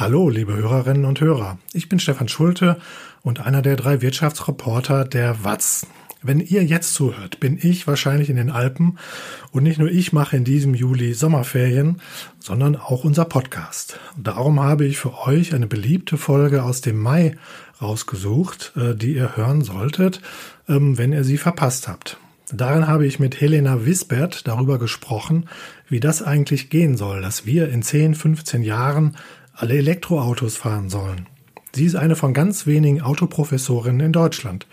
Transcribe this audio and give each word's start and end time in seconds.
Hallo, 0.00 0.30
liebe 0.30 0.54
Hörerinnen 0.54 1.04
und 1.04 1.20
Hörer. 1.20 1.58
Ich 1.72 1.88
bin 1.88 1.98
Stefan 1.98 2.28
Schulte 2.28 2.76
und 3.22 3.44
einer 3.44 3.62
der 3.62 3.74
drei 3.74 4.00
Wirtschaftsreporter 4.00 5.04
der 5.04 5.42
WAZ. 5.42 5.88
Wenn 6.22 6.38
ihr 6.38 6.62
jetzt 6.62 6.94
zuhört, 6.94 7.40
bin 7.40 7.58
ich 7.60 7.88
wahrscheinlich 7.88 8.30
in 8.30 8.36
den 8.36 8.52
Alpen 8.52 9.00
und 9.50 9.64
nicht 9.64 9.80
nur 9.80 9.90
ich 9.90 10.12
mache 10.12 10.36
in 10.36 10.44
diesem 10.44 10.74
Juli 10.74 11.14
Sommerferien, 11.14 12.00
sondern 12.38 12.76
auch 12.76 13.02
unser 13.02 13.24
Podcast. 13.24 13.98
darum 14.16 14.60
habe 14.60 14.84
ich 14.84 14.98
für 14.98 15.18
euch 15.26 15.52
eine 15.52 15.66
beliebte 15.66 16.16
Folge 16.16 16.62
aus 16.62 16.80
dem 16.80 16.96
Mai 16.96 17.36
rausgesucht, 17.82 18.74
äh, 18.76 18.94
die 18.94 19.14
ihr 19.14 19.36
hören 19.36 19.62
solltet, 19.62 20.20
ähm, 20.68 20.96
wenn 20.96 21.12
ihr 21.12 21.24
sie 21.24 21.38
verpasst 21.38 21.88
habt. 21.88 22.18
Darin 22.52 22.86
habe 22.86 23.04
ich 23.04 23.18
mit 23.18 23.40
Helena 23.40 23.84
Wisbert 23.84 24.46
darüber 24.46 24.78
gesprochen, 24.78 25.48
wie 25.88 26.00
das 26.00 26.22
eigentlich 26.22 26.70
gehen 26.70 26.96
soll, 26.96 27.20
dass 27.20 27.44
wir 27.44 27.68
in 27.68 27.82
10, 27.82 28.14
15 28.14 28.62
Jahren 28.62 29.16
alle 29.58 29.76
Elektroautos 29.76 30.56
fahren 30.56 30.88
sollen. 30.88 31.26
Sie 31.74 31.84
ist 31.84 31.96
eine 31.96 32.16
von 32.16 32.32
ganz 32.32 32.66
wenigen 32.66 33.02
Autoprofessorinnen 33.02 34.06
in 34.06 34.12
Deutschland 34.12 34.66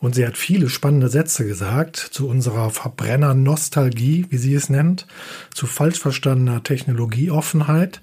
und 0.00 0.14
sie 0.14 0.26
hat 0.26 0.36
viele 0.36 0.68
spannende 0.68 1.08
Sätze 1.08 1.46
gesagt 1.46 1.96
zu 1.96 2.28
unserer 2.28 2.70
Verbrenner-Nostalgie, 2.70 4.26
wie 4.28 4.36
sie 4.36 4.54
es 4.54 4.68
nennt, 4.68 5.06
zu 5.54 5.66
falsch 5.66 5.98
verstandener 5.98 6.62
Technologieoffenheit 6.62 8.02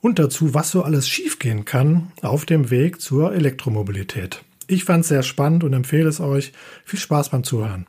und 0.00 0.18
dazu, 0.18 0.54
was 0.54 0.70
so 0.70 0.82
alles 0.84 1.08
schiefgehen 1.08 1.64
kann 1.64 2.12
auf 2.22 2.46
dem 2.46 2.70
Weg 2.70 3.00
zur 3.00 3.34
Elektromobilität. 3.34 4.44
Ich 4.68 4.84
fand 4.84 5.02
es 5.02 5.08
sehr 5.08 5.22
spannend 5.22 5.64
und 5.64 5.72
empfehle 5.72 6.08
es 6.08 6.20
euch. 6.20 6.52
Viel 6.84 7.00
Spaß 7.00 7.30
beim 7.30 7.42
Zuhören. 7.42 7.86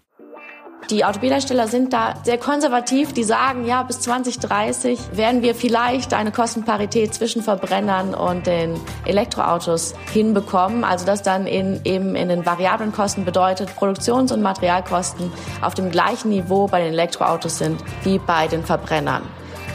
Die 0.89 1.05
Automobilhersteller 1.05 1.67
sind 1.67 1.93
da 1.93 2.15
sehr 2.23 2.39
konservativ. 2.39 3.13
Die 3.13 3.23
sagen, 3.23 3.65
ja, 3.65 3.83
bis 3.83 3.99
2030 4.01 4.99
werden 5.13 5.43
wir 5.43 5.53
vielleicht 5.53 6.13
eine 6.13 6.31
Kostenparität 6.31 7.13
zwischen 7.13 7.43
Verbrennern 7.43 8.15
und 8.15 8.47
den 8.47 8.79
Elektroautos 9.05 9.93
hinbekommen. 10.11 10.83
Also 10.83 11.05
das 11.05 11.21
dann 11.21 11.45
in, 11.45 11.81
eben 11.83 12.15
in 12.15 12.29
den 12.29 12.45
variablen 12.45 12.91
Kosten 12.91 13.23
bedeutet, 13.23 13.75
Produktions- 13.75 14.31
und 14.31 14.41
Materialkosten 14.41 15.31
auf 15.61 15.75
dem 15.75 15.91
gleichen 15.91 16.29
Niveau 16.29 16.67
bei 16.67 16.81
den 16.81 16.93
Elektroautos 16.93 17.59
sind 17.59 17.83
wie 18.03 18.17
bei 18.17 18.47
den 18.47 18.63
Verbrennern. 18.63 19.21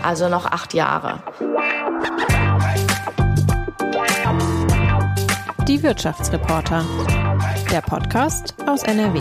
Also 0.02 0.28
noch 0.28 0.46
acht 0.46 0.74
Jahre. 0.74 1.22
Die 5.68 5.82
Wirtschaftsreporter. 5.82 6.84
Der 7.70 7.80
Podcast 7.80 8.54
aus 8.66 8.82
NRW. 8.82 9.20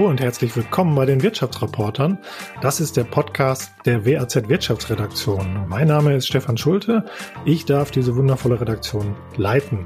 Hallo 0.00 0.08
und 0.08 0.22
herzlich 0.22 0.56
willkommen 0.56 0.94
bei 0.94 1.04
den 1.04 1.22
Wirtschaftsreportern. 1.22 2.16
Das 2.62 2.80
ist 2.80 2.96
der 2.96 3.04
Podcast 3.04 3.70
der 3.84 4.06
WAZ 4.06 4.48
Wirtschaftsredaktion. 4.48 5.66
Mein 5.68 5.88
Name 5.88 6.16
ist 6.16 6.26
Stefan 6.26 6.56
Schulte. 6.56 7.04
Ich 7.44 7.66
darf 7.66 7.90
diese 7.90 8.16
wundervolle 8.16 8.58
Redaktion 8.58 9.14
leiten. 9.36 9.84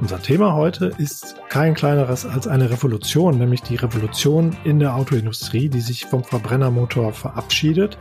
Unser 0.00 0.22
Thema 0.22 0.54
heute 0.54 0.92
ist 0.96 1.36
kein 1.50 1.74
kleineres 1.74 2.24
als 2.24 2.48
eine 2.48 2.70
Revolution, 2.70 3.36
nämlich 3.36 3.60
die 3.60 3.76
Revolution 3.76 4.56
in 4.64 4.78
der 4.78 4.96
Autoindustrie, 4.96 5.68
die 5.68 5.82
sich 5.82 6.06
vom 6.06 6.24
Verbrennermotor 6.24 7.12
verabschiedet 7.12 7.98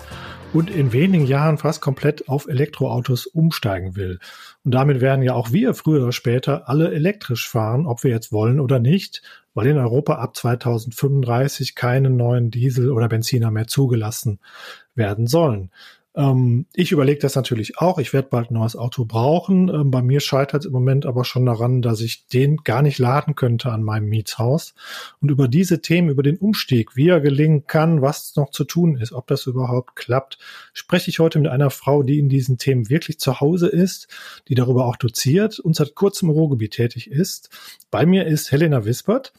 und 0.54 0.70
in 0.70 0.94
wenigen 0.94 1.26
Jahren 1.26 1.58
fast 1.58 1.82
komplett 1.82 2.30
auf 2.30 2.48
Elektroautos 2.48 3.26
umsteigen 3.26 3.98
will. 3.98 4.20
Und 4.64 4.74
damit 4.74 5.02
werden 5.02 5.22
ja 5.22 5.34
auch 5.34 5.52
wir 5.52 5.74
früher 5.74 6.04
oder 6.04 6.12
später 6.14 6.70
alle 6.70 6.94
elektrisch 6.94 7.50
fahren, 7.50 7.86
ob 7.86 8.06
wir 8.06 8.12
jetzt 8.12 8.32
wollen 8.32 8.62
oder 8.62 8.80
nicht, 8.80 9.22
weil 9.54 9.68
in 9.68 9.78
Europa 9.78 10.16
ab 10.16 10.36
2035 10.36 11.76
keine 11.76 12.10
neuen 12.10 12.52
Diesel 12.52 12.92
oder 12.92 13.10
Benziner 13.10 13.52
mehr 13.52 13.68
zugelassen 13.68 14.40
werden 14.96 15.28
sollen. 15.28 15.72
Ähm, 16.14 16.66
ich 16.74 16.92
überlege 16.92 17.20
das 17.20 17.36
natürlich 17.36 17.78
auch. 17.78 17.98
Ich 17.98 18.12
werde 18.12 18.28
bald 18.30 18.52
ein 18.52 18.56
neues 18.56 18.76
Auto 18.76 19.06
brauchen. 19.06 19.70
Ähm, 19.70 19.92
bei 19.92 20.02
mir 20.02 20.20
scheitert 20.20 20.62
es 20.62 20.66
im 20.66 20.74
Moment 20.74 21.06
aber 21.06 21.24
schon 21.24 21.46
daran, 21.46 21.82
dass 21.82 22.02
ich 22.02 22.28
den 22.28 22.58
gar 22.58 22.82
nicht 22.82 23.00
laden 23.00 23.36
könnte 23.36 23.72
an 23.72 23.84
meinem 23.84 24.10
Mietshaus. 24.10 24.74
Und 25.22 25.32
über 25.32 25.48
diese 25.48 25.82
Themen, 25.82 26.10
über 26.10 26.24
den 26.24 26.38
Umstieg, 26.38 26.96
wie 26.96 27.08
er 27.08 27.22
gelingen 27.22 27.66
kann, 27.66 28.02
was 28.02 28.36
noch 28.36 28.52
zu 28.52 28.66
tun 28.66 28.98
ist, 28.98 29.14
ob 29.14 29.28
das 29.28 29.46
überhaupt 29.46 29.96
klappt, 29.96 30.38
spreche 30.74 31.10
ich 31.10 31.20
heute 31.20 31.40
mit 31.40 31.50
einer 31.50 31.70
Frau, 31.70 32.04
die 32.04 32.20
in 32.20 32.28
diesen 32.28 32.58
Themen 32.58 32.90
wirklich 32.90 33.20
zu 33.20 33.40
Hause 33.40 33.68
ist, 33.68 34.08
die 34.50 34.56
darüber 34.56 34.86
auch 34.86 34.98
doziert 34.98 35.60
und 35.60 35.76
seit 35.76 35.96
kurzem 35.96 36.30
im 36.30 36.36
Ruhrgebiet 36.36 36.74
tätig 36.74 37.10
ist. 37.10 37.50
Bei 37.90 38.06
mir 38.06 38.26
ist 38.26 38.52
Helena 38.52 38.84
Wispert. 38.84 39.32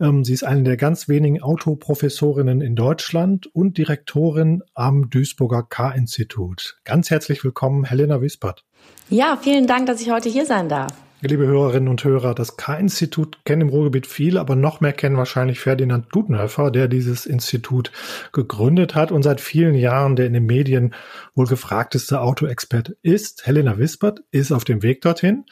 Ähm, 0.00 0.24
sie 0.24 0.32
ist 0.32 0.44
eine 0.44 0.62
der 0.64 0.76
ganz 0.76 1.08
wenigen 1.08 1.40
Autoprofessorinnen 1.42 2.60
in 2.60 2.74
Deutschland 2.74 3.46
und 3.54 3.78
Direktorin 3.78 4.62
am 4.74 5.10
Duisburger 5.10 5.62
K-Institut. 5.62 6.78
Ganz 6.84 7.10
herzlich 7.10 7.44
willkommen, 7.44 7.84
Helena 7.84 8.20
Wispert. 8.20 8.64
Ja, 9.08 9.38
vielen 9.40 9.66
Dank, 9.66 9.86
dass 9.86 10.00
ich 10.00 10.10
heute 10.10 10.28
hier 10.28 10.46
sein 10.46 10.68
darf. 10.68 10.92
Liebe 11.26 11.46
Hörerinnen 11.46 11.88
und 11.88 12.04
Hörer, 12.04 12.34
das 12.34 12.58
K-Institut 12.58 13.46
kennen 13.46 13.62
im 13.62 13.68
Ruhrgebiet 13.70 14.06
viele, 14.06 14.40
aber 14.40 14.56
noch 14.56 14.82
mehr 14.82 14.92
kennen 14.92 15.16
wahrscheinlich 15.16 15.58
Ferdinand 15.58 16.08
Dudenhöfer, 16.12 16.70
der 16.70 16.86
dieses 16.86 17.24
Institut 17.24 17.92
gegründet 18.32 18.94
hat 18.94 19.10
und 19.10 19.22
seit 19.22 19.40
vielen 19.40 19.74
Jahren 19.74 20.16
der 20.16 20.26
in 20.26 20.34
den 20.34 20.44
Medien 20.44 20.92
wohl 21.34 21.46
gefragteste 21.46 22.20
Autoexperte 22.20 22.98
ist. 23.00 23.46
Helena 23.46 23.78
Wispert 23.78 24.22
ist 24.32 24.52
auf 24.52 24.64
dem 24.64 24.82
Weg 24.82 25.00
dorthin. 25.00 25.46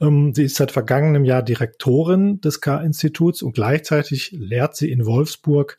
Ähm, 0.00 0.34
sie 0.34 0.44
ist 0.44 0.56
seit 0.56 0.72
vergangenem 0.72 1.24
Jahr 1.24 1.42
Direktorin 1.42 2.40
des 2.40 2.60
K-Instituts 2.60 3.42
und 3.42 3.54
gleichzeitig 3.54 4.32
lehrt 4.32 4.76
sie 4.76 4.90
in 4.90 5.06
Wolfsburg 5.06 5.76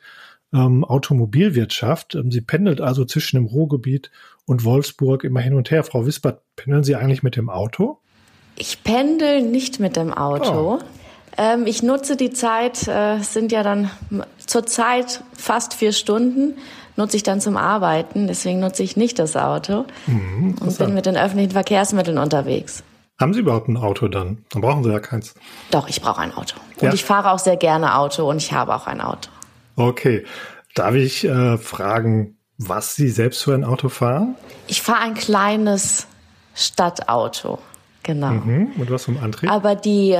ähm, 0.53 0.83
Automobilwirtschaft. 0.83 2.15
Ähm, 2.15 2.31
sie 2.31 2.41
pendelt 2.41 2.81
also 2.81 3.05
zwischen 3.05 3.37
dem 3.37 3.45
Ruhrgebiet 3.45 4.11
und 4.45 4.63
Wolfsburg 4.63 5.23
immer 5.23 5.41
hin 5.41 5.53
und 5.53 5.71
her. 5.71 5.83
Frau 5.83 6.05
Wispert, 6.05 6.41
pendeln 6.55 6.83
Sie 6.83 6.95
eigentlich 6.95 7.23
mit 7.23 7.35
dem 7.35 7.49
Auto? 7.49 7.99
Ich 8.57 8.83
pendel 8.83 9.41
nicht 9.41 9.79
mit 9.79 9.97
dem 9.97 10.13
Auto. 10.13 10.75
Oh. 10.75 10.79
Ähm, 11.37 11.67
ich 11.67 11.83
nutze 11.83 12.15
die 12.15 12.31
Zeit, 12.31 12.87
äh, 12.87 13.19
sind 13.19 13.51
ja 13.51 13.63
dann 13.63 13.91
zurzeit 14.37 15.21
fast 15.33 15.73
vier 15.73 15.91
Stunden, 15.91 16.53
nutze 16.95 17.17
ich 17.17 17.23
dann 17.23 17.41
zum 17.41 17.57
Arbeiten. 17.57 18.27
Deswegen 18.27 18.59
nutze 18.61 18.83
ich 18.83 18.95
nicht 18.95 19.19
das 19.19 19.35
Auto 19.35 19.85
mhm, 20.07 20.55
und 20.61 20.77
bin 20.77 20.93
mit 20.93 21.05
den 21.05 21.17
öffentlichen 21.17 21.51
Verkehrsmitteln 21.51 22.17
unterwegs. 22.17 22.83
Haben 23.19 23.33
Sie 23.33 23.39
überhaupt 23.39 23.69
ein 23.69 23.77
Auto 23.77 24.07
dann? 24.09 24.43
Dann 24.49 24.61
brauchen 24.61 24.83
Sie 24.83 24.91
ja 24.91 24.99
keins. 24.99 25.35
Doch, 25.71 25.87
ich 25.87 26.01
brauche 26.01 26.19
ein 26.19 26.33
Auto. 26.33 26.57
Und 26.77 26.83
ja. 26.83 26.93
ich 26.93 27.05
fahre 27.05 27.31
auch 27.31 27.39
sehr 27.39 27.55
gerne 27.55 27.97
Auto 27.97 28.29
und 28.29 28.37
ich 28.37 28.51
habe 28.51 28.75
auch 28.75 28.87
ein 28.87 28.99
Auto. 28.99 29.29
Okay. 29.77 30.25
Darf 30.73 30.95
ich 30.95 31.23
äh, 31.23 31.57
fragen, 31.57 32.37
was 32.57 32.95
Sie 32.95 33.09
selbst 33.09 33.43
für 33.43 33.53
ein 33.53 33.63
Auto 33.63 33.87
fahren? 33.87 34.35
Ich 34.67 34.81
fahre 34.81 34.99
ein 34.99 35.13
kleines 35.13 36.07
Stadtauto. 36.53 37.59
Genau. 38.03 38.31
Mhm. 38.31 38.73
Und 38.77 38.91
was 38.91 39.05
vom 39.05 39.17
Antrieb? 39.17 39.49
Aber 39.49 39.75
die 39.75 40.17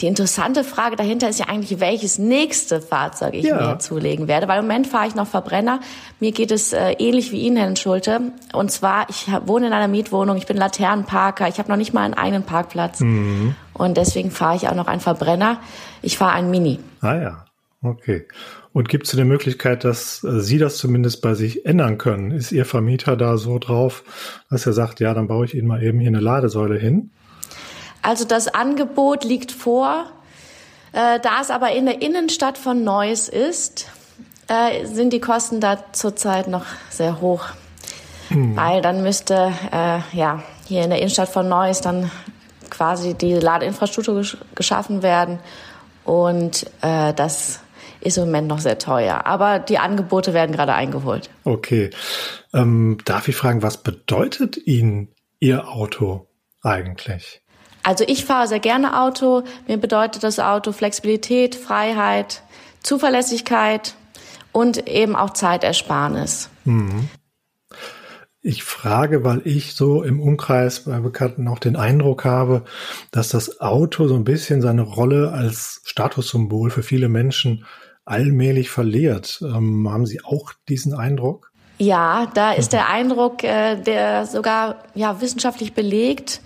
die 0.00 0.08
interessante 0.08 0.64
Frage 0.64 0.96
dahinter 0.96 1.28
ist 1.28 1.38
ja 1.38 1.46
eigentlich, 1.46 1.78
welches 1.78 2.18
nächste 2.18 2.80
Fahrzeug 2.80 3.34
ich 3.34 3.44
ja. 3.44 3.74
mir 3.74 3.78
zulegen 3.78 4.26
werde. 4.26 4.48
Weil 4.48 4.58
im 4.58 4.66
Moment 4.66 4.88
fahre 4.88 5.06
ich 5.06 5.14
noch 5.14 5.28
Verbrenner. 5.28 5.80
Mir 6.18 6.32
geht 6.32 6.50
es 6.50 6.72
äh, 6.72 6.92
ähnlich 6.98 7.30
wie 7.30 7.42
Ihnen, 7.42 7.56
Herrn 7.56 7.76
Schulte. 7.76 8.32
Und 8.52 8.72
zwar, 8.72 9.08
ich 9.08 9.28
wohne 9.46 9.68
in 9.68 9.72
einer 9.72 9.86
Mietwohnung, 9.86 10.36
ich 10.36 10.46
bin 10.46 10.56
Laternenparker, 10.56 11.46
ich 11.48 11.58
habe 11.58 11.68
noch 11.68 11.76
nicht 11.76 11.94
mal 11.94 12.02
einen 12.02 12.14
eigenen 12.14 12.42
Parkplatz. 12.42 13.00
Mhm. 13.00 13.54
Und 13.72 13.96
deswegen 13.96 14.32
fahre 14.32 14.56
ich 14.56 14.68
auch 14.68 14.74
noch 14.74 14.88
einen 14.88 15.00
Verbrenner. 15.00 15.60
Ich 16.02 16.18
fahre 16.18 16.32
einen 16.32 16.50
Mini. 16.50 16.80
Ah 17.00 17.14
ja, 17.14 17.44
okay. 17.82 18.26
Und 18.72 18.88
gibt 18.88 19.06
es 19.06 19.14
eine 19.14 19.24
Möglichkeit, 19.24 19.84
dass 19.84 20.24
äh, 20.24 20.40
Sie 20.40 20.58
das 20.58 20.76
zumindest 20.76 21.22
bei 21.22 21.34
sich 21.34 21.66
ändern 21.66 21.98
können? 21.98 22.32
Ist 22.32 22.50
Ihr 22.50 22.64
Vermieter 22.64 23.16
da 23.16 23.36
so 23.36 23.60
drauf, 23.60 24.02
dass 24.50 24.66
er 24.66 24.72
sagt, 24.72 24.98
ja, 24.98 25.14
dann 25.14 25.28
baue 25.28 25.44
ich 25.44 25.54
Ihnen 25.54 25.68
mal 25.68 25.80
eben 25.80 26.00
hier 26.00 26.08
eine 26.08 26.18
Ladesäule 26.18 26.76
hin? 26.76 27.12
Also 28.04 28.24
das 28.24 28.48
Angebot 28.48 29.24
liegt 29.24 29.50
vor. 29.50 30.06
Äh, 30.92 31.18
da 31.20 31.40
es 31.40 31.50
aber 31.50 31.72
in 31.72 31.86
der 31.86 32.02
Innenstadt 32.02 32.58
von 32.58 32.84
Neuss 32.84 33.28
ist, 33.28 33.86
äh, 34.46 34.84
sind 34.84 35.12
die 35.12 35.20
Kosten 35.20 35.60
da 35.60 35.92
zurzeit 35.92 36.46
noch 36.46 36.66
sehr 36.90 37.20
hoch. 37.20 37.46
Hm. 38.28 38.56
Weil 38.56 38.82
dann 38.82 39.02
müsste 39.02 39.52
äh, 39.72 40.00
ja 40.16 40.42
hier 40.66 40.84
in 40.84 40.90
der 40.90 40.98
Innenstadt 40.98 41.30
von 41.30 41.48
Neuss 41.48 41.80
dann 41.80 42.10
quasi 42.68 43.14
die 43.14 43.34
Ladeinfrastruktur 43.34 44.16
gesch 44.16 44.36
geschaffen 44.54 45.02
werden. 45.02 45.38
Und 46.04 46.66
äh, 46.82 47.14
das 47.14 47.60
ist 48.00 48.18
im 48.18 48.26
Moment 48.26 48.48
noch 48.48 48.58
sehr 48.58 48.78
teuer. 48.78 49.26
Aber 49.26 49.58
die 49.58 49.78
Angebote 49.78 50.34
werden 50.34 50.52
gerade 50.52 50.74
eingeholt. 50.74 51.30
Okay. 51.44 51.88
Ähm, 52.52 52.98
darf 53.06 53.28
ich 53.28 53.36
fragen, 53.36 53.62
was 53.62 53.82
bedeutet 53.82 54.58
Ihnen 54.58 55.08
Ihr 55.40 55.68
Auto 55.68 56.28
eigentlich? 56.62 57.43
Also 57.84 58.04
ich 58.08 58.24
fahre 58.24 58.48
sehr 58.48 58.60
gerne 58.60 59.00
Auto. 59.00 59.44
Mir 59.68 59.76
bedeutet 59.76 60.24
das 60.24 60.40
Auto 60.40 60.72
Flexibilität, 60.72 61.54
Freiheit, 61.54 62.42
Zuverlässigkeit 62.82 63.94
und 64.52 64.88
eben 64.88 65.14
auch 65.14 65.30
Zeitersparnis. 65.30 66.48
Mhm. 66.64 67.08
Ich 68.40 68.62
frage, 68.62 69.24
weil 69.24 69.40
ich 69.44 69.74
so 69.74 70.02
im 70.02 70.20
Umkreis 70.20 70.80
bei 70.80 70.98
Bekannten 71.00 71.48
auch 71.48 71.58
den 71.58 71.76
Eindruck 71.76 72.24
habe, 72.24 72.64
dass 73.10 73.30
das 73.30 73.60
Auto 73.60 74.06
so 74.06 74.14
ein 74.14 74.24
bisschen 74.24 74.60
seine 74.60 74.82
Rolle 74.82 75.32
als 75.32 75.80
Statussymbol 75.84 76.70
für 76.70 76.82
viele 76.82 77.08
Menschen 77.08 77.64
allmählich 78.04 78.70
verliert. 78.70 79.42
Ähm, 79.42 79.88
haben 79.90 80.06
Sie 80.06 80.22
auch 80.22 80.52
diesen 80.68 80.94
Eindruck? 80.94 81.52
Ja, 81.78 82.30
da 82.34 82.52
ist 82.52 82.72
der 82.74 82.88
Eindruck, 82.88 83.44
äh, 83.44 83.76
der 83.76 84.26
sogar 84.26 84.76
ja 84.94 85.20
wissenschaftlich 85.20 85.72
belegt, 85.72 86.42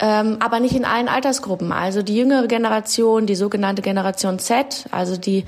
ähm, 0.00 0.38
aber 0.40 0.60
nicht 0.60 0.74
in 0.74 0.84
allen 0.84 1.08
Altersgruppen. 1.08 1.72
Also 1.72 2.02
die 2.02 2.16
jüngere 2.16 2.48
Generation, 2.48 3.26
die 3.26 3.34
sogenannte 3.34 3.82
Generation 3.82 4.38
Z, 4.38 4.86
also 4.90 5.16
die 5.16 5.44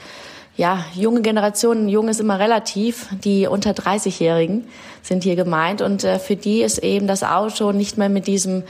ja, 0.56 0.84
junge 0.94 1.22
Generationen, 1.22 1.88
jung 1.88 2.08
ist 2.08 2.20
immer 2.20 2.38
relativ, 2.38 3.08
die 3.24 3.46
unter 3.46 3.70
30-Jährigen 3.70 4.68
sind 5.02 5.24
hier 5.24 5.36
gemeint 5.36 5.80
und 5.80 6.04
äh, 6.04 6.18
für 6.18 6.36
die 6.36 6.62
ist 6.62 6.78
eben 6.78 7.06
das 7.06 7.22
Auto 7.22 7.72
nicht 7.72 7.96
mehr 7.96 8.10
mit 8.10 8.26
diesem 8.26 8.64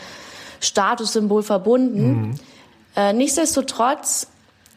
Statussymbol 0.61 1.43
verbunden. 1.43 2.13
Mhm. 2.13 2.35
Äh, 2.95 3.13
nichtsdestotrotz 3.13 4.29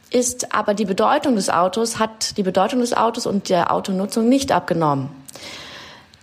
ist 0.10 0.56
aber 0.56 0.74
die 0.74 0.86
Bedeutung 0.86 1.36
des 1.36 1.52
Autos, 1.52 2.00
hat 2.00 2.38
die 2.38 2.44
Bedeutung 2.44 2.80
des 2.80 2.98
Autos 2.98 3.28
und 3.28 3.50
der 3.50 3.72
Autonutzung 3.72 4.28
nicht 4.28 4.52
abgenommen. 4.52 5.10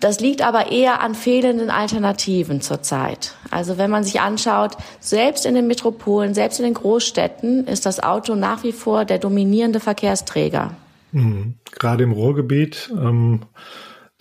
Das 0.02 0.19
liegt 0.19 0.43
aber 0.43 0.72
eher 0.72 1.00
an 1.00 1.14
fehlenden 1.14 1.70
Alternativen 1.70 2.60
zurzeit. 2.60 3.37
Also 3.52 3.78
wenn 3.78 3.88
man 3.88 4.02
sich 4.02 4.20
anschaut, 4.20 4.76
selbst 4.99 5.46
in 5.46 5.54
den 5.54 5.69
Metropolen, 5.69 6.34
selbst 6.34 6.58
in 6.58 6.64
den 6.64 6.75
Großstädten 6.75 7.69
ist 7.69 7.87
das 7.87 8.02
Auto 8.02 8.34
nach 8.34 8.64
wie 8.64 8.72
vor 8.72 9.04
der 9.04 9.20
dominierende 9.20 9.78
Verkehrsträger. 9.78 10.75
Mhm. 11.12 11.54
Gerade 11.70 12.02
im 12.02 12.10
Ruhrgebiet. 12.10 12.90
Ähm 12.93 13.43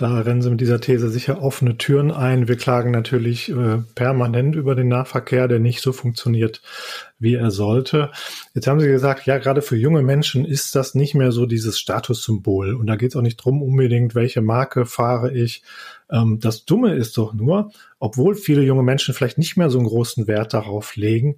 da 0.01 0.19
rennen 0.19 0.41
sie 0.41 0.49
mit 0.49 0.61
dieser 0.61 0.81
These 0.81 1.09
sicher 1.09 1.41
offene 1.43 1.77
Türen 1.77 2.11
ein. 2.11 2.47
Wir 2.47 2.57
klagen 2.57 2.89
natürlich 2.91 3.49
äh, 3.49 3.77
permanent 3.93 4.55
über 4.55 4.73
den 4.73 4.87
Nahverkehr, 4.87 5.47
der 5.47 5.59
nicht 5.59 5.81
so 5.81 5.93
funktioniert, 5.93 6.61
wie 7.19 7.35
er 7.35 7.51
sollte. 7.51 8.11
Jetzt 8.55 8.65
haben 8.65 8.79
Sie 8.79 8.87
gesagt, 8.87 9.27
ja, 9.27 9.37
gerade 9.37 9.61
für 9.61 9.77
junge 9.77 10.01
Menschen 10.01 10.43
ist 10.43 10.75
das 10.75 10.95
nicht 10.95 11.13
mehr 11.13 11.31
so 11.31 11.45
dieses 11.45 11.79
Statussymbol. 11.79 12.73
Und 12.73 12.87
da 12.87 12.95
geht 12.95 13.11
es 13.11 13.15
auch 13.15 13.21
nicht 13.21 13.37
drum 13.37 13.61
unbedingt, 13.61 14.15
welche 14.15 14.41
Marke 14.41 14.85
fahre 14.87 15.31
ich. 15.31 15.61
Ähm, 16.09 16.39
das 16.41 16.65
Dumme 16.65 16.95
ist 16.95 17.17
doch 17.17 17.33
nur, 17.33 17.71
obwohl 17.99 18.33
viele 18.33 18.63
junge 18.63 18.83
Menschen 18.83 19.13
vielleicht 19.13 19.37
nicht 19.37 19.55
mehr 19.55 19.69
so 19.69 19.77
einen 19.77 19.87
großen 19.87 20.25
Wert 20.27 20.55
darauf 20.55 20.95
legen, 20.95 21.37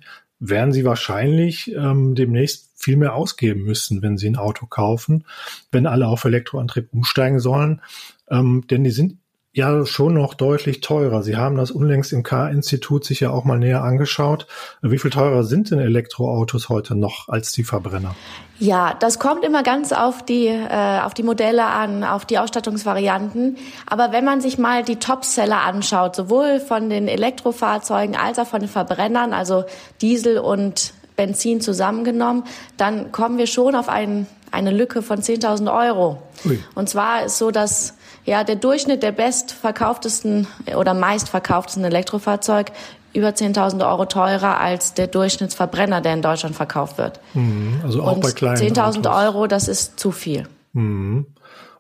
werden 0.50 0.74
sie 0.74 0.84
wahrscheinlich 0.84 1.74
ähm, 1.74 2.16
demnächst 2.16 2.72
viel 2.76 2.98
mehr 2.98 3.16
ausgeben 3.16 3.64
müssen, 3.64 4.02
wenn 4.02 4.18
sie 4.18 4.30
ein 4.30 4.36
Auto 4.36 4.66
kaufen, 4.66 5.26
wenn 5.72 5.88
alle 5.88 6.08
auf 6.08 6.26
Elektroantrieb 6.26 6.90
umsteigen 6.92 7.40
sollen. 7.40 7.82
Ähm, 8.30 8.66
denn 8.70 8.84
die 8.84 8.92
sind 8.92 9.18
ja 9.54 9.86
schon 9.86 10.16
noch 10.16 10.34
deutlich 10.34 10.82
teurer. 10.82 11.22
Sie 11.22 11.38
haben 11.38 11.56
das 11.56 11.70
unlängst 11.70 12.12
im 12.12 12.24
K-Institut 12.24 13.06
sich 13.06 13.20
ja 13.20 13.30
auch 13.30 13.44
mal 13.44 13.60
näher 13.60 13.84
angeschaut. 13.84 14.48
Wie 14.82 14.98
viel 14.98 15.12
teurer 15.12 15.44
sind 15.44 15.70
denn 15.70 15.78
Elektroautos 15.80 16.70
heute 16.70 16.96
noch 16.96 17.30
als 17.30 17.52
die 17.52 17.64
Verbrenner? 17.64 18.16
Ja, 18.58 18.96
das 19.00 19.20
kommt 19.20 19.46
immer 19.46 19.62
ganz 19.62 19.92
auf 19.92 20.26
die, 20.26 20.48
äh, 20.48 21.02
auf 21.02 21.14
die 21.14 21.22
Modelle 21.22 21.66
an, 21.66 22.04
auf 22.04 22.26
die 22.26 22.40
Ausstattungsvarianten. 22.40 23.58
Aber 23.86 24.12
wenn 24.12 24.26
man 24.26 24.42
sich 24.42 24.58
mal 24.58 24.84
die 24.84 24.96
Topseller 24.96 25.62
anschaut, 25.62 26.16
sowohl 26.16 26.60
von 26.60 26.90
den 26.90 27.08
Elektrofahrzeugen 27.08 28.16
als 28.16 28.40
auch 28.40 28.48
von 28.48 28.60
den 28.60 28.70
Verbrennern, 28.70 29.34
also 29.34 29.66
Diesel 30.02 30.40
und 30.40 30.94
Benzin 31.16 31.62
zusammengenommen, 31.62 32.44
dann 32.78 33.12
kommen 33.12 33.38
wir 33.38 33.46
schon 33.46 33.76
auf 33.76 33.88
ein, 33.88 34.26
eine 34.50 34.72
Lücke 34.72 35.04
von 35.04 35.20
10.000 35.20 35.72
Euro. 35.72 36.24
Ui. 36.46 36.60
Und 36.74 36.90
zwar 36.90 37.26
ist 37.26 37.38
so, 37.38 37.52
dass 37.52 37.94
ja, 38.26 38.44
der 38.44 38.56
Durchschnitt 38.56 39.04
der 39.04 39.12
bestverkauftesten 39.12 40.48
oder 40.76 40.94
meistverkauftesten 40.94 41.84
Elektrofahrzeug 41.84 42.72
über 43.14 43.30
10.000 43.30 43.88
Euro 43.88 44.06
teurer 44.06 44.60
als 44.60 44.94
der 44.94 45.08
Durchschnittsverbrenner, 45.08 46.02
der 46.02 46.14
in 46.14 46.22
Deutschland 46.22 46.56
verkauft 46.56 46.98
wird. 46.98 47.20
Mhm, 47.34 47.82
also 47.84 48.02
auch 48.02 48.16
Und 48.16 48.22
bei 48.22 48.32
kleinen 48.32 48.58
10.000 48.58 49.26
Euro, 49.26 49.48
das 49.48 49.68
ist 49.68 50.00
zu 50.00 50.12
viel. 50.12 50.48
Mhm. 50.74 51.28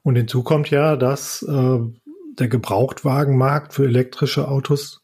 Und 0.04 0.16
hinzu 0.16 0.44
kommt 0.44 0.70
ja, 0.70 0.96
dass 0.96 1.42
äh, 1.44 1.80
der 2.40 2.48
Gebrauchtwagenmarkt 2.48 3.74
für 3.74 3.86
elektrische 3.86 4.48
Autos 4.48 5.02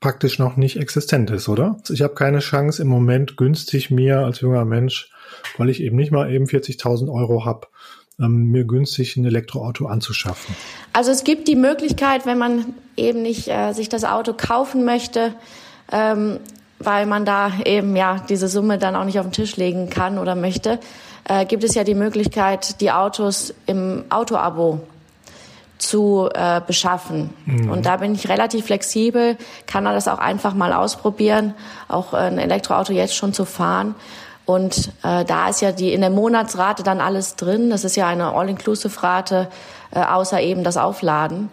praktisch 0.00 0.38
noch 0.38 0.56
nicht 0.56 0.76
existent 0.76 1.30
ist, 1.30 1.48
oder? 1.48 1.78
Ich 1.88 2.02
habe 2.02 2.14
keine 2.14 2.40
Chance 2.40 2.82
im 2.82 2.88
Moment 2.88 3.38
günstig 3.38 3.90
mir 3.90 4.18
als 4.18 4.40
junger 4.40 4.66
Mensch, 4.66 5.10
weil 5.56 5.70
ich 5.70 5.82
eben 5.82 5.96
nicht 5.96 6.12
mal 6.12 6.30
eben 6.30 6.44
40.000 6.44 7.10
Euro 7.10 7.46
habe, 7.46 7.68
ähm, 8.20 8.50
mir 8.50 8.64
günstig 8.64 9.16
ein 9.16 9.24
Elektroauto 9.24 9.86
anzuschaffen? 9.86 10.54
Also 10.92 11.10
es 11.10 11.24
gibt 11.24 11.48
die 11.48 11.56
Möglichkeit, 11.56 12.26
wenn 12.26 12.38
man 12.38 12.74
eben 12.96 13.22
nicht 13.22 13.48
äh, 13.48 13.72
sich 13.72 13.88
das 13.88 14.04
Auto 14.04 14.32
kaufen 14.32 14.84
möchte, 14.84 15.34
ähm, 15.90 16.38
weil 16.78 17.06
man 17.06 17.24
da 17.24 17.52
eben 17.64 17.96
ja 17.96 18.24
diese 18.28 18.48
Summe 18.48 18.78
dann 18.78 18.96
auch 18.96 19.04
nicht 19.04 19.18
auf 19.18 19.26
den 19.26 19.32
Tisch 19.32 19.56
legen 19.56 19.90
kann 19.90 20.18
oder 20.18 20.34
möchte, 20.34 20.78
äh, 21.24 21.46
gibt 21.46 21.64
es 21.64 21.74
ja 21.74 21.84
die 21.84 21.94
Möglichkeit, 21.94 22.80
die 22.80 22.90
Autos 22.90 23.54
im 23.66 24.04
Autoabo 24.10 24.80
zu 25.78 26.28
äh, 26.32 26.60
beschaffen. 26.66 27.30
Mhm. 27.46 27.70
Und 27.70 27.86
da 27.86 27.96
bin 27.96 28.14
ich 28.14 28.28
relativ 28.28 28.66
flexibel, 28.66 29.36
kann 29.66 29.84
das 29.84 30.08
auch 30.08 30.18
einfach 30.18 30.54
mal 30.54 30.72
ausprobieren, 30.72 31.54
auch 31.88 32.14
ein 32.14 32.38
Elektroauto 32.38 32.92
jetzt 32.92 33.16
schon 33.16 33.32
zu 33.32 33.44
fahren. 33.44 33.94
Und 34.46 34.92
äh, 35.02 35.24
da 35.24 35.48
ist 35.48 35.62
ja 35.62 35.72
die 35.72 35.92
in 35.92 36.02
der 36.02 36.10
Monatsrate 36.10 36.82
dann 36.82 37.00
alles 37.00 37.36
drin. 37.36 37.70
Das 37.70 37.84
ist 37.84 37.96
ja 37.96 38.06
eine 38.08 38.34
All-Inclusive-Rate, 38.34 39.48
äh, 39.90 40.00
außer 40.00 40.40
eben 40.40 40.64
das 40.64 40.76
Aufladen. 40.76 41.48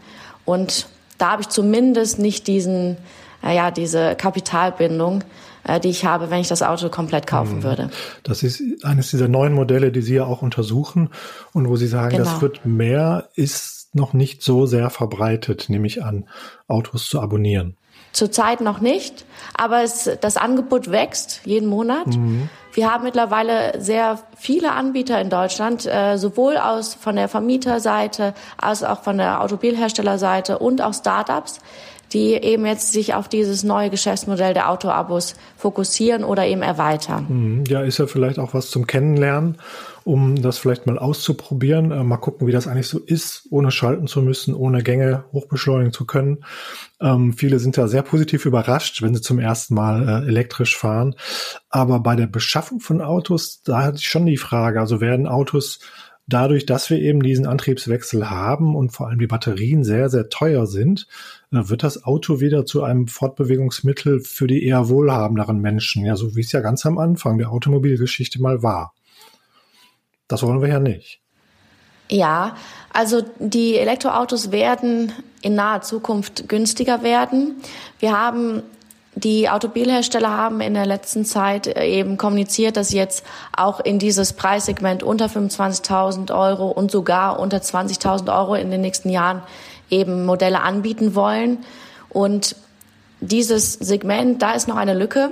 Und 0.46 0.88
da 1.18 1.32
habe 1.32 1.44
ich 1.44 1.50
zumindest 1.50 2.20
nicht 2.20 2.48
diesen, 2.48 2.98
äh, 3.44 3.56
ja, 3.56 3.72
diese 3.72 4.16
Kapitalbindung, 4.16 5.24
äh, 5.64 5.80
die 5.80 5.90
ich 5.90 6.06
habe, 6.06 6.30
wenn 6.32 6.42
ich 6.42 6.48
das 6.48 6.64
Auto 6.64 6.90
komplett 6.90 7.28
kaufen 7.28 7.58
mhm. 7.58 7.64
würde. 7.64 7.90
Das 8.24 8.44
ist 8.44 8.62
eines 8.84 9.12
dieser 9.12 9.28
neuen 9.28 9.54
Modelle, 9.54 9.92
die 9.92 10.02
Sie 10.02 10.16
ja 10.16 10.26
auch 10.26 10.42
untersuchen 10.42 11.10
und 11.54 11.70
wo 11.70 11.76
Sie 11.78 11.88
sagen, 11.88 12.18
genau. 12.18 12.24
das 12.26 12.42
wird 12.42 12.66
mehr, 12.66 13.30
ist 13.36 13.90
noch 13.94 14.14
nicht 14.14 14.42
so 14.42 14.66
sehr 14.66 14.90
verbreitet, 14.90 15.66
nehme 15.70 15.88
ich 15.88 16.04
an, 16.04 16.28
Autos 16.68 17.08
zu 17.08 17.22
abonnieren. 17.22 17.78
Zurzeit 18.14 18.60
noch 18.60 18.82
nicht, 18.82 19.26
aber 19.54 19.84
es, 19.84 20.10
das 20.20 20.36
Angebot 20.36 20.92
wächst 20.92 21.42
jeden 21.46 21.70
Monat. 21.70 22.08
Mhm. 22.08 22.50
Wir 22.74 22.92
haben 22.92 23.04
mittlerweile 23.04 23.80
sehr 23.82 24.20
viele 24.38 24.72
Anbieter 24.72 25.20
in 25.20 25.30
Deutschland, 25.30 25.86
äh, 25.86 26.18
sowohl 26.18 26.58
aus 26.58 26.94
von 26.94 27.16
der 27.16 27.28
Vermieterseite 27.28 28.34
als 28.58 28.84
auch 28.84 29.04
von 29.04 29.18
der 29.18 29.42
Automobilherstellerseite 29.42 30.60
und 30.60 30.82
auch 30.82 30.94
Startups, 30.94 31.60
die 32.14 32.34
eben 32.34 32.66
jetzt 32.66 32.92
sich 32.92 33.14
auf 33.14 33.28
dieses 33.28 33.64
neue 33.64 33.90
Geschäftsmodell 33.90 34.54
der 34.54 34.70
Autoabos 34.70 35.36
fokussieren 35.58 36.24
oder 36.24 36.46
eben 36.46 36.62
erweitern. 36.62 37.26
Mhm. 37.30 37.64
Ja, 37.68 37.82
ist 37.82 38.00
ja 38.00 38.08
vielleicht 38.08 38.40
auch 38.40 38.54
was 38.54 38.70
zum 38.70 38.88
Kennenlernen 38.88 39.58
um 40.04 40.42
das 40.42 40.58
vielleicht 40.58 40.88
mal 40.88 40.98
auszuprobieren. 40.98 41.92
Äh, 41.92 42.04
mal 42.04 42.18
gucken, 42.18 42.48
wie 42.48 42.52
das 42.52 42.68
eigentlich 42.68 42.88
so 42.88 43.00
ist, 43.00 43.48
ohne 43.50 43.72
schalten 43.72 44.08
zu 44.08 44.22
müssen, 44.22 44.54
ohne 44.54 44.84
Gänge 44.84 45.26
hochbeschleunigen 45.32 45.94
zu 45.94 46.06
können. 46.06 46.44
Ähm, 47.00 47.34
viele 47.34 47.60
sind 47.60 47.78
ja 47.78 47.88
sehr 47.88 48.02
positiv 48.02 48.46
überrascht, 48.46 49.02
wenn 49.02 49.16
sie 49.16 49.22
zum 49.22 49.40
ersten 49.40 49.76
Mal 49.76 50.08
äh, 50.08 50.28
elektrisch 50.28 50.78
fahren. 50.78 51.16
Aber 51.70 52.00
bei 52.00 52.16
der 52.16 52.28
Beschaffung 52.28 52.80
von 52.80 53.02
Autos, 53.02 53.62
da 53.64 53.84
hatte 53.84 53.98
ich 53.98 54.08
schon 54.08 54.26
die 54.26 54.38
Frage, 54.38 54.80
also 54.80 55.02
werden 55.02 55.28
Autos 55.28 55.80
dadurch, 56.28 56.66
dass 56.66 56.90
wir 56.90 57.00
eben 57.00 57.22
diesen 57.22 57.46
Antriebswechsel 57.46 58.30
haben 58.30 58.76
und 58.76 58.92
vor 58.92 59.08
allem 59.08 59.20
die 59.20 59.28
Batterien 59.28 59.84
sehr, 59.84 60.10
sehr 60.10 60.30
teuer 60.30 60.66
sind, 60.66 61.08
äh, 61.52 61.70
wird 61.70 61.84
das 61.84 62.04
Auto 62.04 62.40
wieder 62.40 62.66
zu 62.66 62.84
einem 62.84 63.08
Fortbewegungsmittel 63.08 64.22
für 64.22 64.48
die 64.48 64.66
eher 64.66 64.90
wohlhabenderen 64.90 65.60
Menschen, 65.60 66.06
ja, 66.06 66.16
so 66.16 66.36
wie 66.36 66.42
es 66.42 66.52
ja 66.52 66.62
ganz 66.62 66.86
am 66.86 66.98
Anfang 66.98 67.38
der 67.38 67.52
Automobilgeschichte 67.52 68.42
mal 68.42 68.64
war. 68.64 68.94
Das 70.32 70.44
wollen 70.44 70.62
wir 70.62 70.70
ja 70.70 70.80
nicht. 70.80 71.20
Ja, 72.10 72.56
also 72.94 73.22
die 73.40 73.78
Elektroautos 73.78 74.52
werden 74.52 75.14
in 75.42 75.56
naher 75.56 75.82
Zukunft 75.82 76.50
günstiger 76.50 77.04
werden. 77.04 77.56
Wir 78.00 78.18
haben 78.18 78.64
die 79.16 79.50
Automobilhersteller 79.50 80.30
haben 80.30 80.62
in 80.62 80.74
der 80.74 80.86
letzten 80.86 81.26
Zeit 81.26 81.68
eben 81.68 82.18
kommuniziert, 82.18 82.78
dass 82.78 82.90
sie 82.90 82.98
jetzt 82.98 83.26
auch 83.56 83.82
in 83.82 84.00
dieses 84.00 84.34
Preissegment 84.34 85.04
unter 85.04 85.26
25.000 85.26 86.34
Euro 86.34 86.70
und 86.70 86.92
sogar 86.92 87.40
unter 87.40 87.58
20.000 87.58 88.34
Euro 88.34 88.56
in 88.56 88.72
den 88.72 88.82
nächsten 88.82 89.10
Jahren 89.10 89.44
eben 89.90 90.26
Modelle 90.26 90.62
anbieten 90.62 91.14
wollen. 91.14 91.60
Und 92.10 92.56
dieses 93.20 93.74
Segment, 93.74 94.42
da 94.42 94.54
ist 94.54 94.70
noch 94.70 94.78
eine 94.78 94.94
Lücke. 94.94 95.32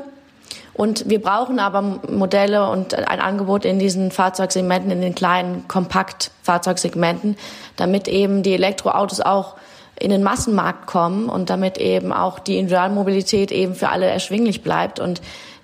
Und 0.79 1.09
wir 1.09 1.21
brauchen 1.21 1.59
aber 1.59 1.81
Modelle 2.09 2.69
und 2.69 2.93
ein 2.93 3.19
Angebot 3.19 3.65
in 3.65 3.79
diesen 3.79 4.12
Fahrzeugsegmenten, 4.12 4.91
in 4.91 5.01
den 5.01 5.13
kleinen 5.13 5.67
Kompaktfahrzeugsegmenten, 5.67 7.36
damit 7.75 8.07
eben 8.07 8.43
die 8.43 8.53
Elektroautos 8.53 9.19
auch 9.19 9.57
in 10.00 10.09
den 10.09 10.24
Massenmarkt 10.24 10.88
kommen 10.88 11.27
und 11.27 11.50
damit 11.50 11.79
eben 11.79 12.13
auch 12.13 12.39
die 12.39 12.57
Individualmobilität 12.57 13.51
eben 13.51 13.75
für 13.75 13.89
alle 13.89 14.05
erschwinglich 14.05 14.63
bleibt 14.63 15.01
und 15.01 15.21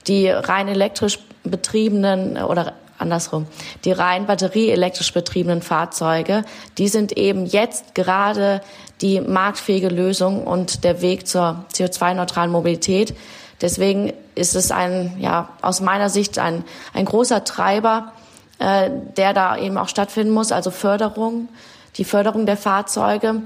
die 0.08 0.28
rein 0.28 0.68
elektrisch 0.68 1.20
betriebenen 1.46 2.36
oder 2.36 2.74
andersrum. 2.98 3.48
Die 3.86 3.94
rein 3.94 4.26
batterieelektrisch 4.26 5.14
betriebenen 5.14 5.62
Fahrzeuge, 5.62 6.44
die 6.78 6.90
sind 6.90 7.18
eben 7.18 7.46
jetzt 7.46 7.96
gerade 7.96 8.60
die 9.00 9.22
marktfähige 9.22 9.88
Lösung 9.88 10.46
und 10.46 10.84
der 10.84 11.02
Weg 11.02 11.26
zur 11.26 11.64
CO2-neutralen 11.74 12.52
Mobilität. 12.52 13.14
Deswegen 13.62 14.14
ist 14.36 14.56
es 14.56 14.72
ein, 14.72 15.16
ja, 15.20 15.50
aus 15.62 15.82
meiner 15.82 16.10
Sicht 16.10 16.40
ein, 16.40 16.64
ein 16.94 17.06
großer 17.06 17.44
Treiber, 17.44 18.12
äh, 18.60 18.90
der 19.18 19.34
da 19.34 19.58
eben 19.58 19.78
auch 19.78 19.88
stattfinden 19.88 20.34
muss, 20.34 20.52
also 20.52 20.72
Förderung, 20.72 21.50
die 21.98 22.06
Förderung 22.06 22.46
der 22.46 22.58
Fahrzeuge 22.58 23.42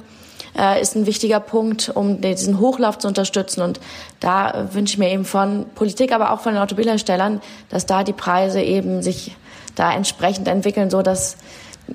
äh, 0.58 0.82
ist 0.82 0.96
ein 0.96 1.06
wichtiger 1.06 1.40
Punkt, 1.40 1.92
um 1.94 2.22
diesen 2.22 2.60
Hochlauf 2.60 2.98
zu 2.98 3.08
unterstützen. 3.08 3.62
Und 3.62 3.80
da 4.20 4.70
wünsche 4.72 4.94
ich 4.94 4.98
mir 4.98 5.12
eben 5.12 5.26
von 5.26 5.66
Politik, 5.76 6.12
aber 6.12 6.32
auch 6.32 6.42
von 6.42 6.54
den 6.54 6.62
Automobilherstellern, 6.62 7.42
dass 7.70 7.86
da 7.86 8.04
die 8.04 8.14
Preise 8.14 8.62
eben 8.62 9.02
sich 9.02 9.36
da 9.76 9.94
entsprechend 9.94 10.48
entwickeln, 10.48 10.90
so 10.90 11.02
dass 11.02 11.38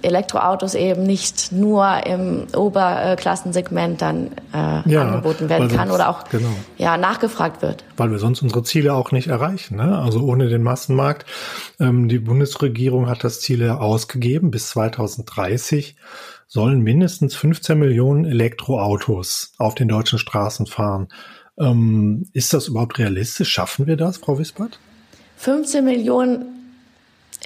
Elektroautos 0.03 0.75
eben 0.75 1.05
nicht 1.05 1.53
nur 1.53 2.07
im 2.07 2.47
Oberklassensegment 2.55 4.03
dann 4.03 4.33
äh, 4.53 4.89
ja, 4.91 5.03
angeboten 5.03 5.49
werden 5.49 5.69
kann 5.69 5.91
oder 5.91 6.09
auch 6.09 6.25
genau. 6.29 6.49
ja, 6.79 6.97
nachgefragt 6.97 7.63
wird. 7.63 7.85
Weil 7.97 8.11
wir 8.11 8.19
sonst 8.19 8.43
unsere 8.43 8.63
Ziele 8.63 8.95
auch 8.95 9.13
nicht 9.13 9.29
erreichen. 9.29 9.77
Ne? 9.77 9.99
Also 9.99 10.21
ohne 10.21 10.49
den 10.49 10.63
Massenmarkt. 10.63 11.27
Ähm, 11.81 12.09
die 12.09 12.19
Bundesregierung 12.19 13.09
hat 13.09 13.25
das 13.25 13.41
Ziel 13.41 13.61
ja 13.63 13.79
ausgegeben 13.79 14.51
bis 14.51 14.69
2030 14.71 15.97
sollen 16.47 16.83
mindestens 16.83 17.35
15 17.35 17.77
Millionen 17.77 18.25
Elektroautos 18.25 19.55
auf 19.59 19.75
den 19.75 19.89
deutschen 19.89 20.21
Straßen 20.21 20.67
fahren. 20.67 21.09
Ähm, 21.59 22.27
ist 22.33 22.53
das 22.53 22.69
überhaupt 22.69 22.99
realistisch? 22.99 23.49
Schaffen 23.49 23.87
wir 23.89 23.97
das, 23.97 24.19
Frau 24.19 24.39
Wispert? 24.39 24.79
15 25.37 25.85
Millionen 25.85 26.54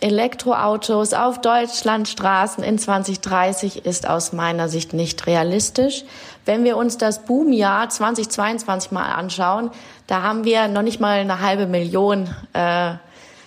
Elektroautos 0.01 1.13
auf 1.13 1.41
Deutschlandstraßen 1.41 2.63
in 2.63 2.79
2030 2.79 3.85
ist 3.85 4.09
aus 4.09 4.33
meiner 4.33 4.69
Sicht 4.69 4.93
nicht 4.93 5.27
realistisch. 5.27 6.05
Wenn 6.45 6.63
wir 6.63 6.77
uns 6.77 6.99
das 6.99 7.25
Boomjahr 7.25 7.89
2022 7.89 8.93
mal 8.93 9.13
anschauen, 9.13 9.71
da 10.07 10.23
haben 10.23 10.45
wir 10.45 10.69
noch 10.69 10.83
nicht 10.83 11.01
mal 11.01 11.19
eine 11.19 11.41
halbe 11.41 11.67
Million 11.67 12.29
äh, 12.53 12.93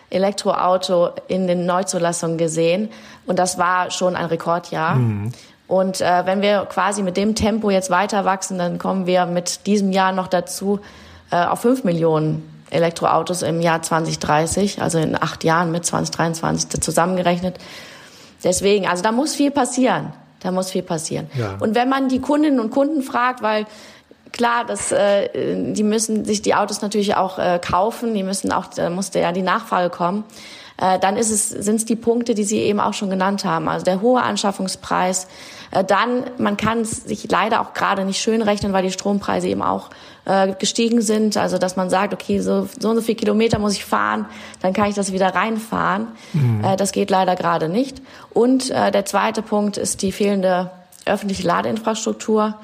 Elektroauto 0.09 1.11
in 1.29 1.47
den 1.47 1.65
Neuzulassungen 1.65 2.37
gesehen. 2.37 2.89
Und 3.25 3.39
das 3.39 3.57
war 3.57 3.89
schon 3.89 4.17
ein 4.17 4.25
Rekordjahr. 4.25 4.95
Mhm. 4.95 5.31
Und 5.69 6.01
äh, 6.01 6.25
wenn 6.25 6.41
wir 6.41 6.65
quasi 6.65 7.01
mit 7.01 7.15
dem 7.15 7.33
Tempo 7.33 7.69
jetzt 7.69 7.89
weiter 7.89 8.25
wachsen, 8.25 8.57
dann 8.57 8.77
kommen 8.77 9.05
wir 9.05 9.25
mit 9.25 9.65
diesem 9.67 9.93
Jahr 9.93 10.11
noch 10.11 10.27
dazu 10.27 10.81
äh, 11.31 11.45
auf 11.45 11.61
fünf 11.61 11.85
Millionen 11.85 12.60
Elektroautos 12.71 13.43
im 13.43 13.61
Jahr 13.61 13.81
2030, 13.81 14.81
also 14.81 14.97
in 14.97 15.21
acht 15.21 15.43
Jahren 15.43 15.71
mit 15.71 15.85
2023 15.85 16.81
zusammengerechnet. 16.81 17.57
Deswegen, 18.43 18.87
also 18.87 19.03
da 19.03 19.11
muss 19.11 19.35
viel 19.35 19.51
passieren. 19.51 20.13
Da 20.39 20.51
muss 20.51 20.71
viel 20.71 20.81
passieren. 20.81 21.29
Ja. 21.35 21.57
Und 21.59 21.75
wenn 21.75 21.87
man 21.87 22.09
die 22.09 22.19
Kundinnen 22.19 22.59
und 22.59 22.71
Kunden 22.71 23.03
fragt, 23.03 23.43
weil 23.43 23.67
klar, 24.31 24.65
das, 24.65 24.91
äh, 24.91 25.29
die 25.73 25.83
müssen 25.83 26.25
sich 26.25 26.41
die 26.41 26.55
Autos 26.55 26.81
natürlich 26.81 27.15
auch 27.15 27.37
äh, 27.37 27.59
kaufen, 27.59 28.13
die 28.13 28.23
müssen 28.23 28.51
auch, 28.51 28.65
da 28.67 28.89
musste 28.89 29.19
ja 29.19 29.31
die 29.31 29.43
Nachfrage 29.43 29.89
kommen. 29.89 30.23
Äh, 30.81 30.99
dann 30.99 31.15
ist 31.15 31.29
es, 31.29 31.49
sind 31.49 31.75
es 31.75 31.85
die 31.85 31.95
Punkte, 31.95 32.33
die 32.33 32.43
Sie 32.43 32.57
eben 32.57 32.79
auch 32.79 32.93
schon 32.93 33.09
genannt 33.09 33.45
haben. 33.45 33.69
Also 33.69 33.85
der 33.85 34.01
hohe 34.01 34.21
Anschaffungspreis. 34.21 35.27
Äh, 35.69 35.83
dann, 35.83 36.23
man 36.39 36.57
kann 36.57 36.83
sich 36.83 37.29
leider 37.29 37.61
auch 37.61 37.73
gerade 37.73 38.03
nicht 38.03 38.19
schön 38.19 38.41
rechnen, 38.41 38.73
weil 38.73 38.83
die 38.83 38.91
Strompreise 38.91 39.47
eben 39.47 39.61
auch 39.61 39.91
äh, 40.25 40.53
gestiegen 40.53 41.01
sind. 41.01 41.37
Also 41.37 41.59
dass 41.59 41.75
man 41.75 41.89
sagt, 41.89 42.13
okay, 42.13 42.39
so, 42.39 42.67
so 42.79 42.89
und 42.89 42.95
so 42.95 43.01
viel 43.01 43.15
Kilometer 43.15 43.59
muss 43.59 43.73
ich 43.73 43.85
fahren, 43.85 44.25
dann 44.61 44.73
kann 44.73 44.89
ich 44.89 44.95
das 44.95 45.11
wieder 45.11 45.35
reinfahren. 45.35 46.07
Mhm. 46.33 46.63
Äh, 46.63 46.75
das 46.77 46.91
geht 46.91 47.11
leider 47.11 47.35
gerade 47.35 47.69
nicht. 47.69 48.01
Und 48.31 48.71
äh, 48.71 48.91
der 48.91 49.05
zweite 49.05 49.43
Punkt 49.43 49.77
ist 49.77 50.01
die 50.01 50.11
fehlende 50.11 50.71
öffentliche 51.05 51.47
Ladeinfrastruktur. 51.47 52.55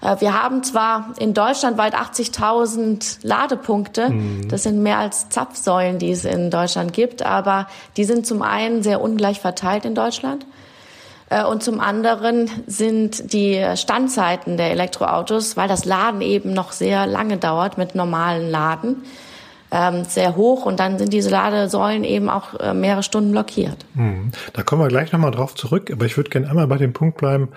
Äh, 0.00 0.16
wir 0.20 0.40
haben 0.40 0.62
zwar 0.62 1.14
in 1.18 1.34
Deutschland 1.34 1.78
weit 1.78 1.94
80.000 1.94 3.18
Ladepunkte, 3.22 4.10
mhm. 4.10 4.48
das 4.48 4.62
sind 4.62 4.82
mehr 4.82 4.98
als 4.98 5.28
Zapfsäulen, 5.28 5.98
die 5.98 6.10
es 6.10 6.24
in 6.24 6.50
Deutschland 6.50 6.92
gibt, 6.92 7.22
aber 7.22 7.66
die 7.96 8.04
sind 8.04 8.26
zum 8.26 8.42
einen 8.42 8.82
sehr 8.82 9.00
ungleich 9.00 9.40
verteilt 9.40 9.84
in 9.84 9.94
Deutschland. 9.94 10.46
Äh, 11.28 11.44
und 11.44 11.62
zum 11.62 11.80
anderen 11.80 12.50
sind 12.66 13.32
die 13.32 13.64
Standzeiten 13.74 14.56
der 14.56 14.70
Elektroautos, 14.70 15.56
weil 15.56 15.68
das 15.68 15.84
Laden 15.84 16.20
eben 16.20 16.52
noch 16.52 16.72
sehr 16.72 17.06
lange 17.06 17.36
dauert 17.36 17.78
mit 17.78 17.94
normalen 17.94 18.50
Laden, 18.50 19.04
ähm, 19.70 20.04
sehr 20.04 20.36
hoch 20.36 20.64
und 20.64 20.80
dann 20.80 20.98
sind 20.98 21.12
diese 21.12 21.30
Ladesäulen 21.30 22.04
eben 22.04 22.28
auch 22.28 22.58
äh, 22.60 22.74
mehrere 22.74 23.02
Stunden 23.02 23.32
blockiert. 23.32 23.84
Hm. 23.94 24.30
Da 24.52 24.62
kommen 24.62 24.82
wir 24.82 24.88
gleich 24.88 25.12
nochmal 25.12 25.32
drauf 25.32 25.54
zurück, 25.54 25.90
aber 25.90 26.06
ich 26.06 26.16
würde 26.16 26.30
gerne 26.30 26.48
einmal 26.48 26.66
bei 26.66 26.78
dem 26.78 26.92
Punkt 26.92 27.18
bleiben. 27.18 27.50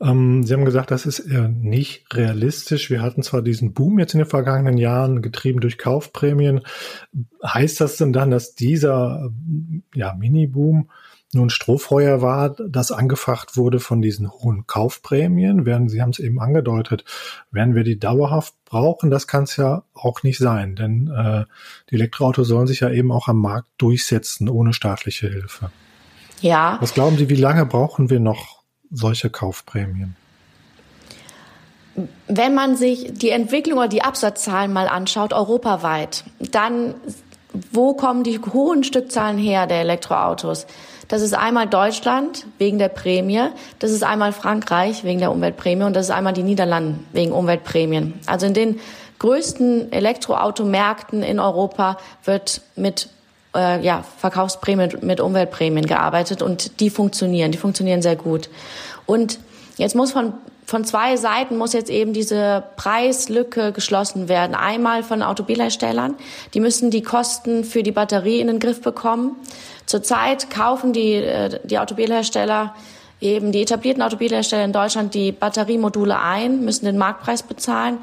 Ähm, 0.00 0.42
Sie 0.42 0.54
haben 0.54 0.64
gesagt, 0.64 0.90
das 0.90 1.06
ist 1.06 1.20
eher 1.20 1.48
nicht 1.48 2.14
realistisch. 2.14 2.90
Wir 2.90 3.02
hatten 3.02 3.22
zwar 3.22 3.42
diesen 3.42 3.74
Boom 3.74 3.98
jetzt 3.98 4.14
in 4.14 4.18
den 4.18 4.28
vergangenen 4.28 4.78
Jahren, 4.78 5.22
getrieben 5.22 5.60
durch 5.60 5.78
Kaufprämien. 5.78 6.62
Heißt 7.44 7.80
das 7.80 7.96
denn 7.96 8.12
dann, 8.12 8.30
dass 8.30 8.54
dieser 8.54 9.30
ja, 9.94 10.14
Mini-Boom 10.14 10.88
nun 11.32 11.48
Strohfeuer 11.48 12.22
war, 12.22 12.50
das 12.50 12.90
angefacht 12.90 13.56
wurde 13.56 13.78
von 13.78 14.02
diesen 14.02 14.30
hohen 14.30 14.66
Kaufprämien, 14.66 15.64
werden, 15.64 15.88
Sie 15.88 16.02
haben 16.02 16.10
es 16.10 16.18
eben 16.18 16.40
angedeutet, 16.40 17.04
werden 17.52 17.74
wir 17.74 17.84
die 17.84 17.98
dauerhaft 17.98 18.54
brauchen? 18.64 19.10
Das 19.10 19.28
kann 19.28 19.44
es 19.44 19.56
ja 19.56 19.84
auch 19.94 20.22
nicht 20.24 20.38
sein, 20.38 20.74
denn 20.74 21.08
äh, 21.08 21.44
die 21.90 21.94
Elektroautos 21.94 22.48
sollen 22.48 22.66
sich 22.66 22.80
ja 22.80 22.90
eben 22.90 23.12
auch 23.12 23.28
am 23.28 23.40
Markt 23.40 23.68
durchsetzen 23.78 24.48
ohne 24.48 24.72
staatliche 24.72 25.28
Hilfe. 25.28 25.70
Ja. 26.40 26.78
Was 26.80 26.94
glauben 26.94 27.16
Sie, 27.16 27.28
wie 27.28 27.36
lange 27.36 27.64
brauchen 27.64 28.10
wir 28.10 28.18
noch 28.18 28.62
solche 28.90 29.30
Kaufprämien? 29.30 30.16
Wenn 32.26 32.54
man 32.54 32.76
sich 32.76 33.12
die 33.12 33.30
Entwicklung 33.30 33.78
oder 33.78 33.88
die 33.88 34.02
Absatzzahlen 34.02 34.72
mal 34.72 34.88
anschaut, 34.88 35.32
europaweit, 35.32 36.24
dann 36.38 36.94
wo 37.72 37.94
kommen 37.94 38.22
die 38.22 38.38
hohen 38.38 38.84
Stückzahlen 38.84 39.38
her 39.38 39.66
der 39.66 39.80
Elektroautos? 39.80 40.66
Das 41.10 41.22
ist 41.22 41.34
einmal 41.34 41.66
Deutschland 41.66 42.46
wegen 42.58 42.78
der 42.78 42.88
Prämie, 42.88 43.48
das 43.80 43.90
ist 43.90 44.04
einmal 44.04 44.32
Frankreich 44.32 45.02
wegen 45.02 45.18
der 45.18 45.32
Umweltprämie 45.32 45.82
und 45.82 45.96
das 45.96 46.06
ist 46.06 46.12
einmal 46.12 46.32
die 46.32 46.44
Niederlande 46.44 47.00
wegen 47.12 47.32
Umweltprämien. 47.32 48.14
Also 48.26 48.46
in 48.46 48.54
den 48.54 48.78
größten 49.18 49.90
Elektroautomärkten 49.90 51.24
in 51.24 51.40
Europa 51.40 51.98
wird 52.24 52.62
mit 52.76 53.08
äh, 53.56 53.84
ja, 53.84 54.04
Verkaufsprämien, 54.18 54.98
mit 55.02 55.20
Umweltprämien 55.20 55.84
gearbeitet 55.84 56.42
und 56.42 56.78
die 56.78 56.90
funktionieren, 56.90 57.50
die 57.50 57.58
funktionieren 57.58 58.02
sehr 58.02 58.14
gut. 58.14 58.48
Und 59.04 59.40
jetzt 59.78 59.96
muss 59.96 60.12
von 60.12 60.34
von 60.70 60.84
zwei 60.84 61.16
Seiten 61.16 61.56
muss 61.56 61.72
jetzt 61.72 61.90
eben 61.90 62.12
diese 62.12 62.62
Preislücke 62.76 63.72
geschlossen 63.72 64.28
werden. 64.28 64.54
Einmal 64.54 65.02
von 65.02 65.20
Automobilherstellern, 65.20 66.14
die 66.54 66.60
müssen 66.60 66.92
die 66.92 67.02
Kosten 67.02 67.64
für 67.64 67.82
die 67.82 67.90
Batterie 67.90 68.38
in 68.38 68.46
den 68.46 68.60
Griff 68.60 68.80
bekommen. 68.80 69.34
Zurzeit 69.86 70.48
kaufen 70.48 70.92
die, 70.92 71.14
äh, 71.14 71.58
die 71.64 71.80
Automobilhersteller 71.80 72.72
eben 73.20 73.50
die 73.50 73.62
etablierten 73.62 74.00
Automobilhersteller 74.00 74.64
in 74.64 74.72
Deutschland 74.72 75.12
die 75.12 75.32
Batteriemodule 75.32 76.16
ein, 76.16 76.64
müssen 76.64 76.84
den 76.84 76.98
Marktpreis 76.98 77.42
bezahlen 77.42 77.98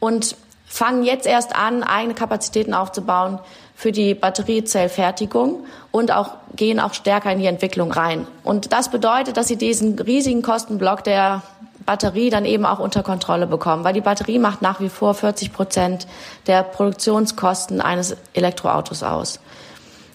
und 0.00 0.34
fangen 0.66 1.04
jetzt 1.04 1.28
erst 1.28 1.54
an, 1.54 1.84
eigene 1.84 2.14
Kapazitäten 2.14 2.74
aufzubauen 2.74 3.38
für 3.76 3.92
die 3.92 4.14
Batteriezellfertigung 4.14 5.64
und 5.92 6.10
auch 6.10 6.30
gehen 6.56 6.80
auch 6.80 6.94
stärker 6.94 7.30
in 7.30 7.38
die 7.38 7.46
Entwicklung 7.46 7.92
rein. 7.92 8.26
Und 8.42 8.72
das 8.72 8.90
bedeutet, 8.90 9.36
dass 9.36 9.46
sie 9.46 9.56
diesen 9.56 9.96
riesigen 9.96 10.42
Kostenblock 10.42 11.04
der 11.04 11.42
Batterie 11.86 12.30
dann 12.30 12.44
eben 12.44 12.64
auch 12.64 12.78
unter 12.78 13.02
Kontrolle 13.02 13.46
bekommen, 13.46 13.84
weil 13.84 13.94
die 13.94 14.00
Batterie 14.00 14.38
macht 14.38 14.62
nach 14.62 14.80
wie 14.80 14.88
vor 14.88 15.14
40 15.14 15.52
Prozent 15.52 16.06
der 16.46 16.62
Produktionskosten 16.62 17.80
eines 17.80 18.16
Elektroautos 18.34 19.02
aus. 19.02 19.40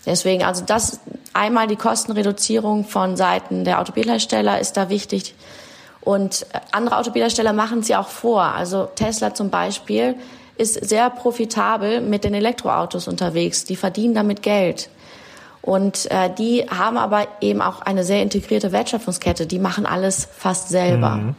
Deswegen, 0.06 0.44
also 0.44 0.64
das 0.64 1.00
einmal 1.34 1.68
die 1.68 1.76
Kostenreduzierung 1.76 2.86
von 2.86 3.18
Seiten 3.18 3.66
der 3.66 3.80
Automobilhersteller 3.80 4.60
ist 4.60 4.78
da 4.78 4.90
wichtig. 4.90 5.34
Und 6.02 6.46
andere 6.72 6.98
Automobilhersteller 6.98 7.54
machen 7.54 7.82
ja 7.82 8.00
auch 8.00 8.10
vor. 8.10 8.44
Also 8.44 8.88
Tesla 8.96 9.34
zum 9.34 9.50
Beispiel 9.50 10.16
ist 10.58 10.74
sehr 10.88 11.10
profitabel 11.10 12.00
mit 12.02 12.24
den 12.24 12.36
Elektroautos 12.36 13.08
unterwegs. 13.08 13.66
Die 13.66 13.76
verdienen 13.76 14.14
damit 14.14 14.44
Geld. 14.44 14.90
Und 15.66 16.12
äh, 16.12 16.30
die 16.30 16.68
haben 16.70 16.96
aber 16.96 17.28
eben 17.42 17.60
auch 17.60 17.82
eine 17.82 18.04
sehr 18.04 18.22
integrierte 18.22 18.72
Wertschöpfungskette. 18.72 19.48
Die 19.48 19.58
machen 19.58 19.88
alles 19.88 20.28
fast 20.38 20.70
selber. 20.70 21.16
Mhm. 21.16 21.36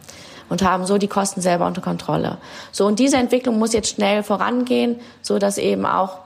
Und 0.49 0.63
haben 0.63 0.85
so 0.85 0.99
die 0.99 1.09
Kosten 1.09 1.41
selber 1.41 1.67
unter 1.67 1.81
Kontrolle. 1.81 2.39
So, 2.71 2.87
und 2.87 2.99
diese 3.01 3.17
Entwicklung 3.17 3.59
muss 3.59 3.73
jetzt 3.73 3.89
schnell 3.89 4.23
vorangehen, 4.23 5.01
so 5.21 5.39
dass 5.39 5.59
eben 5.59 5.87
auch 5.87 6.19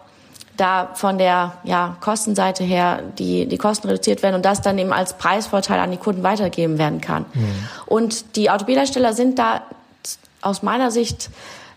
da 0.58 0.90
von 0.94 1.16
der 1.16 1.54
ja, 1.64 1.96
Kostenseite 2.00 2.62
her 2.64 3.02
die, 3.18 3.46
die 3.46 3.56
Kosten 3.56 3.88
reduziert 3.88 4.22
werden 4.22 4.34
und 4.34 4.44
das 4.44 4.60
dann 4.60 4.78
eben 4.78 4.92
als 4.92 5.14
Preisvorteil 5.16 5.80
an 5.80 5.90
die 5.90 5.96
Kunden 5.96 6.22
weitergeben 6.22 6.78
werden 6.78 7.00
kann. 7.00 7.24
Mhm. 7.32 7.68
Und 7.86 8.36
die 8.36 8.50
Automobilhersteller 8.50 9.14
sind 9.14 9.38
da 9.38 9.62
aus 10.42 10.62
meiner 10.62 10.90
Sicht 10.90 11.30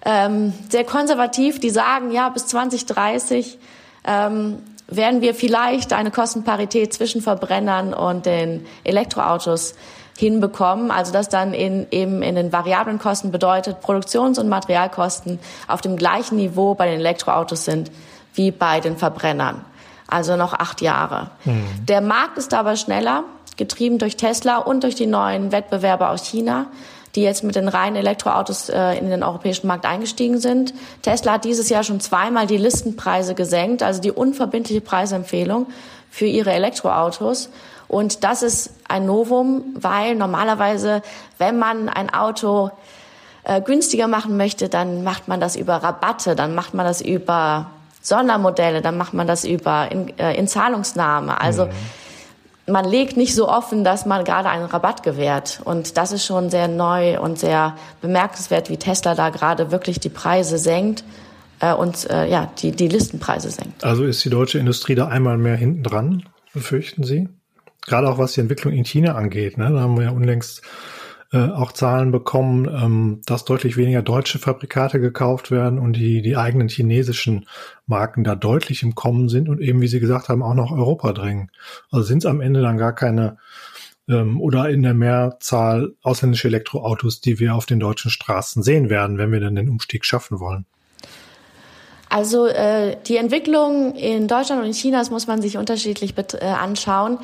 ähm, 0.05 0.53
sehr 0.69 0.83
konservativ. 0.83 1.59
Die 1.61 1.69
sagen, 1.69 2.11
ja, 2.11 2.27
bis 2.29 2.47
2030 2.47 3.57
ähm, 4.05 4.57
werden 4.87 5.21
wir 5.21 5.33
vielleicht 5.33 5.93
eine 5.93 6.11
Kostenparität 6.11 6.93
zwischen 6.93 7.21
Verbrennern 7.21 7.93
und 7.93 8.25
den 8.25 8.65
Elektroautos 8.83 9.75
hinbekommen. 10.17 10.91
Also 10.91 11.11
das 11.11 11.29
dann 11.29 11.53
in, 11.53 11.87
eben 11.91 12.21
in 12.21 12.35
den 12.35 12.51
variablen 12.51 12.99
Kosten 12.99 13.31
bedeutet, 13.31 13.81
Produktions- 13.81 14.37
und 14.37 14.49
Materialkosten 14.49 15.39
auf 15.67 15.81
dem 15.81 15.97
gleichen 15.97 16.35
Niveau 16.35 16.75
bei 16.75 16.87
den 16.89 16.99
Elektroautos 16.99 17.65
sind 17.65 17.91
wie 18.35 18.51
bei 18.51 18.79
den 18.79 18.97
Verbrennern. 18.97 19.63
Also 20.07 20.35
noch 20.35 20.53
acht 20.53 20.81
Jahre. 20.81 21.31
Mhm. 21.45 21.65
Der 21.87 22.01
Markt 22.01 22.37
ist 22.37 22.53
aber 22.53 22.75
schneller, 22.75 23.23
getrieben 23.57 23.97
durch 23.97 24.17
Tesla 24.17 24.57
und 24.57 24.83
durch 24.83 24.95
die 24.95 25.05
neuen 25.05 25.51
Wettbewerber 25.51 26.09
aus 26.09 26.25
China 26.25 26.67
die 27.15 27.21
jetzt 27.21 27.43
mit 27.43 27.55
den 27.55 27.67
reinen 27.67 27.95
Elektroautos 27.95 28.69
äh, 28.69 28.97
in 28.97 29.09
den 29.09 29.23
europäischen 29.23 29.67
Markt 29.67 29.85
eingestiegen 29.85 30.39
sind. 30.39 30.73
Tesla 31.01 31.33
hat 31.33 31.45
dieses 31.45 31.69
Jahr 31.69 31.83
schon 31.83 31.99
zweimal 31.99 32.47
die 32.47 32.57
Listenpreise 32.57 33.35
gesenkt, 33.35 33.83
also 33.83 34.01
die 34.01 34.11
unverbindliche 34.11 34.81
Preisempfehlung 34.81 35.67
für 36.09 36.25
ihre 36.25 36.51
Elektroautos. 36.51 37.49
Und 37.87 38.23
das 38.23 38.41
ist 38.41 38.71
ein 38.87 39.05
Novum, 39.05 39.63
weil 39.75 40.15
normalerweise, 40.15 41.03
wenn 41.37 41.59
man 41.59 41.89
ein 41.89 42.11
Auto 42.11 42.71
äh, 43.43 43.61
günstiger 43.61 44.07
machen 44.07 44.35
möchte, 44.35 44.69
dann 44.69 45.03
macht 45.03 45.27
man 45.27 45.39
das 45.39 45.55
über 45.55 45.75
Rabatte, 45.75 46.35
dann 46.35 46.55
macht 46.55 46.73
man 46.73 46.85
das 46.85 47.01
über 47.01 47.67
Sondermodelle, 48.01 48.81
dann 48.81 48.97
macht 48.97 49.13
man 49.13 49.27
das 49.27 49.45
über 49.45 49.91
in, 49.91 50.17
äh, 50.17 50.35
in 50.35 50.47
Zahlungsnahme. 50.47 51.39
Also 51.39 51.65
mhm 51.65 51.71
man 52.67 52.85
legt 52.85 53.17
nicht 53.17 53.35
so 53.35 53.49
offen, 53.49 53.83
dass 53.83 54.05
man 54.05 54.23
gerade 54.23 54.49
einen 54.49 54.65
Rabatt 54.65 55.03
gewährt. 55.03 55.59
Und 55.65 55.97
das 55.97 56.11
ist 56.11 56.25
schon 56.25 56.49
sehr 56.49 56.67
neu 56.67 57.19
und 57.19 57.37
sehr 57.37 57.75
bemerkenswert, 58.01 58.69
wie 58.69 58.77
Tesla 58.77 59.15
da 59.15 59.29
gerade 59.29 59.71
wirklich 59.71 59.99
die 59.99 60.09
Preise 60.09 60.57
senkt 60.57 61.03
äh, 61.59 61.73
und 61.73 62.09
äh, 62.09 62.29
ja, 62.29 62.51
die, 62.59 62.71
die 62.71 62.87
Listenpreise 62.87 63.49
senkt. 63.49 63.83
Also 63.83 64.05
ist 64.05 64.23
die 64.23 64.29
deutsche 64.29 64.59
Industrie 64.59 64.95
da 64.95 65.07
einmal 65.07 65.37
mehr 65.37 65.55
hinten 65.55 65.83
dran, 65.83 66.23
befürchten 66.53 67.03
Sie? 67.03 67.27
Gerade 67.85 68.09
auch 68.09 68.17
was 68.17 68.33
die 68.33 68.41
Entwicklung 68.41 68.73
in 68.73 68.85
China 68.85 69.15
angeht. 69.15 69.57
Ne? 69.57 69.69
Da 69.69 69.81
haben 69.81 69.97
wir 69.97 70.05
ja 70.05 70.11
unlängst 70.11 70.61
äh, 71.33 71.49
auch 71.49 71.71
Zahlen 71.71 72.11
bekommen, 72.11 72.67
ähm, 72.67 73.21
dass 73.25 73.43
deutlich 73.43 73.75
weniger 73.75 74.03
deutsche 74.03 74.37
Fabrikate 74.37 74.99
gekauft 74.99 75.49
werden 75.49 75.79
und 75.79 75.93
die, 75.93 76.21
die 76.21 76.37
eigenen 76.37 76.69
chinesischen 76.69 77.47
Marken 77.87 78.23
da 78.23 78.35
deutlich 78.35 78.83
im 78.83 78.93
Kommen 78.93 79.29
sind 79.29 79.49
und 79.49 79.59
eben, 79.59 79.81
wie 79.81 79.87
Sie 79.87 79.99
gesagt 79.99 80.29
haben, 80.29 80.43
auch 80.43 80.53
noch 80.53 80.71
Europa 80.71 81.11
drängen. 81.11 81.49
Also 81.91 82.05
sind 82.05 82.19
es 82.19 82.27
am 82.27 82.39
Ende 82.39 82.61
dann 82.61 82.77
gar 82.77 82.93
keine 82.93 83.37
ähm, 84.07 84.39
oder 84.39 84.69
in 84.69 84.83
der 84.83 84.93
Mehrzahl 84.93 85.93
ausländische 86.03 86.49
Elektroautos, 86.49 87.19
die 87.19 87.39
wir 87.39 87.55
auf 87.55 87.65
den 87.65 87.79
deutschen 87.79 88.11
Straßen 88.11 88.61
sehen 88.61 88.91
werden, 88.91 89.17
wenn 89.17 89.31
wir 89.31 89.39
dann 89.39 89.55
den 89.55 89.69
Umstieg 89.69 90.05
schaffen 90.05 90.39
wollen. 90.39 90.65
Also 92.09 92.45
äh, 92.45 92.95
die 93.07 93.17
Entwicklung 93.17 93.95
in 93.95 94.27
Deutschland 94.27 94.61
und 94.61 94.67
in 94.67 94.73
China, 94.75 94.99
das 94.99 95.09
muss 95.09 95.25
man 95.25 95.41
sich 95.41 95.57
unterschiedlich 95.57 96.13
äh, 96.15 96.45
anschauen. 96.45 97.17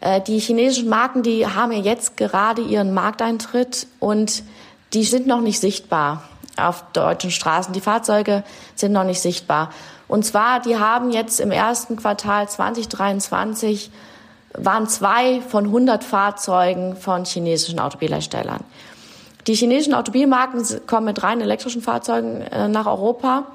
Äh, 0.00 0.20
die 0.20 0.38
chinesischen 0.38 0.88
Marken, 0.88 1.22
die 1.22 1.46
haben 1.46 1.72
ja 1.72 1.78
jetzt 1.78 2.16
gerade 2.16 2.62
ihren 2.62 2.92
Markteintritt 2.94 3.86
und 3.98 4.42
die 4.92 5.04
sind 5.04 5.26
noch 5.26 5.40
nicht 5.40 5.60
sichtbar 5.60 6.24
auf 6.56 6.84
deutschen 6.92 7.30
Straßen. 7.30 7.72
Die 7.72 7.80
Fahrzeuge 7.80 8.44
sind 8.74 8.92
noch 8.92 9.04
nicht 9.04 9.20
sichtbar. 9.20 9.70
Und 10.08 10.24
zwar, 10.24 10.60
die 10.60 10.76
haben 10.76 11.10
jetzt 11.10 11.40
im 11.40 11.52
ersten 11.52 11.96
Quartal 11.96 12.48
2023 12.48 13.90
waren 14.54 14.88
zwei 14.88 15.40
von 15.42 15.66
100 15.66 16.02
Fahrzeugen 16.02 16.96
von 16.96 17.24
chinesischen 17.24 17.78
Automobilherstellern. 17.78 18.64
Die 19.46 19.54
chinesischen 19.54 19.94
Automobilmarken 19.94 20.64
kommen 20.86 21.06
mit 21.06 21.22
rein 21.22 21.40
elektrischen 21.40 21.82
Fahrzeugen 21.82 22.42
äh, 22.42 22.68
nach 22.68 22.86
Europa, 22.86 23.46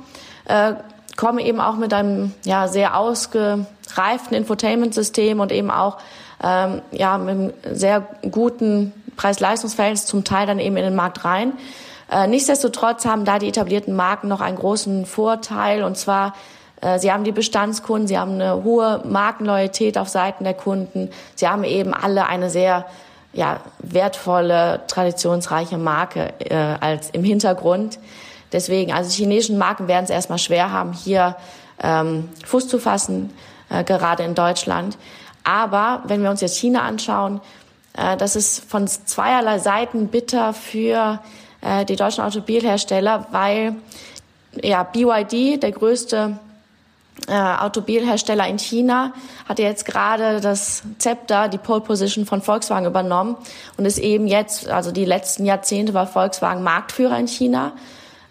äh, 0.45 0.73
kommen 1.17 1.39
eben 1.39 1.59
auch 1.59 1.75
mit 1.75 1.93
einem 1.93 2.33
ja, 2.45 2.67
sehr 2.67 2.97
ausgereiften 2.97 4.33
Infotainment-System 4.33 5.39
und 5.39 5.51
eben 5.51 5.69
auch 5.69 5.97
ähm, 6.45 6.81
ja, 6.91 7.17
mit 7.17 7.29
einem 7.29 7.53
sehr 7.73 8.07
guten 8.29 8.93
Preis-Leistungs-Verhältnis 9.17 10.05
zum 10.05 10.23
Teil 10.23 10.45
dann 10.45 10.59
eben 10.59 10.77
in 10.77 10.83
den 10.83 10.95
Markt 10.95 11.25
rein. 11.25 11.53
Äh, 12.11 12.27
nichtsdestotrotz 12.27 13.05
haben 13.05 13.25
da 13.25 13.39
die 13.39 13.47
etablierten 13.47 13.95
Marken 13.95 14.27
noch 14.27 14.41
einen 14.41 14.57
großen 14.57 15.05
Vorteil 15.05 15.83
und 15.83 15.97
zwar 15.97 16.35
äh, 16.81 16.99
Sie 16.99 17.11
haben 17.11 17.23
die 17.23 17.31
Bestandskunden, 17.31 18.07
sie 18.07 18.17
haben 18.17 18.33
eine 18.33 18.63
hohe 18.63 19.01
Markenloyalität 19.05 19.97
auf 19.97 20.09
Seiten 20.09 20.43
der 20.43 20.53
Kunden, 20.53 21.09
sie 21.33 21.47
haben 21.47 21.63
eben 21.63 21.93
alle 21.93 22.27
eine 22.27 22.49
sehr 22.49 22.85
ja, 23.33 23.59
wertvolle, 23.79 24.81
traditionsreiche 24.87 25.77
Marke 25.77 26.33
äh, 26.39 26.55
als 26.55 27.09
im 27.09 27.23
Hintergrund. 27.23 27.99
Deswegen, 28.53 28.93
also 28.93 29.09
chinesischen 29.09 29.57
Marken 29.57 29.87
werden 29.87 30.05
es 30.05 30.09
erstmal 30.09 30.37
schwer 30.37 30.71
haben, 30.71 30.93
hier 30.93 31.35
ähm, 31.83 32.29
Fuß 32.45 32.69
zu 32.69 32.79
fassen, 32.79 33.33
äh, 33.69 33.83
gerade 33.83 34.23
in 34.23 34.35
Deutschland. 34.35 34.97
Aber 35.45 36.01
wenn 36.07 36.21
wir 36.21 36.29
uns 36.29 36.41
jetzt 36.41 36.57
China 36.57 36.81
anschauen, 36.81 37.39
äh, 37.93 38.17
das 38.17 38.35
ist 38.35 38.69
von 38.69 38.87
zweierlei 38.87 39.59
Seiten 39.59 40.07
bitter 40.07 40.53
für 40.53 41.19
äh, 41.61 41.85
die 41.85 41.95
deutschen 41.95 42.23
Automobilhersteller, 42.23 43.27
weil 43.31 43.75
ja, 44.61 44.83
BYD, 44.83 45.61
der 45.61 45.71
größte 45.71 46.39
äh, 47.27 47.33
Automobilhersteller 47.33 48.47
in 48.47 48.57
China, 48.57 49.13
hat 49.47 49.59
jetzt 49.59 49.85
gerade 49.85 50.41
das 50.41 50.83
Zepter, 50.97 51.47
die 51.47 51.57
Pole 51.57 51.81
Position 51.81 52.25
von 52.25 52.41
Volkswagen 52.41 52.85
übernommen 52.85 53.37
und 53.77 53.85
ist 53.85 53.99
eben 53.99 54.27
jetzt, 54.27 54.69
also 54.69 54.91
die 54.91 55.05
letzten 55.05 55.45
Jahrzehnte 55.45 55.93
war 55.93 56.07
Volkswagen 56.07 56.63
Marktführer 56.63 57.17
in 57.19 57.27
China, 57.27 57.73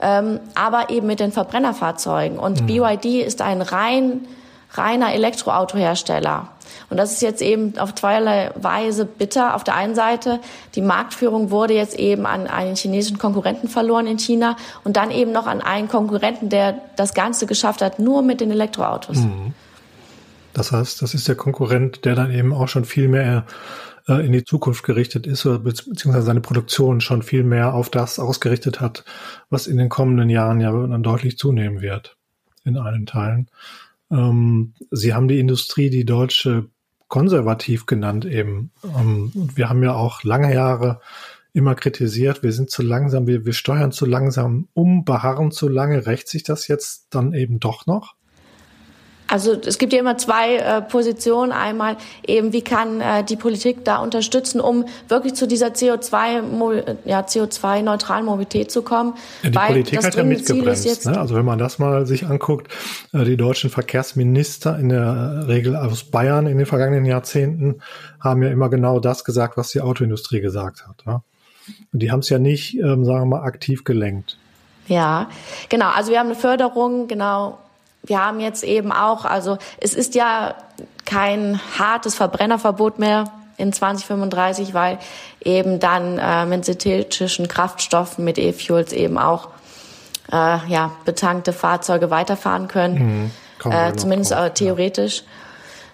ähm, 0.01 0.41
aber 0.55 0.91
eben 0.91 1.07
mit 1.07 1.21
den 1.21 1.33
Verbrennerfahrzeugen. 1.33 2.39
Und 2.39 2.63
mhm. 2.63 2.67
BYD 2.67 3.23
ist 3.25 3.41
ein 3.41 3.63
rein 3.63 4.27
reiner 4.75 5.13
Elektroautohersteller. 5.13 6.49
Und 6.91 6.97
das 6.97 7.13
ist 7.13 7.23
jetzt 7.23 7.43
eben 7.43 7.79
auf 7.79 7.95
zweierlei 7.95 8.51
Weise 8.57 9.05
bitter. 9.05 9.55
Auf 9.55 9.65
der 9.65 9.75
einen 9.75 9.95
Seite, 9.95 10.41
die 10.75 10.83
Marktführung 10.83 11.51
wurde 11.51 11.75
jetzt 11.75 11.99
eben 11.99 12.27
an 12.27 12.47
einen 12.47 12.77
chinesischen 12.77 13.19
Konkurrenten 13.19 13.69
verloren 13.69 14.07
in 14.07 14.19
China 14.19 14.57
und 14.83 14.97
dann 14.97 15.11
eben 15.11 15.33
noch 15.33 15.47
an 15.47 15.61
einen 15.61 15.89
Konkurrenten, 15.89 16.49
der 16.49 16.81
das 16.97 17.15
Ganze 17.15 17.47
geschafft 17.47 17.83
hat, 17.83 17.99
nur 17.99 18.23
mit 18.23 18.41
den 18.41 18.51
Elektroautos. 18.51 19.19
Mhm. 19.19 19.55
Das 20.53 20.73
heißt, 20.73 21.03
das 21.03 21.15
ist 21.15 21.27
der 21.27 21.35
Konkurrent, 21.35 22.05
der 22.05 22.15
dann 22.15 22.31
eben 22.31 22.53
auch 22.53 22.69
schon 22.69 22.85
viel 22.85 23.09
mehr 23.09 23.45
äh, 24.09 24.25
in 24.25 24.33
die 24.33 24.45
Zukunft 24.45 24.85
gerichtet 24.85 25.27
ist, 25.27 25.45
oder 25.47 25.59
beziehungsweise 25.59 26.23
seine 26.23 26.41
Produktion 26.41 27.01
schon 27.01 27.23
viel 27.23 27.43
mehr 27.43 27.75
auf 27.75 27.91
das 27.91 28.19
ausgerichtet 28.19 28.81
hat, 28.81 29.05
was 29.51 29.67
in 29.67 29.79
den 29.79 29.89
kommenden 29.89 30.31
Jahren 30.31 30.61
ja 30.61 30.71
dann 30.71 31.03
deutlich 31.03 31.39
zunehmen 31.39 31.81
wird 31.81 32.17
in 32.65 32.77
allen 32.77 33.07
Teilen. 33.07 33.49
Ähm, 34.11 34.75
Sie 34.91 35.15
haben 35.15 35.29
die 35.29 35.39
Industrie, 35.39 35.91
die 35.91 36.05
deutsche, 36.05 36.69
konservativ 37.09 37.87
genannt 37.87 38.25
eben. 38.25 38.73
Ähm, 38.83 39.31
wir 39.35 39.69
haben 39.69 39.83
ja 39.83 39.95
auch 39.95 40.23
lange 40.25 40.53
Jahre 40.53 41.01
immer 41.53 41.77
kritisiert, 41.77 42.43
wir 42.43 42.53
sind 42.53 42.71
zu 42.71 42.83
langsam, 42.83 43.29
wir, 43.29 43.47
wir 43.47 43.53
steuern 43.53 43.93
zu 43.93 44.07
langsam 44.07 44.69
um, 44.75 45.05
beharren 45.05 45.53
zu 45.53 45.69
lange. 45.69 46.07
Rächt 46.07 46.29
sich 46.29 46.43
das 46.43 46.67
jetzt 46.67 47.07
dann 47.11 47.33
eben 47.33 47.61
doch 47.61 47.87
noch? 47.87 48.17
Also 49.27 49.53
es 49.53 49.79
gibt 49.79 49.93
ja 49.93 50.01
immer 50.01 50.19
zwei 50.19 50.57
äh, 50.57 50.83
Positionen. 50.83 51.53
Einmal 51.53 51.97
eben, 52.27 52.53
wie 52.53 52.63
kann 52.63 53.01
äh, 53.01 53.25
die 53.25 53.37
Politik 53.37 53.85
da 53.85 53.99
unterstützen, 53.99 54.61
um 54.61 54.85
wirklich 55.09 55.35
zu 55.35 55.47
dieser 55.47 55.69
CO2 55.69 56.97
ja, 57.05 57.21
CO2-neutralen 57.21 58.27
Mobilität 58.27 58.71
zu 58.71 58.83
kommen. 58.83 59.15
Ja, 59.43 59.51
die 59.51 59.57
Weil 59.57 59.67
Politik 59.69 60.05
hat 60.05 60.15
ja 60.15 60.25
mitgebremst. 60.25 61.07
Ne? 61.07 61.19
Also 61.19 61.35
wenn 61.35 61.45
man 61.45 61.59
das 61.59 61.79
mal 61.79 62.07
sich 62.07 62.27
anguckt, 62.27 62.71
äh, 63.13 63.25
die 63.25 63.37
deutschen 63.37 63.71
Verkehrsminister 63.71 64.79
in 64.79 64.91
der 64.91 65.49
Regel 65.49 65.77
aus 65.77 66.05
Bayern 66.05 66.47
in 66.47 66.59
den 66.59 66.67
vergangenen 66.67 67.07
Jahrzehnten 67.07 67.81
haben 68.21 68.43
ja 68.43 68.51
immer 68.51 68.69
genau 68.69 69.01
das 69.01 69.25
gesagt, 69.25 69.57
was 69.57 69.71
die 69.71 69.81
Autoindustrie 69.81 70.41
gesagt 70.41 70.87
hat. 70.87 71.07
Ne? 71.07 71.23
Und 71.93 72.01
die 72.01 72.11
haben 72.11 72.21
es 72.21 72.29
ja 72.29 72.39
nicht, 72.39 72.75
ähm, 72.75 73.05
sagen 73.05 73.21
wir 73.21 73.39
mal, 73.39 73.43
aktiv 73.43 73.85
gelenkt. 73.85 74.39
Ja, 74.87 75.31
genau. 75.71 75.89
Also 75.89 76.11
wir 76.13 76.19
haben 76.19 76.27
eine 76.27 76.35
Förderung, 76.35 77.09
genau, 77.09 77.59
wir 78.05 78.25
haben 78.25 78.41
jetzt 78.41 78.65
eben 78.65 78.93
auch, 78.93 79.25
also 79.25 79.59
es 79.81 79.95
ist 79.95 80.15
ja 80.15 80.55
kein 81.05 81.61
hartes 81.79 82.15
Verbrennerverbot 82.15 82.99
mehr 82.99 83.25
in 83.57 83.73
2035, 83.73 84.75
weil 84.75 84.99
eben 85.43 85.81
dann 85.81 86.19
äh, 86.19 86.45
mit 86.47 86.65
synthetischen 86.65 87.49
Kraftstoffen, 87.49 88.25
mit 88.25 88.39
E-Fuels 88.39 88.93
eben 88.93 89.19
auch 89.19 89.49
äh, 90.33 90.59
ja, 90.69 90.93
betankte 91.05 91.53
Fahrzeuge 91.53 92.11
weiterfahren 92.11 92.69
können, 92.69 93.31
mhm, 93.65 93.71
äh, 93.71 93.95
zumindest 93.95 94.33
drauf, 94.33 94.51
theoretisch. 94.55 95.23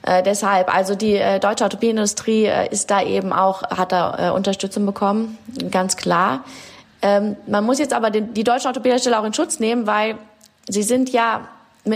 Ja. 0.06 0.18
Äh, 0.18 0.22
deshalb, 0.22 0.74
also 0.74 0.94
die 0.94 1.16
äh, 1.16 1.38
deutsche 1.38 1.64
Automobilindustrie 1.64 2.46
äh, 2.46 2.68
ist 2.70 2.90
da 2.90 3.02
eben 3.02 3.32
auch, 3.32 3.62
hat 3.62 3.92
da 3.92 4.28
äh, 4.28 4.30
Unterstützung 4.30 4.86
bekommen, 4.86 5.36
ganz 5.70 5.96
klar. 5.96 6.44
Ähm, 7.02 7.36
man 7.46 7.64
muss 7.64 7.78
jetzt 7.78 7.92
aber 7.92 8.10
den, 8.10 8.32
die 8.32 8.44
deutschen 8.44 8.68
Automobilhersteller 8.68 9.20
auch 9.20 9.24
in 9.24 9.34
Schutz 9.34 9.60
nehmen, 9.60 9.86
weil 9.86 10.16
sie 10.68 10.82
sind 10.82 11.10
ja 11.10 11.48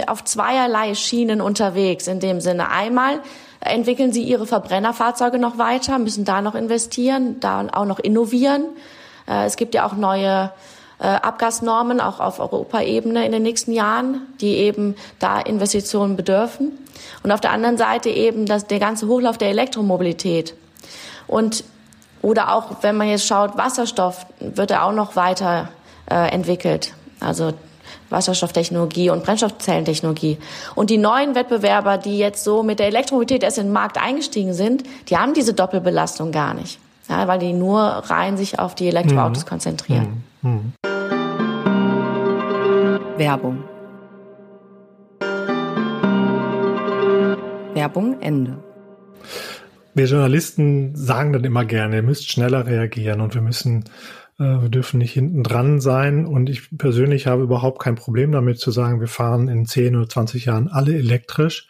auf 0.07 0.25
zweierlei 0.25 0.94
Schienen 0.94 1.40
unterwegs. 1.40 2.07
In 2.07 2.20
dem 2.20 2.40
Sinne 2.40 2.70
einmal 2.70 3.20
entwickeln 3.61 4.12
sie 4.12 4.23
ihre 4.23 4.47
Verbrennerfahrzeuge 4.47 5.38
noch 5.38 5.59
weiter, 5.59 5.99
müssen 5.99 6.25
da 6.25 6.42
noch 6.42 6.55
investieren, 6.55 7.40
da 7.40 7.66
auch 7.73 7.87
noch 7.87 7.99
innovieren. 7.99 8.64
Äh, 9.27 9.47
es 9.47 9.57
gibt 9.57 9.75
ja 9.75 9.87
auch 9.87 9.94
neue 9.94 10.51
äh, 10.99 11.07
Abgasnormen 11.07 12.01
auch 12.01 12.20
auf 12.20 12.40
Europaebene 12.40 13.25
in 13.27 13.33
den 13.33 13.42
nächsten 13.42 13.73
Jahren, 13.73 14.23
die 14.40 14.57
eben 14.57 14.97
da 15.18 15.40
Investitionen 15.40 16.16
bedürfen. 16.16 16.73
Und 17.23 17.33
auf 17.33 17.40
der 17.40 17.53
anderen 17.53 17.77
Seite 17.77 18.11
eben 18.11 18.47
das, 18.47 18.66
der 18.66 18.79
ganze 18.79 19.07
Hochlauf 19.09 19.38
der 19.38 19.49
Elektromobilität. 19.49 20.55
Und 21.27 21.64
oder 22.23 22.55
auch, 22.55 22.83
wenn 22.83 22.97
man 22.97 23.09
jetzt 23.09 23.27
schaut, 23.27 23.59
Wasserstoff 23.59 24.27
wird 24.40 24.70
er 24.70 24.85
auch 24.85 24.92
noch 24.92 25.14
weiter 25.14 25.68
äh, 26.11 26.31
entwickelt. 26.31 26.94
Also 27.20 27.53
Wasserstofftechnologie 28.14 29.11
und 29.11 29.24
Brennstoffzellentechnologie. 29.24 30.38
Und 30.74 30.88
die 30.88 30.98
neuen 30.98 31.35
Wettbewerber, 31.35 31.98
die 31.98 32.16
jetzt 32.16 32.44
so 32.44 32.62
mit 32.62 32.79
der 32.79 32.87
Elektromobilität 32.87 33.42
erst 33.42 33.59
in 33.59 33.66
den 33.66 33.72
Markt 33.72 33.98
eingestiegen 33.98 34.55
sind, 34.55 34.85
die 35.09 35.18
haben 35.18 35.35
diese 35.35 35.53
Doppelbelastung 35.53 36.33
gar 36.33 36.55
nicht. 36.55 36.79
Ja, 37.11 37.29
weil 37.29 37.38
die 37.38 37.53
nur 37.53 37.81
rein 37.81 38.38
sich 38.38 38.59
auf 38.59 38.74
die 38.74 38.88
Elektroautos 38.88 39.44
mhm. 39.44 39.48
konzentrieren. 39.48 40.24
Mhm. 40.40 40.50
Mhm. 40.50 40.72
Werbung. 43.18 43.64
Werbung 47.74 48.20
Ende. 48.20 48.57
Wir 49.94 50.07
Journalisten 50.07 50.96
sagen 50.96 51.33
dann 51.33 51.44
immer 51.44 51.64
gerne, 51.64 51.96
ihr 51.96 52.03
müsst 52.03 52.31
schneller 52.31 52.66
reagieren 52.66 53.20
und 53.20 53.35
wir 53.35 53.42
müssen, 53.42 53.85
wir 54.38 54.68
dürfen 54.68 54.99
nicht 54.99 55.12
hinten 55.12 55.42
dran 55.42 55.81
sein. 55.81 56.27
Und 56.27 56.51
ich 56.51 56.77
persönlich 56.77 57.27
habe 57.27 57.42
überhaupt 57.42 57.81
kein 57.81 57.94
Problem 57.94 58.33
damit 58.33 58.59
zu 58.59 58.70
sagen, 58.70 59.01
wir 59.01 59.09
fahren 59.09 59.49
in 59.49 59.66
10 59.66 59.97
oder 59.97 60.09
20 60.09 60.47
Jahren 60.47 60.68
alle 60.68 60.97
elektrisch. 60.97 61.68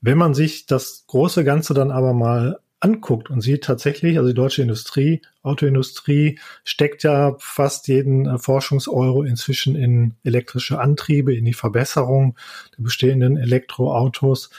Wenn 0.00 0.18
man 0.18 0.34
sich 0.34 0.66
das 0.66 1.04
große 1.08 1.44
Ganze 1.44 1.74
dann 1.74 1.90
aber 1.90 2.12
mal 2.12 2.60
anguckt 2.80 3.30
und 3.30 3.40
sieht 3.40 3.64
tatsächlich, 3.64 4.18
also 4.18 4.28
die 4.28 4.34
deutsche 4.34 4.62
Industrie, 4.62 5.22
Autoindustrie 5.42 6.38
steckt 6.64 7.02
ja 7.02 7.34
fast 7.38 7.88
jeden 7.88 8.26
äh, 8.26 8.38
Forschungseuro 8.38 9.24
inzwischen 9.24 9.74
in 9.74 10.14
elektrische 10.22 10.78
Antriebe, 10.78 11.34
in 11.34 11.44
die 11.44 11.54
Verbesserung 11.54 12.36
der 12.76 12.84
bestehenden 12.84 13.36
Elektroautos. 13.36 14.50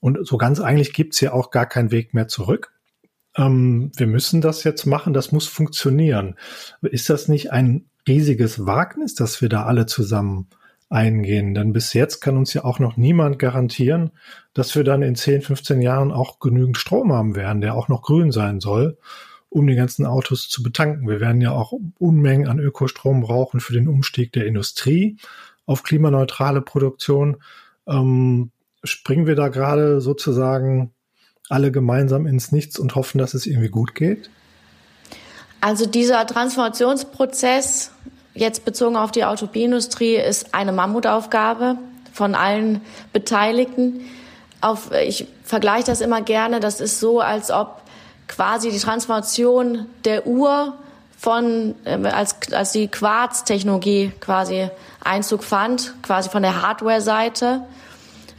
Und 0.00 0.26
so 0.26 0.38
ganz 0.38 0.60
eigentlich 0.60 0.92
gibt's 0.92 1.20
ja 1.20 1.32
auch 1.32 1.50
gar 1.50 1.66
keinen 1.66 1.90
Weg 1.90 2.14
mehr 2.14 2.28
zurück. 2.28 2.72
Ähm, 3.38 3.90
wir 3.96 4.06
müssen 4.06 4.40
das 4.42 4.64
jetzt 4.64 4.84
machen, 4.84 5.14
das 5.14 5.32
muss 5.32 5.46
funktionieren. 5.46 6.34
Ist 6.82 7.08
das 7.08 7.28
nicht 7.28 7.52
ein 7.52 7.86
riesiges 8.06 8.66
Wagnis, 8.66 9.14
dass 9.14 9.40
wir 9.40 9.48
da 9.48 9.64
alle 9.64 9.86
zusammen 9.86 10.48
eingehen. 10.90 11.54
Denn 11.54 11.72
bis 11.72 11.92
jetzt 11.92 12.20
kann 12.20 12.36
uns 12.36 12.54
ja 12.54 12.64
auch 12.64 12.78
noch 12.78 12.96
niemand 12.96 13.38
garantieren, 13.38 14.10
dass 14.54 14.74
wir 14.74 14.84
dann 14.84 15.02
in 15.02 15.14
10, 15.14 15.42
15 15.42 15.82
Jahren 15.82 16.12
auch 16.12 16.40
genügend 16.40 16.78
Strom 16.78 17.12
haben 17.12 17.36
werden, 17.36 17.60
der 17.60 17.74
auch 17.74 17.88
noch 17.88 18.02
grün 18.02 18.32
sein 18.32 18.60
soll, 18.60 18.98
um 19.50 19.66
die 19.66 19.74
ganzen 19.74 20.06
Autos 20.06 20.48
zu 20.48 20.62
betanken. 20.62 21.08
Wir 21.08 21.20
werden 21.20 21.40
ja 21.40 21.52
auch 21.52 21.72
Unmengen 21.98 22.48
an 22.48 22.58
Ökostrom 22.58 23.20
brauchen 23.20 23.60
für 23.60 23.74
den 23.74 23.88
Umstieg 23.88 24.32
der 24.32 24.46
Industrie 24.46 25.18
auf 25.66 25.82
klimaneutrale 25.82 26.62
Produktion. 26.62 27.36
Ähm, 27.86 28.50
springen 28.82 29.26
wir 29.26 29.36
da 29.36 29.48
gerade 29.48 30.00
sozusagen 30.00 30.92
alle 31.48 31.72
gemeinsam 31.72 32.26
ins 32.26 32.52
Nichts 32.52 32.78
und 32.78 32.94
hoffen, 32.94 33.18
dass 33.18 33.34
es 33.34 33.46
irgendwie 33.46 33.68
gut 33.68 33.94
geht? 33.94 34.30
Also 35.60 35.86
dieser 35.86 36.26
Transformationsprozess 36.26 37.90
jetzt 38.34 38.64
bezogen 38.64 38.96
auf 38.96 39.10
die 39.10 39.24
Automobilindustrie 39.24 40.16
ist 40.16 40.54
eine 40.54 40.72
Mammutaufgabe 40.72 41.76
von 42.12 42.34
allen 42.34 42.80
Beteiligten. 43.12 44.00
Auf, 44.60 44.90
ich 44.92 45.26
vergleiche 45.44 45.86
das 45.86 46.00
immer 46.00 46.22
gerne. 46.22 46.60
Das 46.60 46.80
ist 46.80 47.00
so, 47.00 47.20
als 47.20 47.50
ob 47.50 47.82
quasi 48.28 48.70
die 48.70 48.78
Transformation 48.78 49.86
der 50.04 50.26
Uhr 50.26 50.74
von, 51.16 51.74
äh, 51.84 51.96
als, 52.08 52.36
als 52.52 52.72
die 52.72 52.88
Quarz-Technologie 52.88 54.12
quasi 54.20 54.68
Einzug 55.02 55.42
fand, 55.42 55.94
quasi 56.02 56.28
von 56.28 56.42
der 56.42 56.62
Hardware-Seite, 56.62 57.62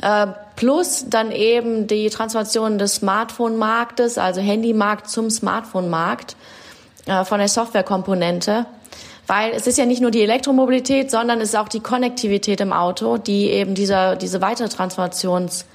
äh, 0.02 0.28
plus 0.60 1.06
dann 1.08 1.32
eben 1.32 1.88
die 1.88 2.10
Transformation 2.10 2.78
des 2.78 2.96
Smartphone-Marktes, 2.96 4.18
also 4.18 4.42
Handymarkt 4.42 5.10
zum 5.10 5.30
Smartphone-Markt, 5.30 6.36
äh, 7.06 7.24
von 7.24 7.40
der 7.40 7.48
Softwarekomponente. 7.48 8.66
Weil 9.26 9.54
es 9.54 9.68
ist 9.68 9.78
ja 9.78 9.86
nicht 9.86 10.02
nur 10.02 10.12
die 10.12 10.22
Elektromobilität, 10.22 11.12
sondern 11.12 11.40
es 11.40 11.50
ist 11.50 11.56
auch 11.56 11.70
die 11.70 11.80
Konnektivität 11.80 12.60
im 12.60 12.74
Auto, 12.74 13.16
die 13.16 13.50
eben 13.52 13.74
dieser, 13.74 14.18
diese 14.18 14.42
weitere 14.42 14.68
Transformations, 14.68 15.66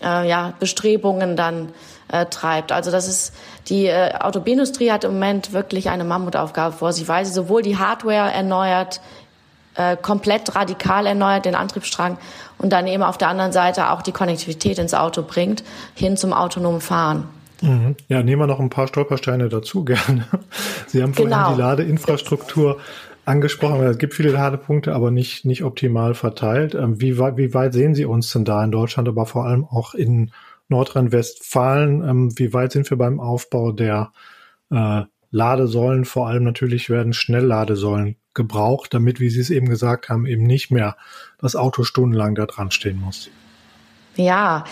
äh, 0.00 0.28
ja, 0.28 0.54
Bestrebungen 0.60 1.34
dann 1.34 1.70
äh, 2.06 2.26
treibt. 2.26 2.70
Also 2.70 2.92
das 2.92 3.08
ist, 3.08 3.34
die 3.66 3.86
äh, 3.86 4.14
Automobilindustrie 4.14 4.92
hat 4.92 5.02
im 5.02 5.14
Moment 5.14 5.52
wirklich 5.52 5.90
eine 5.90 6.04
Mammutaufgabe 6.04 6.76
vor 6.76 6.92
sich, 6.92 7.08
weil 7.08 7.26
sie 7.26 7.32
sowohl 7.32 7.62
die 7.62 7.78
Hardware 7.78 8.30
erneuert, 8.30 9.00
äh, 9.76 9.96
komplett 9.96 10.54
radikal 10.54 11.06
erneuert, 11.06 11.44
den 11.44 11.54
Antriebsstrang, 11.54 12.18
und 12.58 12.72
dann 12.72 12.86
eben 12.86 13.02
auf 13.02 13.18
der 13.18 13.28
anderen 13.28 13.52
Seite 13.52 13.90
auch 13.90 14.02
die 14.02 14.12
Konnektivität 14.12 14.78
ins 14.78 14.94
Auto 14.94 15.22
bringt, 15.22 15.64
hin 15.94 16.16
zum 16.16 16.32
autonomen 16.32 16.80
Fahren. 16.80 17.28
Mhm. 17.60 17.96
Ja, 18.08 18.22
nehmen 18.22 18.42
wir 18.42 18.46
noch 18.46 18.60
ein 18.60 18.70
paar 18.70 18.88
Stolpersteine 18.88 19.48
dazu 19.48 19.84
gerne. 19.84 20.26
Sie 20.86 21.02
haben 21.02 21.14
vorhin 21.14 21.32
genau. 21.32 21.54
die 21.54 21.60
Ladeinfrastruktur 21.60 22.78
angesprochen. 23.24 23.82
Es 23.86 23.98
gibt 23.98 24.14
viele 24.14 24.30
Ladepunkte, 24.30 24.94
aber 24.94 25.10
nicht, 25.10 25.44
nicht 25.44 25.64
optimal 25.64 26.14
verteilt. 26.14 26.74
Ähm, 26.74 27.00
wie 27.00 27.18
weit, 27.18 27.36
wie 27.36 27.54
weit 27.54 27.72
sehen 27.72 27.94
Sie 27.94 28.04
uns 28.04 28.30
denn 28.32 28.44
da 28.44 28.62
in 28.62 28.70
Deutschland, 28.70 29.08
aber 29.08 29.26
vor 29.26 29.46
allem 29.46 29.64
auch 29.64 29.94
in 29.94 30.30
Nordrhein-Westfalen? 30.68 32.08
Ähm, 32.08 32.38
wie 32.38 32.52
weit 32.52 32.72
sind 32.72 32.88
wir 32.90 32.98
beim 32.98 33.20
Aufbau 33.20 33.72
der 33.72 34.12
äh, 34.70 35.02
Ladesäulen? 35.30 36.04
Vor 36.04 36.28
allem 36.28 36.44
natürlich 36.44 36.90
werden 36.90 37.12
Schnellladesäulen 37.12 38.16
gebraucht, 38.34 38.92
damit, 38.92 39.20
wie 39.20 39.30
Sie 39.30 39.40
es 39.40 39.50
eben 39.50 39.68
gesagt 39.68 40.08
haben, 40.08 40.26
eben 40.26 40.44
nicht 40.44 40.70
mehr 40.70 40.96
das 41.40 41.56
Auto 41.56 41.84
stundenlang 41.84 42.34
da 42.34 42.46
dran 42.46 42.70
stehen 42.70 43.00
muss. 43.00 43.30
Ja, 44.16 44.64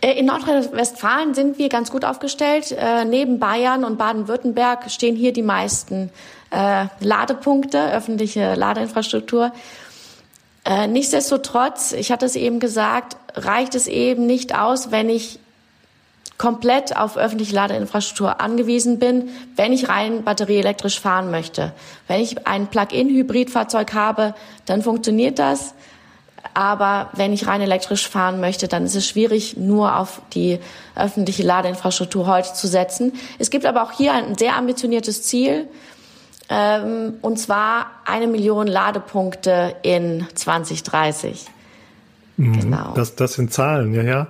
äh, 0.00 0.18
in 0.18 0.26
Nordrhein-Westfalen 0.26 1.34
sind 1.34 1.58
wir 1.58 1.68
ganz 1.68 1.90
gut 1.90 2.04
aufgestellt. 2.04 2.72
Äh, 2.72 3.04
neben 3.04 3.38
Bayern 3.38 3.84
und 3.84 3.96
Baden-Württemberg 3.96 4.90
stehen 4.90 5.14
hier 5.14 5.32
die 5.32 5.42
meisten 5.42 6.10
äh, 6.50 6.86
Ladepunkte, 7.00 7.92
öffentliche 7.92 8.54
Ladeinfrastruktur. 8.54 9.52
Nichtsdestotrotz, 10.86 11.92
ich 11.92 12.12
hatte 12.12 12.26
es 12.26 12.36
eben 12.36 12.60
gesagt, 12.60 13.16
reicht 13.34 13.74
es 13.74 13.86
eben 13.86 14.26
nicht 14.26 14.54
aus, 14.54 14.90
wenn 14.90 15.08
ich 15.08 15.38
komplett 16.38 16.96
auf 16.96 17.16
öffentliche 17.16 17.54
Ladeinfrastruktur 17.54 18.40
angewiesen 18.40 18.98
bin, 18.98 19.28
wenn 19.56 19.72
ich 19.72 19.88
rein 19.88 20.22
batterieelektrisch 20.22 21.00
fahren 21.00 21.30
möchte. 21.30 21.72
Wenn 22.06 22.20
ich 22.20 22.46
ein 22.46 22.68
Plug-in-Hybridfahrzeug 22.68 23.92
habe, 23.92 24.34
dann 24.64 24.82
funktioniert 24.82 25.38
das. 25.40 25.74
Aber 26.54 27.10
wenn 27.14 27.32
ich 27.32 27.46
rein 27.48 27.60
elektrisch 27.60 28.08
fahren 28.08 28.40
möchte, 28.40 28.68
dann 28.68 28.84
ist 28.84 28.94
es 28.94 29.06
schwierig, 29.06 29.56
nur 29.56 29.96
auf 29.96 30.22
die 30.32 30.60
öffentliche 30.94 31.42
Ladeinfrastruktur 31.42 32.26
heute 32.26 32.54
zu 32.54 32.68
setzen. 32.68 33.12
Es 33.38 33.50
gibt 33.50 33.66
aber 33.66 33.82
auch 33.82 33.92
hier 33.92 34.14
ein 34.14 34.36
sehr 34.36 34.56
ambitioniertes 34.56 35.24
Ziel, 35.24 35.68
ähm, 36.48 37.14
und 37.20 37.38
zwar 37.38 37.90
eine 38.06 38.26
Million 38.26 38.66
Ladepunkte 38.66 39.76
in 39.82 40.26
2030. 40.34 41.46
Mhm, 42.36 42.60
genau. 42.60 42.92
Das, 42.94 43.16
das 43.16 43.34
sind 43.34 43.52
Zahlen, 43.52 43.92
ja, 43.92 44.02
ja. 44.02 44.28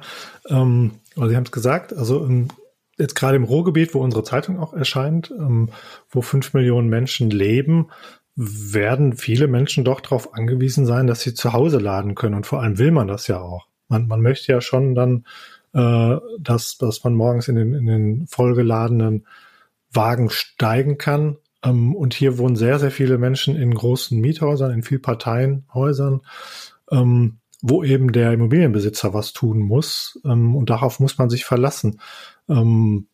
Ähm, 0.48 0.92
aber 1.18 1.28
Sie 1.28 1.36
haben 1.36 1.44
es 1.44 1.52
gesagt, 1.52 1.92
also 1.92 2.24
ähm, 2.24 2.48
jetzt 2.96 3.14
gerade 3.14 3.36
im 3.36 3.44
Ruhrgebiet, 3.44 3.94
wo 3.94 4.00
unsere 4.00 4.24
Zeitung 4.24 4.58
auch 4.58 4.72
erscheint, 4.72 5.30
ähm, 5.30 5.70
wo 6.10 6.22
fünf 6.22 6.54
Millionen 6.54 6.88
Menschen 6.88 7.30
leben, 7.30 7.88
werden 8.34 9.14
viele 9.14 9.48
Menschen 9.48 9.84
doch 9.84 10.00
darauf 10.00 10.34
angewiesen 10.34 10.86
sein, 10.86 11.08
dass 11.08 11.20
sie 11.20 11.34
zu 11.34 11.52
Hause 11.52 11.78
laden 11.78 12.14
können. 12.14 12.36
Und 12.36 12.46
vor 12.46 12.62
allem 12.62 12.78
will 12.78 12.92
man 12.92 13.08
das 13.08 13.26
ja 13.26 13.40
auch. 13.40 13.66
Man, 13.88 14.06
man 14.06 14.20
möchte 14.20 14.52
ja 14.52 14.60
schon 14.60 14.94
dann, 14.94 15.24
äh, 15.72 16.16
dass, 16.38 16.78
dass 16.78 17.02
man 17.02 17.14
morgens 17.14 17.48
in 17.48 17.56
den, 17.56 17.74
in 17.74 17.86
den 17.86 18.26
vollgeladenen 18.28 19.26
Wagen 19.90 20.30
steigen 20.30 20.98
kann. 20.98 21.36
Ähm, 21.64 21.96
und 21.96 22.14
hier 22.14 22.38
wohnen 22.38 22.54
sehr, 22.54 22.78
sehr 22.78 22.92
viele 22.92 23.18
Menschen 23.18 23.56
in 23.56 23.74
großen 23.74 24.20
Miethäusern, 24.20 24.70
in 24.70 24.84
Vielparteienhäusern, 24.84 26.20
ähm, 26.92 27.37
wo 27.60 27.82
eben 27.82 28.12
der 28.12 28.32
Immobilienbesitzer 28.32 29.14
was 29.14 29.32
tun 29.32 29.58
muss. 29.58 30.20
Ähm, 30.24 30.54
und 30.54 30.70
darauf 30.70 31.00
muss 31.00 31.18
man 31.18 31.30
sich 31.30 31.44
verlassen. 31.44 32.00
Ähm, 32.48 33.08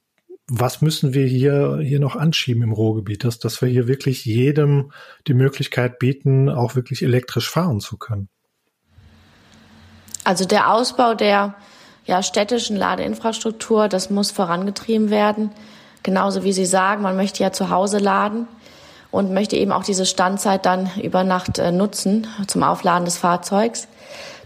was 0.47 0.83
müssen 0.83 1.15
wir 1.15 1.27
hier, 1.27 1.79
hier 1.81 2.01
noch 2.01 2.17
anschieben 2.17 2.63
im 2.63 2.73
Ruhrgebiet, 2.73 3.25
dass, 3.25 3.39
dass 3.39 3.63
wir 3.63 3.69
hier 3.69 3.89
wirklich 3.89 4.27
jedem 4.27 4.93
die 5.27 5.35
Möglichkeit 5.35 5.99
bieten, 5.99 6.51
auch 6.51 6.75
wirklich 6.75 7.03
elektrisch 7.03 7.49
fahren 7.49 7.81
zu 7.81 7.97
können? 7.97 8.29
Also 10.23 10.45
der 10.45 10.73
Ausbau 10.73 11.15
der 11.15 11.55
ja, 12.05 12.23
städtischen 12.23 12.77
Ladeinfrastruktur, 12.77 13.89
das 13.89 14.11
muss 14.11 14.31
vorangetrieben 14.31 15.09
werden. 15.09 15.51
Genauso 16.03 16.45
wie 16.45 16.53
Sie 16.53 16.67
sagen, 16.67 17.03
man 17.03 17.17
möchte 17.17 17.43
ja 17.43 17.51
zu 17.53 17.71
Hause 17.71 17.97
laden 17.97 18.47
und 19.11 19.33
möchte 19.33 19.57
eben 19.57 19.73
auch 19.73 19.85
diese 19.85 20.05
Standzeit 20.05 20.67
dann 20.67 20.91
über 21.03 21.25
Nacht 21.25 21.59
äh, 21.59 21.73
nutzen 21.73 22.27
zum 22.47 22.63
Aufladen 22.63 23.07
des 23.07 23.17
Fahrzeugs. 23.17 23.89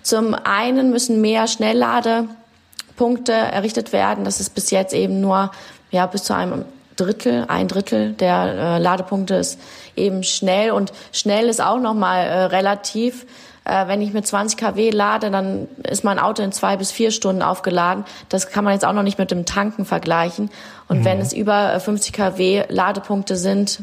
Zum 0.09 0.35
einen 0.35 0.89
müssen 0.89 1.21
mehr 1.21 1.47
Schnellladepunkte 1.47 3.31
errichtet 3.31 3.93
werden. 3.93 4.25
Das 4.25 4.41
ist 4.41 4.55
bis 4.55 4.71
jetzt 4.71 4.95
eben 4.95 5.21
nur 5.21 5.51
ja, 5.91 6.07
bis 6.07 6.25
zu 6.25 6.35
einem 6.35 6.65
Drittel, 6.97 7.45
ein 7.49 7.69
Drittel 7.69 8.15
der 8.15 8.55
äh, 8.55 8.79
Ladepunkte 8.79 9.35
ist 9.35 9.61
eben 9.97 10.23
schnell 10.23 10.71
und 10.71 10.95
schnell 11.13 11.51
ist 11.51 11.61
auch 11.61 11.79
nochmal 11.79 12.25
äh, 12.25 12.45
relativ. 12.45 13.27
Äh, 13.67 13.87
wenn 13.87 14.01
ich 14.01 14.15
mit 14.15 14.27
20 14.27 14.59
kW 14.59 14.89
lade, 14.89 15.31
dann 15.31 15.69
ist 15.83 16.05
mein 16.05 16.19
Auto 16.19 16.43
in 16.43 16.53
zwei 16.53 16.79
bis 16.79 16.91
vier 16.91 17.11
Stunden 17.11 17.43
aufgeladen. 17.43 18.07
Das 18.31 18.49
kann 18.49 18.65
man 18.65 18.73
jetzt 18.73 18.87
auch 18.87 18.95
noch 18.95 19.03
nicht 19.03 19.19
mit 19.19 19.31
dem 19.31 19.45
Tanken 19.45 19.85
vergleichen. 19.85 20.49
Und 20.89 21.01
mhm. 21.01 21.05
wenn 21.05 21.21
es 21.21 21.35
über 21.35 21.79
50 21.79 22.15
kW 22.15 22.65
Ladepunkte 22.71 23.37
sind, 23.37 23.81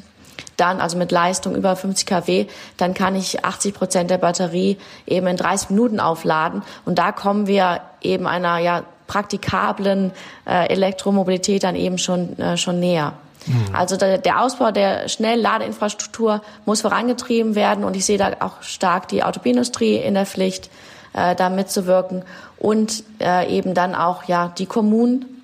dann, 0.57 0.79
also 0.79 0.97
mit 0.97 1.11
Leistung 1.11 1.55
über 1.55 1.75
50 1.75 2.05
kW, 2.05 2.47
dann 2.77 2.93
kann 2.93 3.15
ich 3.15 3.43
80 3.43 3.73
Prozent 3.73 4.09
der 4.09 4.17
Batterie 4.17 4.77
eben 5.05 5.27
in 5.27 5.37
30 5.37 5.71
Minuten 5.71 5.99
aufladen. 5.99 6.63
Und 6.85 6.99
da 6.99 7.11
kommen 7.11 7.47
wir 7.47 7.81
eben 8.01 8.27
einer 8.27 8.57
ja 8.59 8.83
praktikablen 9.07 10.11
äh, 10.47 10.67
Elektromobilität 10.69 11.63
dann 11.63 11.75
eben 11.75 11.97
schon, 11.97 12.37
äh, 12.39 12.57
schon 12.57 12.79
näher. 12.79 13.13
Mhm. 13.45 13.75
Also 13.75 13.97
der, 13.97 14.17
der 14.17 14.41
Ausbau 14.41 14.71
der 14.71 15.07
Schnellladeinfrastruktur 15.07 16.41
muss 16.65 16.81
vorangetrieben 16.81 17.55
werden 17.55 17.83
und 17.83 17.95
ich 17.95 18.05
sehe 18.05 18.17
da 18.17 18.31
auch 18.39 18.61
stark 18.61 19.07
die 19.07 19.23
Automobilindustrie 19.23 19.97
in 19.97 20.15
der 20.15 20.25
Pflicht, 20.25 20.69
äh, 21.13 21.35
da 21.35 21.49
mitzuwirken 21.49 22.23
und 22.57 23.03
äh, 23.21 23.47
eben 23.55 23.73
dann 23.73 23.95
auch 23.95 24.23
ja 24.23 24.51
die 24.57 24.65
Kommunen. 24.65 25.34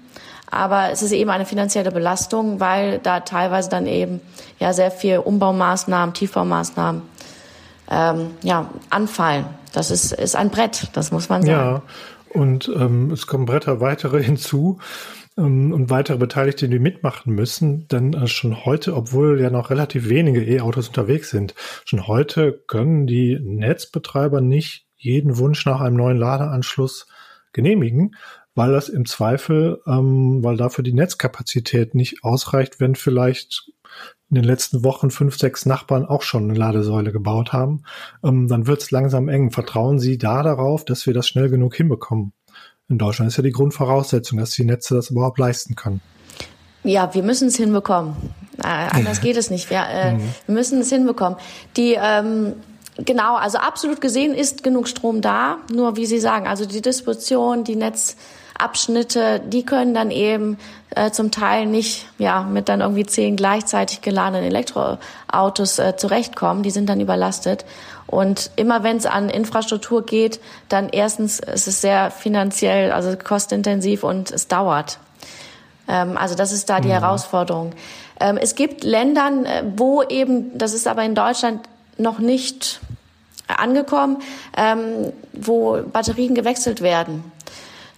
Aber 0.51 0.91
es 0.91 1.01
ist 1.01 1.13
eben 1.13 1.29
eine 1.29 1.45
finanzielle 1.45 1.91
Belastung, 1.91 2.59
weil 2.59 2.99
da 2.99 3.21
teilweise 3.21 3.69
dann 3.69 3.87
eben 3.87 4.19
ja 4.59 4.73
sehr 4.73 4.91
viel 4.91 5.17
Umbaumaßnahmen, 5.17 6.13
Tiefbaumaßnahmen 6.13 7.01
ähm, 7.89 8.31
ja 8.43 8.69
anfallen. 8.89 9.45
Das 9.73 9.89
ist, 9.91 10.11
ist 10.11 10.35
ein 10.35 10.49
Brett, 10.49 10.89
das 10.93 11.11
muss 11.11 11.29
man 11.29 11.41
sagen. 11.41 11.51
Ja, 11.51 11.81
und 12.33 12.69
ähm, 12.75 13.11
es 13.11 13.27
kommen 13.27 13.45
Bretter 13.45 13.79
weitere 13.79 14.21
hinzu 14.23 14.79
ähm, 15.37 15.71
und 15.71 15.89
weitere 15.89 16.17
Beteiligte, 16.17 16.67
die 16.67 16.79
mitmachen 16.79 17.33
müssen. 17.33 17.87
Denn 17.87 18.13
äh, 18.13 18.27
schon 18.27 18.65
heute, 18.65 18.95
obwohl 18.95 19.39
ja 19.41 19.49
noch 19.49 19.69
relativ 19.69 20.09
wenige 20.09 20.43
E-Autos 20.43 20.89
unterwegs 20.89 21.29
sind, 21.29 21.55
schon 21.85 22.07
heute 22.07 22.63
können 22.67 23.07
die 23.07 23.39
Netzbetreiber 23.41 24.41
nicht 24.41 24.85
jeden 24.97 25.37
Wunsch 25.37 25.65
nach 25.65 25.81
einem 25.81 25.95
neuen 25.95 26.17
Ladeanschluss 26.17 27.07
genehmigen, 27.53 28.15
weil 28.61 28.73
das 28.73 28.89
im 28.89 29.07
Zweifel, 29.07 29.81
ähm, 29.87 30.43
weil 30.43 30.55
dafür 30.55 30.83
die 30.83 30.93
Netzkapazität 30.93 31.95
nicht 31.95 32.23
ausreicht, 32.23 32.79
wenn 32.79 32.93
vielleicht 32.93 33.71
in 34.29 34.35
den 34.35 34.43
letzten 34.43 34.83
Wochen 34.83 35.09
fünf, 35.09 35.35
sechs 35.35 35.65
Nachbarn 35.65 36.05
auch 36.05 36.21
schon 36.21 36.43
eine 36.43 36.53
Ladesäule 36.53 37.11
gebaut 37.11 37.53
haben, 37.53 37.85
ähm, 38.23 38.47
dann 38.47 38.67
wird 38.67 38.83
es 38.83 38.91
langsam 38.91 39.29
eng. 39.29 39.49
Vertrauen 39.49 39.97
Sie 39.97 40.19
da 40.19 40.43
darauf, 40.43 40.85
dass 40.85 41.07
wir 41.07 41.15
das 41.15 41.27
schnell 41.27 41.49
genug 41.49 41.75
hinbekommen? 41.75 42.33
In 42.87 42.99
Deutschland 42.99 43.29
ist 43.29 43.37
ja 43.37 43.41
die 43.41 43.51
Grundvoraussetzung, 43.51 44.37
dass 44.37 44.51
die 44.51 44.63
Netze 44.63 44.93
das 44.93 45.09
überhaupt 45.09 45.39
leisten 45.39 45.75
können. 45.75 46.01
Ja, 46.83 47.15
wir 47.15 47.23
müssen 47.23 47.47
es 47.47 47.57
hinbekommen. 47.57 48.15
Äh, 48.59 48.67
anders 48.67 49.21
geht 49.21 49.37
es 49.37 49.49
nicht. 49.49 49.71
Wir, 49.71 49.87
äh, 49.89 50.13
mhm. 50.13 50.21
wir 50.45 50.53
müssen 50.53 50.81
es 50.81 50.89
hinbekommen. 50.89 51.39
Die 51.77 51.97
ähm, 51.99 52.53
Genau, 52.97 53.35
also 53.35 53.57
absolut 53.57 54.01
gesehen 54.01 54.33
ist 54.35 54.63
genug 54.63 54.87
Strom 54.87 55.21
da. 55.21 55.57
Nur 55.73 55.95
wie 55.95 56.05
Sie 56.05 56.19
sagen, 56.19 56.45
also 56.45 56.65
die 56.65 56.81
Distribution, 56.81 57.63
die 57.63 57.75
Netz, 57.75 58.17
Abschnitte, 58.61 59.41
die 59.45 59.63
können 59.63 59.93
dann 59.93 60.11
eben 60.11 60.57
äh, 60.95 61.11
zum 61.11 61.31
Teil 61.31 61.65
nicht 61.65 62.07
ja 62.17 62.43
mit 62.43 62.69
dann 62.69 62.81
irgendwie 62.81 63.05
zehn 63.05 63.35
gleichzeitig 63.35 64.01
geladenen 64.01 64.43
Elektroautos 64.43 65.79
äh, 65.79 65.95
zurechtkommen. 65.97 66.63
Die 66.63 66.71
sind 66.71 66.87
dann 66.89 66.99
überlastet. 66.99 67.65
Und 68.07 68.51
immer 68.57 68.83
wenn 68.83 68.97
es 68.97 69.05
an 69.05 69.29
Infrastruktur 69.29 70.05
geht, 70.05 70.41
dann 70.67 70.89
erstens 70.89 71.39
ist 71.39 71.67
es 71.67 71.81
sehr 71.81 72.11
finanziell, 72.11 72.91
also 72.91 73.15
kostenintensiv 73.15 74.03
und 74.03 74.31
es 74.31 74.47
dauert. 74.47 74.99
Ähm, 75.87 76.17
also 76.17 76.35
das 76.35 76.51
ist 76.51 76.69
da 76.69 76.79
die 76.79 76.89
mhm. 76.89 76.93
Herausforderung. 76.93 77.73
Ähm, 78.19 78.37
es 78.37 78.55
gibt 78.55 78.83
Ländern, 78.83 79.45
äh, 79.45 79.63
wo 79.75 80.03
eben, 80.03 80.57
das 80.57 80.73
ist 80.73 80.87
aber 80.87 81.03
in 81.03 81.15
Deutschland 81.15 81.61
noch 81.97 82.19
nicht 82.19 82.81
angekommen, 83.47 84.17
ähm, 84.57 85.13
wo 85.33 85.81
Batterien 85.91 86.35
gewechselt 86.35 86.81
werden. 86.81 87.23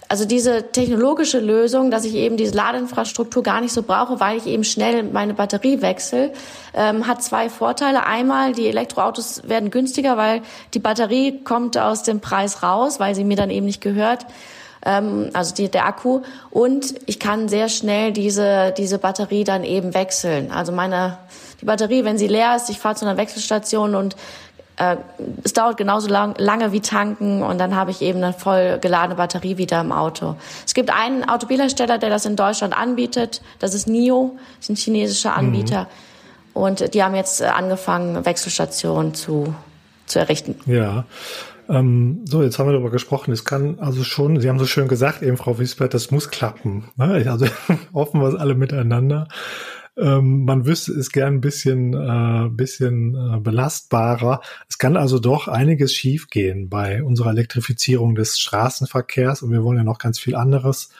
Also 0.08 0.26
diese 0.26 0.70
technologische 0.70 1.40
Lösung, 1.40 1.90
dass 1.90 2.04
ich 2.04 2.14
eben 2.14 2.36
diese 2.36 2.54
Ladeinfrastruktur 2.54 3.42
gar 3.42 3.60
nicht 3.60 3.72
so 3.72 3.82
brauche, 3.82 4.20
weil 4.20 4.36
ich 4.36 4.46
eben 4.46 4.64
schnell 4.64 5.02
meine 5.02 5.34
Batterie 5.34 5.80
wechsle, 5.80 6.32
ähm, 6.74 7.06
hat 7.06 7.22
zwei 7.22 7.48
Vorteile. 7.48 8.06
Einmal, 8.06 8.52
die 8.52 8.68
Elektroautos 8.68 9.48
werden 9.48 9.70
günstiger, 9.70 10.16
weil 10.16 10.42
die 10.74 10.78
Batterie 10.78 11.42
kommt 11.42 11.78
aus 11.78 12.02
dem 12.02 12.20
Preis 12.20 12.62
raus, 12.62 13.00
weil 13.00 13.14
sie 13.14 13.24
mir 13.24 13.36
dann 13.36 13.50
eben 13.50 13.66
nicht 13.66 13.80
gehört. 13.80 14.26
Ähm, 14.84 15.30
also 15.32 15.54
die, 15.54 15.70
der 15.70 15.86
Akku. 15.86 16.20
Und 16.50 16.94
ich 17.06 17.18
kann 17.18 17.48
sehr 17.48 17.68
schnell 17.68 18.12
diese, 18.12 18.74
diese 18.76 18.98
Batterie 18.98 19.44
dann 19.44 19.64
eben 19.64 19.94
wechseln. 19.94 20.50
Also 20.52 20.72
meine, 20.72 21.18
die 21.60 21.64
Batterie, 21.64 22.04
wenn 22.04 22.18
sie 22.18 22.28
leer 22.28 22.56
ist, 22.56 22.68
ich 22.68 22.78
fahre 22.78 22.94
zu 22.94 23.06
einer 23.06 23.16
Wechselstation 23.16 23.94
und 23.94 24.16
äh, 24.76 24.96
es 25.44 25.52
dauert 25.52 25.76
genauso 25.76 26.08
lang, 26.08 26.34
lange 26.38 26.72
wie 26.72 26.80
tanken 26.80 27.42
und 27.42 27.58
dann 27.58 27.76
habe 27.76 27.90
ich 27.90 28.02
eben 28.02 28.22
eine 28.22 28.32
voll 28.32 28.78
geladene 28.80 29.14
Batterie 29.14 29.56
wieder 29.56 29.80
im 29.80 29.92
Auto. 29.92 30.36
Es 30.66 30.74
gibt 30.74 30.90
einen 30.90 31.28
Automobilhersteller, 31.28 31.98
der 31.98 32.10
das 32.10 32.26
in 32.26 32.36
Deutschland 32.36 32.76
anbietet. 32.76 33.42
Das 33.60 33.74
ist 33.74 33.86
NIO, 33.86 34.36
das 34.58 34.68
ist 34.68 34.70
ein 34.70 34.76
chinesischer 34.76 35.36
Anbieter. 35.36 35.82
Mhm. 35.82 35.86
Und 36.54 36.94
die 36.94 37.02
haben 37.02 37.14
jetzt 37.14 37.42
angefangen, 37.42 38.24
Wechselstationen 38.24 39.14
zu, 39.14 39.54
zu 40.06 40.18
errichten. 40.18 40.56
Ja. 40.66 41.04
Ähm, 41.68 42.20
so, 42.26 42.42
jetzt 42.42 42.58
haben 42.58 42.68
wir 42.68 42.72
darüber 42.72 42.90
gesprochen. 42.90 43.32
Es 43.32 43.44
kann 43.44 43.78
also 43.80 44.04
schon, 44.04 44.40
Sie 44.40 44.48
haben 44.48 44.58
so 44.58 44.66
schön 44.66 44.86
gesagt, 44.86 45.22
eben 45.22 45.36
Frau 45.36 45.58
Wiesbert, 45.58 45.94
das 45.94 46.10
muss 46.10 46.30
klappen. 46.30 46.90
Ne? 46.96 47.24
Also 47.28 47.46
hoffen 47.94 48.20
wir 48.20 48.28
es 48.28 48.34
alle 48.34 48.54
miteinander. 48.54 49.28
Ähm, 49.96 50.44
man 50.44 50.66
wüsste 50.66 50.92
es 50.92 51.12
gern 51.12 51.34
ein 51.34 51.40
bisschen, 51.40 51.94
äh, 51.94 52.48
bisschen 52.50 53.14
äh, 53.14 53.38
belastbarer. 53.40 54.40
Es 54.68 54.78
kann 54.78 54.96
also 54.96 55.18
doch 55.18 55.46
einiges 55.46 55.94
schiefgehen 55.94 56.68
bei 56.68 57.02
unserer 57.02 57.30
Elektrifizierung 57.30 58.14
des 58.14 58.38
Straßenverkehrs 58.38 59.42
und 59.42 59.52
wir 59.52 59.62
wollen 59.62 59.78
ja 59.78 59.84
noch 59.84 59.98
ganz 59.98 60.18
viel 60.18 60.34
anderes 60.34 60.90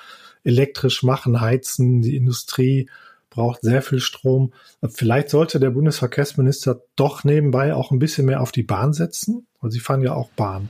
elektrisch 0.45 1.03
machen, 1.03 1.41
heizen, 1.41 2.03
die 2.03 2.17
Industrie 2.17 2.89
braucht 3.31 3.63
sehr 3.63 3.83
viel 3.83 3.99
Strom. 3.99 4.53
Vielleicht 4.89 5.29
sollte 5.29 5.59
der 5.59 5.71
Bundesverkehrsminister 5.71 6.83
doch 6.95 7.25
nebenbei 7.25 7.75
auch 7.75 7.91
ein 7.91 7.99
bisschen 7.99 8.27
mehr 8.27 8.41
auf 8.41 8.53
die 8.53 8.63
Bahn 8.63 8.93
setzen, 8.93 9.47
weil 9.61 9.73
Sie 9.73 9.81
fahren 9.81 10.03
ja 10.03 10.15
auch 10.15 10.31
Bahn. 10.31 10.69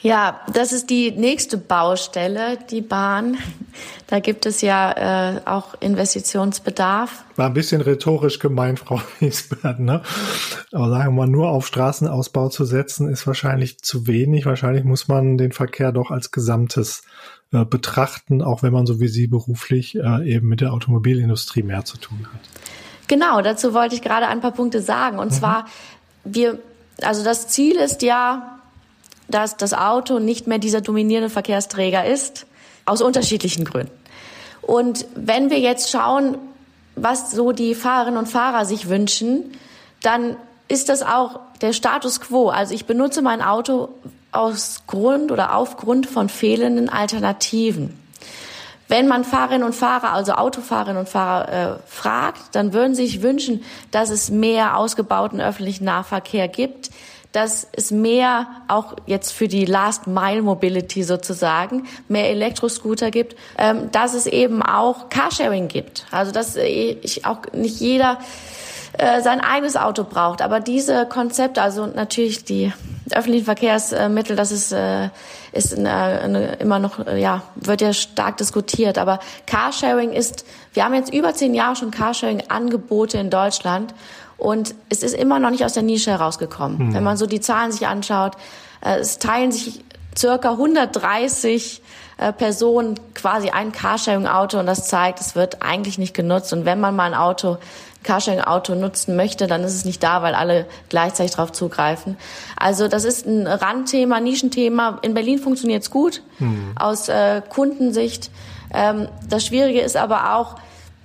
Ja, 0.00 0.40
das 0.52 0.72
ist 0.72 0.90
die 0.90 1.10
nächste 1.10 1.58
Baustelle, 1.58 2.56
die 2.70 2.82
Bahn. 2.82 3.36
Da 4.06 4.20
gibt 4.20 4.46
es 4.46 4.60
ja 4.60 5.34
äh, 5.36 5.40
auch 5.44 5.74
Investitionsbedarf. 5.80 7.24
War 7.36 7.46
ein 7.46 7.54
bisschen 7.54 7.80
rhetorisch 7.80 8.38
gemeint, 8.38 8.78
Frau 8.78 9.00
Wiesbert, 9.20 9.80
ne? 9.80 10.02
Aber 10.72 10.88
sagen 10.88 11.04
wir 11.14 11.26
mal, 11.26 11.26
nur 11.26 11.48
auf 11.50 11.66
Straßenausbau 11.66 12.48
zu 12.48 12.64
setzen, 12.64 13.08
ist 13.08 13.26
wahrscheinlich 13.26 13.80
zu 13.80 14.06
wenig. 14.06 14.46
Wahrscheinlich 14.46 14.84
muss 14.84 15.08
man 15.08 15.36
den 15.36 15.52
Verkehr 15.52 15.90
doch 15.90 16.12
als 16.12 16.30
Gesamtes 16.30 17.02
äh, 17.52 17.64
betrachten, 17.64 18.40
auch 18.40 18.62
wenn 18.62 18.72
man 18.72 18.86
so 18.86 19.00
wie 19.00 19.08
Sie 19.08 19.26
beruflich 19.26 19.96
äh, 19.96 20.32
eben 20.32 20.48
mit 20.48 20.60
der 20.60 20.72
Automobilindustrie 20.72 21.64
mehr 21.64 21.84
zu 21.84 21.98
tun 21.98 22.28
hat. 22.32 22.40
Genau, 23.08 23.40
dazu 23.42 23.74
wollte 23.74 23.96
ich 23.96 24.02
gerade 24.02 24.28
ein 24.28 24.40
paar 24.40 24.52
Punkte 24.52 24.80
sagen. 24.80 25.18
Und 25.18 25.32
mhm. 25.32 25.34
zwar, 25.36 25.66
wir, 26.24 26.58
also 27.02 27.24
das 27.24 27.48
Ziel 27.48 27.76
ist 27.76 28.02
ja, 28.02 28.57
dass 29.28 29.56
das 29.56 29.74
Auto 29.74 30.18
nicht 30.18 30.46
mehr 30.46 30.58
dieser 30.58 30.80
dominierende 30.80 31.30
Verkehrsträger 31.30 32.04
ist, 32.04 32.46
aus 32.84 33.02
unterschiedlichen 33.02 33.64
Gründen. 33.64 33.92
Und 34.62 35.06
wenn 35.14 35.50
wir 35.50 35.60
jetzt 35.60 35.90
schauen, 35.90 36.36
was 36.96 37.30
so 37.30 37.52
die 37.52 37.74
Fahrerinnen 37.74 38.18
und 38.18 38.26
Fahrer 38.26 38.64
sich 38.64 38.88
wünschen, 38.88 39.52
dann 40.02 40.36
ist 40.68 40.88
das 40.88 41.02
auch 41.02 41.40
der 41.60 41.72
Status 41.72 42.20
quo. 42.20 42.48
Also 42.50 42.74
ich 42.74 42.86
benutze 42.86 43.22
mein 43.22 43.42
Auto 43.42 43.88
aus 44.32 44.82
Grund 44.86 45.32
oder 45.32 45.54
aufgrund 45.54 46.06
von 46.06 46.28
fehlenden 46.28 46.88
Alternativen. 46.88 47.98
Wenn 48.88 49.06
man 49.06 49.24
Fahrerinnen 49.24 49.64
und 49.64 49.74
Fahrer, 49.74 50.12
also 50.12 50.32
Autofahrerinnen 50.32 51.00
und 51.00 51.08
Fahrer 51.08 51.48
äh, 51.48 51.78
fragt, 51.86 52.54
dann 52.54 52.72
würden 52.72 52.94
sie 52.94 53.06
sich 53.06 53.22
wünschen, 53.22 53.62
dass 53.90 54.08
es 54.08 54.30
mehr 54.30 54.76
ausgebauten 54.76 55.40
öffentlichen 55.40 55.84
Nahverkehr 55.84 56.48
gibt, 56.48 56.90
dass 57.32 57.66
es 57.72 57.90
mehr 57.90 58.46
auch 58.68 58.96
jetzt 59.06 59.32
für 59.32 59.48
die 59.48 59.64
Last 59.64 60.06
Mile 60.06 60.42
Mobility 60.42 61.02
sozusagen 61.02 61.86
mehr 62.08 62.30
Elektroscooter 62.30 63.10
gibt, 63.10 63.36
ähm, 63.58 63.90
dass 63.92 64.14
es 64.14 64.26
eben 64.26 64.62
auch 64.62 65.08
Carsharing 65.10 65.68
gibt. 65.68 66.06
Also 66.10 66.32
dass 66.32 66.56
ich 66.56 67.24
auch 67.24 67.40
nicht 67.52 67.80
jeder 67.80 68.18
äh, 68.94 69.20
sein 69.20 69.40
eigenes 69.40 69.76
Auto 69.76 70.04
braucht. 70.04 70.40
Aber 70.40 70.60
diese 70.60 71.06
Konzepte, 71.06 71.60
also 71.60 71.86
natürlich 71.86 72.44
die 72.44 72.72
öffentlichen 73.12 73.44
Verkehrsmittel, 73.44 74.34
das 74.34 74.50
ist, 74.50 74.72
äh, 74.72 75.10
ist 75.52 75.72
immer 75.74 76.78
noch, 76.78 77.06
äh, 77.06 77.20
ja, 77.20 77.42
wird 77.54 77.80
ja 77.80 77.92
stark 77.92 78.38
diskutiert. 78.38 78.98
Aber 78.98 79.20
Carsharing 79.46 80.12
ist, 80.12 80.44
wir 80.72 80.84
haben 80.84 80.94
jetzt 80.94 81.12
über 81.12 81.34
zehn 81.34 81.54
Jahre 81.54 81.76
schon 81.76 81.90
Carsharing-Angebote 81.90 83.18
in 83.18 83.30
Deutschland. 83.30 83.94
Und 84.38 84.74
es 84.88 85.02
ist 85.02 85.14
immer 85.14 85.40
noch 85.40 85.50
nicht 85.50 85.64
aus 85.64 85.74
der 85.74 85.82
Nische 85.82 86.12
herausgekommen. 86.12 86.78
Hm. 86.78 86.94
Wenn 86.94 87.04
man 87.04 87.16
so 87.16 87.26
die 87.26 87.40
Zahlen 87.40 87.72
sich 87.72 87.86
anschaut, 87.86 88.36
äh, 88.80 88.98
es 88.98 89.18
teilen 89.18 89.52
sich 89.52 89.84
circa 90.16 90.52
130 90.52 91.82
äh, 92.18 92.32
Person 92.32 92.94
quasi 93.14 93.50
ein 93.50 93.72
Carsharing-Auto 93.72 94.58
und 94.58 94.66
das 94.66 94.88
zeigt, 94.88 95.20
es 95.20 95.34
wird 95.34 95.62
eigentlich 95.62 95.98
nicht 95.98 96.14
genutzt. 96.14 96.52
Und 96.52 96.64
wenn 96.64 96.80
man 96.80 96.96
mal 96.96 97.12
ein 97.12 97.14
Auto 97.14 97.58
Carsharing-Auto 98.04 98.74
nutzen 98.74 99.16
möchte, 99.16 99.46
dann 99.46 99.64
ist 99.64 99.74
es 99.74 99.84
nicht 99.84 100.02
da, 100.02 100.22
weil 100.22 100.34
alle 100.34 100.66
gleichzeitig 100.88 101.32
darauf 101.32 101.52
zugreifen. 101.52 102.16
Also 102.56 102.88
das 102.88 103.04
ist 103.04 103.26
ein 103.26 103.46
Randthema, 103.46 104.20
Nischenthema. 104.20 104.98
In 105.02 105.14
Berlin 105.14 105.38
funktioniert 105.38 105.82
es 105.82 105.90
gut 105.90 106.22
mhm. 106.38 106.72
aus 106.78 107.08
äh, 107.08 107.42
Kundensicht. 107.48 108.30
Ähm, 108.72 109.08
das 109.28 109.46
Schwierige 109.46 109.80
ist 109.80 109.96
aber 109.96 110.34
auch, 110.36 110.56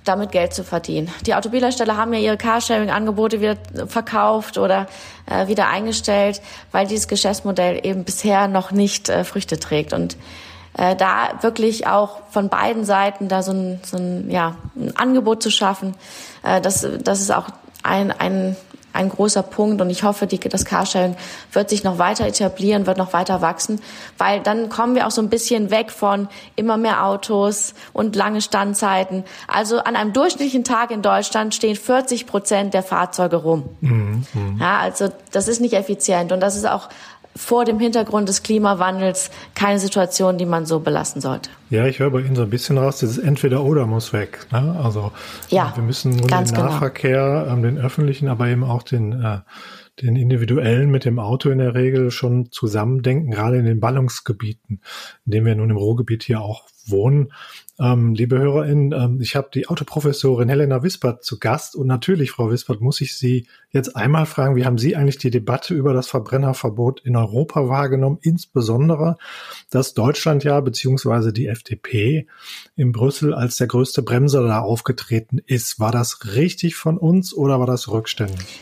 damit 0.04 0.32
Geld 0.32 0.52
zu 0.52 0.64
verdienen. 0.64 1.10
Die 1.26 1.34
Automobilhersteller 1.34 1.96
haben 1.96 2.12
ja 2.12 2.20
ihre 2.20 2.36
Carsharing-Angebote 2.36 3.40
wieder 3.40 3.56
verkauft 3.86 4.58
oder 4.58 4.86
äh, 5.26 5.48
wieder 5.48 5.68
eingestellt, 5.68 6.40
weil 6.72 6.86
dieses 6.86 7.08
Geschäftsmodell 7.08 7.80
eben 7.84 8.04
bisher 8.04 8.48
noch 8.48 8.70
nicht 8.70 9.08
äh, 9.08 9.24
Früchte 9.24 9.58
trägt. 9.58 9.92
Und 9.92 10.16
äh, 10.76 10.96
da 10.96 11.38
wirklich 11.40 11.86
auch 11.86 12.18
von 12.30 12.48
beiden 12.48 12.84
Seiten 12.84 13.28
da 13.28 13.42
so 13.42 13.52
ein, 13.52 13.80
so 13.84 13.96
ein, 13.96 14.30
ja, 14.30 14.56
ein 14.76 14.96
Angebot 14.96 15.42
zu 15.42 15.50
schaffen, 15.50 15.94
äh, 16.42 16.60
das, 16.60 16.86
das 17.02 17.20
ist 17.20 17.32
auch 17.32 17.46
ein, 17.82 18.12
ein, 18.12 18.56
ein 18.94 19.08
großer 19.08 19.42
Punkt 19.42 19.82
und 19.82 19.90
ich 19.90 20.04
hoffe, 20.04 20.26
die, 20.26 20.38
das 20.38 20.64
Carsharing 20.64 21.16
wird 21.52 21.68
sich 21.68 21.84
noch 21.84 21.98
weiter 21.98 22.26
etablieren, 22.26 22.86
wird 22.86 22.96
noch 22.96 23.12
weiter 23.12 23.42
wachsen, 23.42 23.80
weil 24.16 24.40
dann 24.40 24.68
kommen 24.68 24.94
wir 24.94 25.06
auch 25.06 25.10
so 25.10 25.20
ein 25.20 25.28
bisschen 25.28 25.70
weg 25.70 25.90
von 25.90 26.28
immer 26.56 26.76
mehr 26.76 27.04
Autos 27.04 27.74
und 27.92 28.14
lange 28.16 28.40
Standzeiten. 28.40 29.24
Also 29.48 29.78
an 29.78 29.96
einem 29.96 30.12
durchschnittlichen 30.12 30.64
Tag 30.64 30.92
in 30.92 31.02
Deutschland 31.02 31.54
stehen 31.54 31.76
40 31.76 32.26
Prozent 32.26 32.72
der 32.72 32.84
Fahrzeuge 32.84 33.36
rum. 33.36 33.64
Mhm, 33.80 34.24
mhm. 34.32 34.58
Ja, 34.60 34.78
also 34.78 35.08
das 35.32 35.48
ist 35.48 35.60
nicht 35.60 35.74
effizient 35.74 36.30
und 36.30 36.40
das 36.40 36.56
ist 36.56 36.66
auch 36.66 36.88
vor 37.36 37.64
dem 37.64 37.78
Hintergrund 37.80 38.28
des 38.28 38.42
Klimawandels 38.42 39.30
keine 39.54 39.78
Situation, 39.78 40.38
die 40.38 40.46
man 40.46 40.66
so 40.66 40.80
belassen 40.80 41.20
sollte. 41.20 41.50
Ja, 41.70 41.86
ich 41.86 41.98
höre 41.98 42.10
bei 42.10 42.20
Ihnen 42.20 42.36
so 42.36 42.42
ein 42.42 42.50
bisschen 42.50 42.78
raus, 42.78 42.98
dieses 42.98 43.18
Entweder-Oder 43.18 43.86
muss 43.86 44.12
weg. 44.12 44.46
Ne? 44.52 44.78
Also 44.82 45.10
ja, 45.48 45.72
wir 45.74 45.82
müssen 45.82 46.16
den 46.16 46.26
genau. 46.26 46.62
Nahverkehr, 46.62 47.48
ähm, 47.50 47.62
den 47.62 47.78
öffentlichen, 47.78 48.28
aber 48.28 48.46
eben 48.46 48.62
auch 48.62 48.82
den, 48.82 49.20
äh, 49.20 49.38
den 50.02 50.16
individuellen 50.16 50.90
mit 50.90 51.04
dem 51.04 51.18
Auto 51.18 51.50
in 51.50 51.58
der 51.58 51.74
Regel 51.74 52.10
schon 52.10 52.50
zusammendenken, 52.50 53.30
gerade 53.30 53.58
in 53.58 53.64
den 53.64 53.80
Ballungsgebieten, 53.80 54.80
in 55.24 55.32
denen 55.32 55.46
wir 55.46 55.54
nun 55.54 55.70
im 55.70 55.76
Ruhrgebiet 55.76 56.24
hier 56.24 56.40
auch 56.40 56.64
wohnen. 56.86 57.32
Ähm, 57.78 58.14
liebe 58.14 58.38
HörerInnen, 58.38 58.92
ähm, 58.92 59.20
ich 59.20 59.34
habe 59.34 59.48
die 59.52 59.66
Autoprofessorin 59.66 60.48
Helena 60.48 60.82
Wispert 60.82 61.24
zu 61.24 61.38
Gast 61.38 61.74
und 61.74 61.86
natürlich, 61.86 62.30
Frau 62.30 62.50
Wispert, 62.50 62.80
muss 62.80 63.00
ich 63.00 63.16
Sie 63.16 63.46
jetzt 63.70 63.96
einmal 63.96 64.26
fragen, 64.26 64.54
wie 64.54 64.64
haben 64.64 64.78
Sie 64.78 64.94
eigentlich 64.94 65.18
die 65.18 65.30
Debatte 65.30 65.74
über 65.74 65.92
das 65.92 66.06
Verbrennerverbot 66.06 67.00
in 67.00 67.16
Europa 67.16 67.68
wahrgenommen, 67.68 68.18
insbesondere, 68.20 69.16
dass 69.70 69.94
Deutschland 69.94 70.44
ja 70.44 70.60
beziehungsweise 70.60 71.32
die 71.32 71.46
FDP 71.46 72.26
in 72.76 72.92
Brüssel 72.92 73.34
als 73.34 73.56
der 73.56 73.66
größte 73.66 74.02
Bremser 74.02 74.42
da 74.42 74.60
aufgetreten 74.60 75.40
ist. 75.44 75.80
War 75.80 75.90
das 75.90 76.34
richtig 76.34 76.76
von 76.76 76.96
uns 76.96 77.34
oder 77.34 77.58
war 77.58 77.66
das 77.66 77.88
rückständig? 77.88 78.60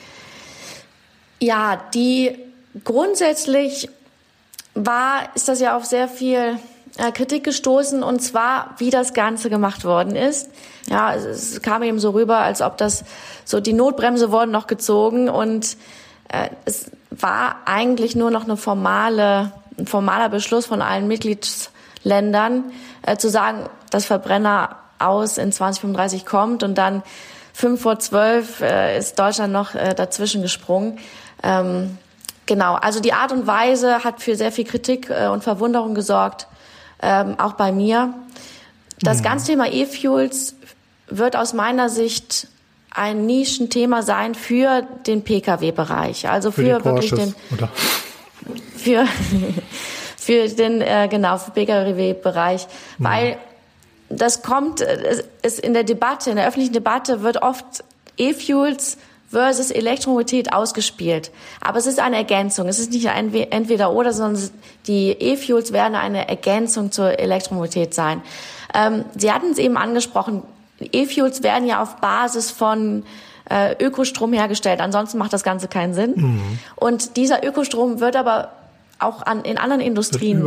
Ja, 1.43 1.77
die 1.93 2.39
grundsätzlich 2.85 3.89
war, 4.75 5.23
ist 5.35 5.49
das 5.49 5.59
ja 5.59 5.77
auf 5.77 5.85
sehr 5.85 6.07
viel 6.07 6.57
äh, 6.99 7.11
Kritik 7.11 7.43
gestoßen 7.43 8.05
und 8.05 8.21
zwar, 8.21 8.77
wie 8.79 8.91
das 8.91 9.13
Ganze 9.13 9.51
gemacht 9.51 9.85
worden 9.85 10.15
ist. 10.15 10.51
Ja, 10.89 11.13
es, 11.13 11.61
kam 11.61 11.83
eben 11.83 11.99
so 11.99 12.11
rüber, 12.11 12.39
als 12.39 12.63
ob 12.63 12.79
das 12.79 13.03
so 13.45 13.59
die 13.59 13.73
Notbremse 13.73 14.31
wurden 14.31 14.53
noch 14.53 14.69
gezogen 14.69 15.29
und 15.29 15.77
äh, 16.29 16.49
es 16.65 16.93
war 17.11 17.57
eigentlich 17.65 18.15
nur 18.15 18.31
noch 18.31 18.45
eine 18.45 18.57
formale, 18.57 19.51
ein 19.77 19.89
formaler 19.89 20.29
Beschluss 20.29 20.67
von 20.67 20.81
allen 20.81 21.09
Mitgliedsländern 21.09 22.71
äh, 23.05 23.17
zu 23.17 23.29
sagen, 23.29 23.69
dass 23.91 24.05
Verbrenner 24.05 24.77
aus 25.01 25.39
in 25.39 25.51
2035 25.51 26.25
kommt 26.25 26.63
und 26.63 26.79
dann 26.79 27.03
fünf 27.53 27.83
vor 27.83 27.99
zwölf 27.99 28.61
äh, 28.61 28.97
ist 28.97 29.19
Deutschland 29.19 29.53
noch 29.53 29.75
äh, 29.75 29.93
dazwischen 29.95 30.41
gesprungen. 30.41 31.01
Ähm, 31.43 31.99
genau, 32.47 32.75
also 32.75 33.01
die 33.01 33.13
Art 33.13 33.33
und 33.33 33.47
Weise 33.47 34.05
hat 34.05 34.21
für 34.21 34.37
sehr 34.37 34.53
viel 34.53 34.65
Kritik 34.65 35.11
äh, 35.11 35.29
und 35.29 35.43
Verwunderung 35.45 35.95
gesorgt 35.95 36.47
ähm, 37.03 37.39
auch 37.39 37.55
bei 37.55 37.73
mir. 37.73 38.15
Das 39.01 39.19
mhm. 39.19 39.23
ganze 39.25 39.47
Thema 39.47 39.71
E-Fuels 39.71 40.55
wird 41.09 41.37
aus 41.37 41.53
meiner 41.53 41.89
Sicht 41.89 42.49
ein 42.95 43.27
Nischenthema 43.27 44.03
sein 44.03 44.35
für 44.35 44.83
den 45.07 45.23
Pkw-Bereich, 45.25 46.29
also 46.29 46.51
für, 46.51 46.81
für 46.81 46.85
wirklich 46.85 47.11
den 47.11 47.35
oder? 47.51 47.69
für 48.77 49.07
für 50.17 50.49
den 50.49 50.81
äh, 50.81 51.09
genau 51.11 51.39
für 51.39 51.51
Pkw-Bereich, 51.51 52.67
mhm. 52.99 53.05
weil 53.05 53.37
das 54.09 54.43
kommt 54.43 54.83
es 54.83 55.25
ist 55.43 55.59
in 55.61 55.73
der 55.73 55.85
Debatte 55.85 56.31
in 56.31 56.37
der 56.37 56.47
öffentlichen 56.47 56.75
Debatte 56.75 57.23
wird 57.23 57.43
oft 57.43 57.83
E-Fuels 58.19 58.99
versus 59.33 59.71
Elektromobilität 59.71 60.53
ausgespielt. 60.53 61.31
Aber 61.61 61.79
es 61.79 61.87
ist 61.87 61.99
eine 61.99 62.16
Ergänzung. 62.16 62.68
Es 62.68 62.79
ist 62.79 62.92
nicht 62.92 63.09
ein 63.09 63.33
entweder 63.35 63.92
oder, 63.92 64.12
sondern 64.12 64.51
die 64.87 65.11
E-Fuels 65.11 65.73
werden 65.73 65.95
eine 65.95 66.29
Ergänzung 66.29 66.92
zur 66.92 67.18
Elektromobilität 67.18 67.95
sein. 67.95 68.23
Ähm, 68.75 69.05
Sie 69.16 69.33
hatten 69.33 69.51
es 69.51 69.59
eben 69.59 69.77
angesprochen. 69.77 70.42
E-Fuels 70.81 71.42
werden 71.42 71.66
ja 71.66 71.83
auf 71.83 71.97
Basis 71.97 72.51
von 72.51 73.05
äh, 73.49 73.75
Ökostrom 73.83 74.33
hergestellt. 74.33 74.81
Ansonsten 74.81 75.18
macht 75.18 75.33
das 75.33 75.45
Ganze 75.45 75.66
keinen 75.66 75.95
Sinn. 75.95 76.12
Mhm. 76.16 76.59
Und 76.77 77.16
dieser 77.16 77.47
Ökostrom 77.47 78.01
wird 78.01 78.16
aber 78.16 78.51
auch 78.99 79.23
an, 79.23 79.42
in 79.42 79.59
anderen 79.59 79.81
Industrien 79.81 80.42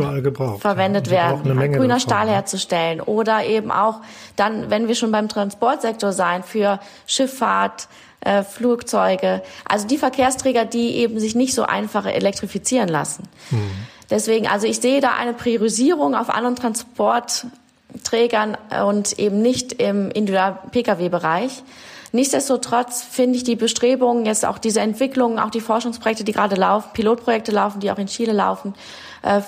verwendet 0.58 1.10
werden, 1.10 1.42
grüner 1.42 1.86
davon, 1.86 2.00
Stahl 2.00 2.28
herzustellen 2.28 3.02
oder 3.02 3.44
eben 3.44 3.70
auch 3.70 4.00
dann, 4.36 4.70
wenn 4.70 4.88
wir 4.88 4.94
schon 4.94 5.12
beim 5.12 5.28
Transportsektor 5.28 6.12
sein, 6.12 6.42
für 6.42 6.80
Schifffahrt, 7.06 7.88
äh, 8.26 8.42
Flugzeuge, 8.42 9.42
also 9.64 9.86
die 9.86 9.98
Verkehrsträger, 9.98 10.64
die 10.64 10.96
eben 10.96 11.20
sich 11.20 11.36
nicht 11.36 11.54
so 11.54 11.62
einfach 11.62 12.06
elektrifizieren 12.06 12.88
lassen. 12.88 13.28
Mhm. 13.50 13.70
Deswegen, 14.10 14.48
also 14.48 14.66
ich 14.66 14.80
sehe 14.80 15.00
da 15.00 15.12
eine 15.18 15.32
Priorisierung 15.32 16.16
auf 16.16 16.28
anderen 16.28 16.56
Transportträgern 16.56 18.56
und 18.84 19.18
eben 19.18 19.42
nicht 19.42 19.74
im 19.74 20.10
Individual-Pkw-Bereich. 20.10 21.62
Nichtsdestotrotz 22.12 23.02
finde 23.02 23.36
ich 23.36 23.44
die 23.44 23.56
Bestrebungen, 23.56 24.26
jetzt 24.26 24.44
auch 24.44 24.58
diese 24.58 24.80
Entwicklungen, 24.80 25.38
auch 25.38 25.50
die 25.50 25.60
Forschungsprojekte, 25.60 26.24
die 26.24 26.32
gerade 26.32 26.56
laufen, 26.56 26.90
Pilotprojekte 26.94 27.52
laufen, 27.52 27.80
die 27.80 27.90
auch 27.90 27.98
in 27.98 28.06
Chile 28.06 28.32
laufen, 28.32 28.74
äh, 29.22 29.40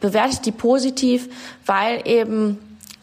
bewerte 0.00 0.34
ich 0.34 0.40
die 0.40 0.52
positiv, 0.52 1.28
weil 1.64 2.06
eben 2.06 2.58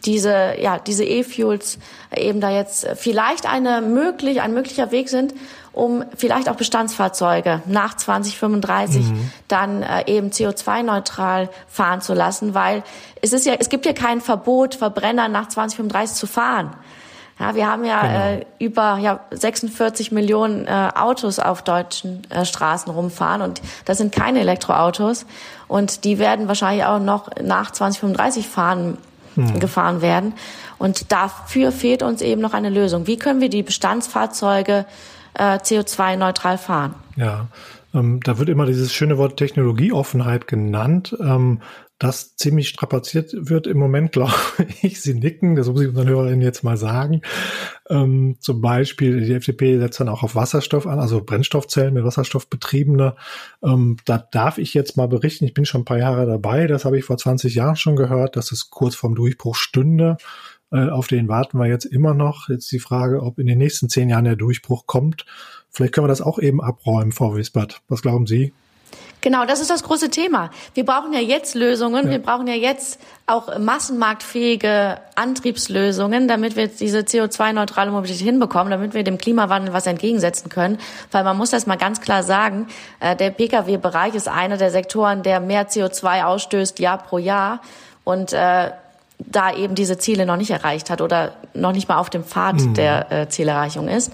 diese, 0.05 0.55
ja, 0.59 0.79
diese 0.79 1.05
E-Fuels 1.05 1.79
eben 2.15 2.41
da 2.41 2.49
jetzt 2.49 2.87
vielleicht 2.95 3.45
eine 3.45 3.81
möglich, 3.81 4.41
ein 4.41 4.53
möglicher 4.53 4.91
Weg 4.91 5.09
sind, 5.09 5.33
um 5.71 6.03
vielleicht 6.15 6.49
auch 6.49 6.55
Bestandsfahrzeuge 6.55 7.61
nach 7.65 7.95
2035 7.97 9.05
mhm. 9.05 9.31
dann 9.47 9.81
äh, 9.81 10.03
eben 10.07 10.29
CO2-neutral 10.29 11.49
fahren 11.67 12.01
zu 12.01 12.13
lassen, 12.13 12.53
weil 12.53 12.83
es 13.21 13.33
ist 13.33 13.45
ja, 13.45 13.55
es 13.57 13.69
gibt 13.69 13.85
ja 13.85 13.93
kein 13.93 14.21
Verbot, 14.21 14.75
Verbrenner 14.75 15.27
nach 15.27 15.49
2035 15.49 16.15
zu 16.15 16.27
fahren. 16.27 16.75
Ja, 17.39 17.55
wir 17.55 17.67
haben 17.67 17.83
ja 17.83 18.01
genau. 18.01 18.19
äh, 18.19 18.45
über 18.59 18.97
ja, 18.99 19.21
46 19.31 20.11
Millionen 20.11 20.67
äh, 20.67 20.89
Autos 20.95 21.39
auf 21.39 21.63
deutschen 21.63 22.21
äh, 22.29 22.45
Straßen 22.45 22.91
rumfahren 22.93 23.41
und 23.41 23.61
das 23.85 23.97
sind 23.97 24.13
keine 24.13 24.41
Elektroautos 24.41 25.25
und 25.67 26.03
die 26.03 26.19
werden 26.19 26.47
wahrscheinlich 26.47 26.85
auch 26.85 26.99
noch 26.99 27.29
nach 27.41 27.71
2035 27.71 28.47
fahren 28.47 28.99
hm. 29.35 29.59
gefahren 29.59 30.01
werden. 30.01 30.33
Und 30.77 31.11
dafür 31.11 31.71
fehlt 31.71 32.03
uns 32.03 32.21
eben 32.21 32.41
noch 32.41 32.53
eine 32.53 32.69
Lösung. 32.69 33.07
Wie 33.07 33.17
können 33.17 33.41
wir 33.41 33.49
die 33.49 33.63
Bestandsfahrzeuge 33.63 34.85
äh, 35.33 35.57
CO2-neutral 35.57 36.57
fahren? 36.57 36.95
Ja, 37.15 37.47
ähm, 37.93 38.19
da 38.23 38.37
wird 38.37 38.49
immer 38.49 38.65
dieses 38.65 38.93
schöne 38.93 39.17
Wort 39.17 39.37
Technologieoffenheit 39.37 40.47
genannt. 40.47 41.15
Ähm, 41.19 41.61
das 42.03 42.35
ziemlich 42.35 42.67
strapaziert 42.67 43.33
wird 43.33 43.65
im 43.65 43.77
Moment, 43.77 44.11
glaube 44.13 44.33
ich. 44.81 45.01
Sie 45.01 45.13
nicken, 45.13 45.55
das 45.55 45.67
muss 45.67 45.81
ich 45.81 45.87
unseren 45.87 46.09
Hörerinnen 46.09 46.41
jetzt 46.41 46.63
mal 46.63 46.77
sagen. 46.77 47.21
Ähm, 47.89 48.35
zum 48.39 48.61
Beispiel, 48.61 49.21
die 49.21 49.33
FDP 49.33 49.79
setzt 49.79 49.99
dann 49.99 50.09
auch 50.09 50.23
auf 50.23 50.35
Wasserstoff 50.35 50.85
an, 50.85 50.99
also 50.99 51.23
Brennstoffzellen 51.23 51.93
mit 51.93 52.03
Wasserstoff 52.03 52.49
betriebene. 52.49 53.15
Ähm, 53.63 53.97
da 54.05 54.17
darf 54.17 54.57
ich 54.57 54.73
jetzt 54.73 54.97
mal 54.97 55.07
berichten, 55.07 55.45
ich 55.45 55.53
bin 55.53 55.65
schon 55.65 55.81
ein 55.81 55.85
paar 55.85 55.97
Jahre 55.97 56.25
dabei, 56.25 56.67
das 56.67 56.85
habe 56.85 56.97
ich 56.97 57.05
vor 57.05 57.17
20 57.17 57.55
Jahren 57.55 57.75
schon 57.75 57.95
gehört, 57.95 58.35
dass 58.35 58.51
es 58.51 58.69
kurz 58.69 58.95
vorm 58.95 59.15
Durchbruch 59.15 59.55
stünde. 59.55 60.17
Äh, 60.71 60.89
auf 60.89 61.07
den 61.07 61.29
warten 61.29 61.57
wir 61.57 61.67
jetzt 61.67 61.85
immer 61.85 62.13
noch. 62.13 62.49
Jetzt 62.49 62.71
die 62.71 62.79
Frage, 62.79 63.21
ob 63.21 63.39
in 63.39 63.47
den 63.47 63.59
nächsten 63.59 63.87
zehn 63.87 64.09
Jahren 64.09 64.25
der 64.25 64.35
Durchbruch 64.35 64.87
kommt. 64.87 65.25
Vielleicht 65.69 65.93
können 65.93 66.05
wir 66.05 66.09
das 66.09 66.21
auch 66.21 66.39
eben 66.39 66.61
abräumen, 66.61 67.11
Frau 67.11 67.35
Wispert. 67.35 67.81
Was 67.87 68.01
glauben 68.01 68.27
Sie? 68.27 68.53
Genau, 69.23 69.45
das 69.45 69.61
ist 69.61 69.69
das 69.69 69.83
große 69.83 70.09
Thema. 70.09 70.49
Wir 70.73 70.85
brauchen 70.85 71.13
ja 71.13 71.21
jetzt 71.21 71.55
Lösungen. 71.55 72.07
Ja. 72.07 72.11
Wir 72.11 72.19
brauchen 72.19 72.45
ja 72.45 72.55
jetzt 72.55 72.99
auch 73.25 73.57
massenmarktfähige 73.57 74.97
Antriebslösungen, 75.15 76.27
damit 76.27 76.57
wir 76.57 76.67
diese 76.67 76.99
CO2-neutrale 76.99 77.89
Mobilität 77.89 78.21
hinbekommen, 78.21 78.69
damit 78.69 78.93
wir 78.93 79.05
dem 79.05 79.17
Klimawandel 79.17 79.73
was 79.73 79.87
entgegensetzen 79.87 80.49
können. 80.49 80.77
Weil 81.11 81.23
man 81.23 81.37
muss 81.37 81.51
das 81.51 81.65
mal 81.67 81.77
ganz 81.77 82.01
klar 82.01 82.21
sagen, 82.21 82.67
äh, 82.99 83.15
der 83.15 83.29
Pkw-Bereich 83.29 84.13
ist 84.13 84.27
einer 84.27 84.57
der 84.57 84.71
Sektoren, 84.71 85.23
der 85.23 85.39
mehr 85.39 85.69
CO2 85.69 86.25
ausstößt 86.25 86.79
Jahr 86.79 86.97
pro 86.97 87.17
Jahr. 87.17 87.61
und 88.03 88.33
äh, 88.33 88.71
da 89.19 89.53
eben 89.53 89.73
diese 89.73 89.97
Ziele 89.97 90.25
noch 90.25 90.35
nicht 90.35 90.51
erreicht 90.51 90.89
hat 90.89 90.99
oder 90.99 91.31
noch 91.53 91.71
nicht 91.71 91.87
mal 91.87 91.97
auf 91.97 92.09
dem 92.09 92.25
Pfad 92.25 92.55
mhm. 92.55 92.73
der 92.73 93.11
äh, 93.11 93.29
Zielerreichung 93.29 93.87
ist. 93.87 94.11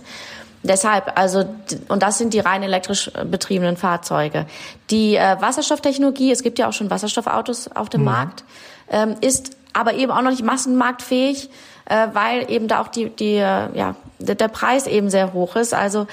Deshalb, 0.61 1.17
also, 1.17 1.45
und 1.87 2.03
das 2.03 2.17
sind 2.17 2.33
die 2.33 2.39
rein 2.39 2.63
elektrisch 2.63 3.09
betriebenen 3.25 3.77
Fahrzeuge. 3.77 4.45
Die 4.89 5.15
äh, 5.15 5.37
Wasserstofftechnologie, 5.39 6.31
es 6.31 6.43
gibt 6.43 6.59
ja 6.59 6.67
auch 6.67 6.73
schon 6.73 6.89
Wasserstoffautos 6.89 7.69
auf 7.75 7.89
dem 7.89 8.01
mhm. 8.01 8.07
Markt, 8.07 8.43
ähm, 8.89 9.15
ist 9.21 9.55
aber 9.73 9.93
eben 9.93 10.11
auch 10.11 10.21
noch 10.21 10.31
nicht 10.31 10.43
massenmarktfähig 10.43 11.49
äh, 11.89 12.07
weil 12.13 12.49
eben 12.49 12.67
da 12.67 12.81
auch 12.81 12.87
die, 12.87 13.09
die, 13.09 13.35
äh, 13.35 13.75
ja, 13.77 13.95
der, 14.19 14.35
der 14.35 14.47
Preis 14.47 14.85
eben 14.85 15.09
sehr 15.09 15.33
hoch 15.33 15.55
ist. 15.55 15.73
Also 15.73 16.07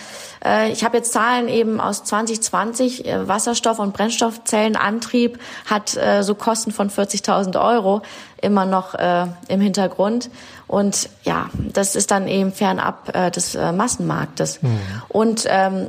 äh, 0.44 0.70
ich 0.70 0.84
habe 0.84 0.96
jetzt 0.96 1.12
Zahlen 1.12 1.48
eben 1.48 1.80
aus 1.80 2.04
2020. 2.04 3.06
Äh, 3.06 3.28
Wasserstoff- 3.28 3.78
und 3.78 3.92
Brennstoffzellenantrieb 3.92 5.38
hat 5.66 5.96
äh, 5.96 6.22
so 6.22 6.34
Kosten 6.34 6.72
von 6.72 6.90
40.000 6.90 7.60
Euro 7.62 8.02
immer 8.40 8.64
noch 8.64 8.94
äh, 8.94 9.26
im 9.48 9.60
Hintergrund. 9.60 10.30
Und 10.66 11.08
ja, 11.24 11.50
das 11.54 11.96
ist 11.96 12.10
dann 12.10 12.28
eben 12.28 12.52
fernab 12.52 13.14
äh, 13.14 13.30
des 13.30 13.54
äh, 13.54 13.72
Massenmarktes. 13.72 14.62
Mhm. 14.62 14.78
Und 15.08 15.44
ähm, 15.48 15.88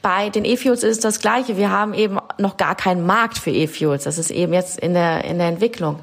bei 0.00 0.30
den 0.30 0.44
E-Fuels 0.44 0.84
ist 0.84 1.04
das 1.04 1.20
Gleiche. 1.20 1.56
Wir 1.56 1.70
haben 1.70 1.92
eben 1.92 2.18
noch 2.38 2.56
gar 2.56 2.74
keinen 2.74 3.04
Markt 3.04 3.38
für 3.38 3.50
E-Fuels. 3.50 4.04
Das 4.04 4.16
ist 4.16 4.30
eben 4.30 4.52
jetzt 4.52 4.78
in 4.78 4.94
der, 4.94 5.24
in 5.24 5.38
der 5.38 5.48
Entwicklung. 5.48 5.98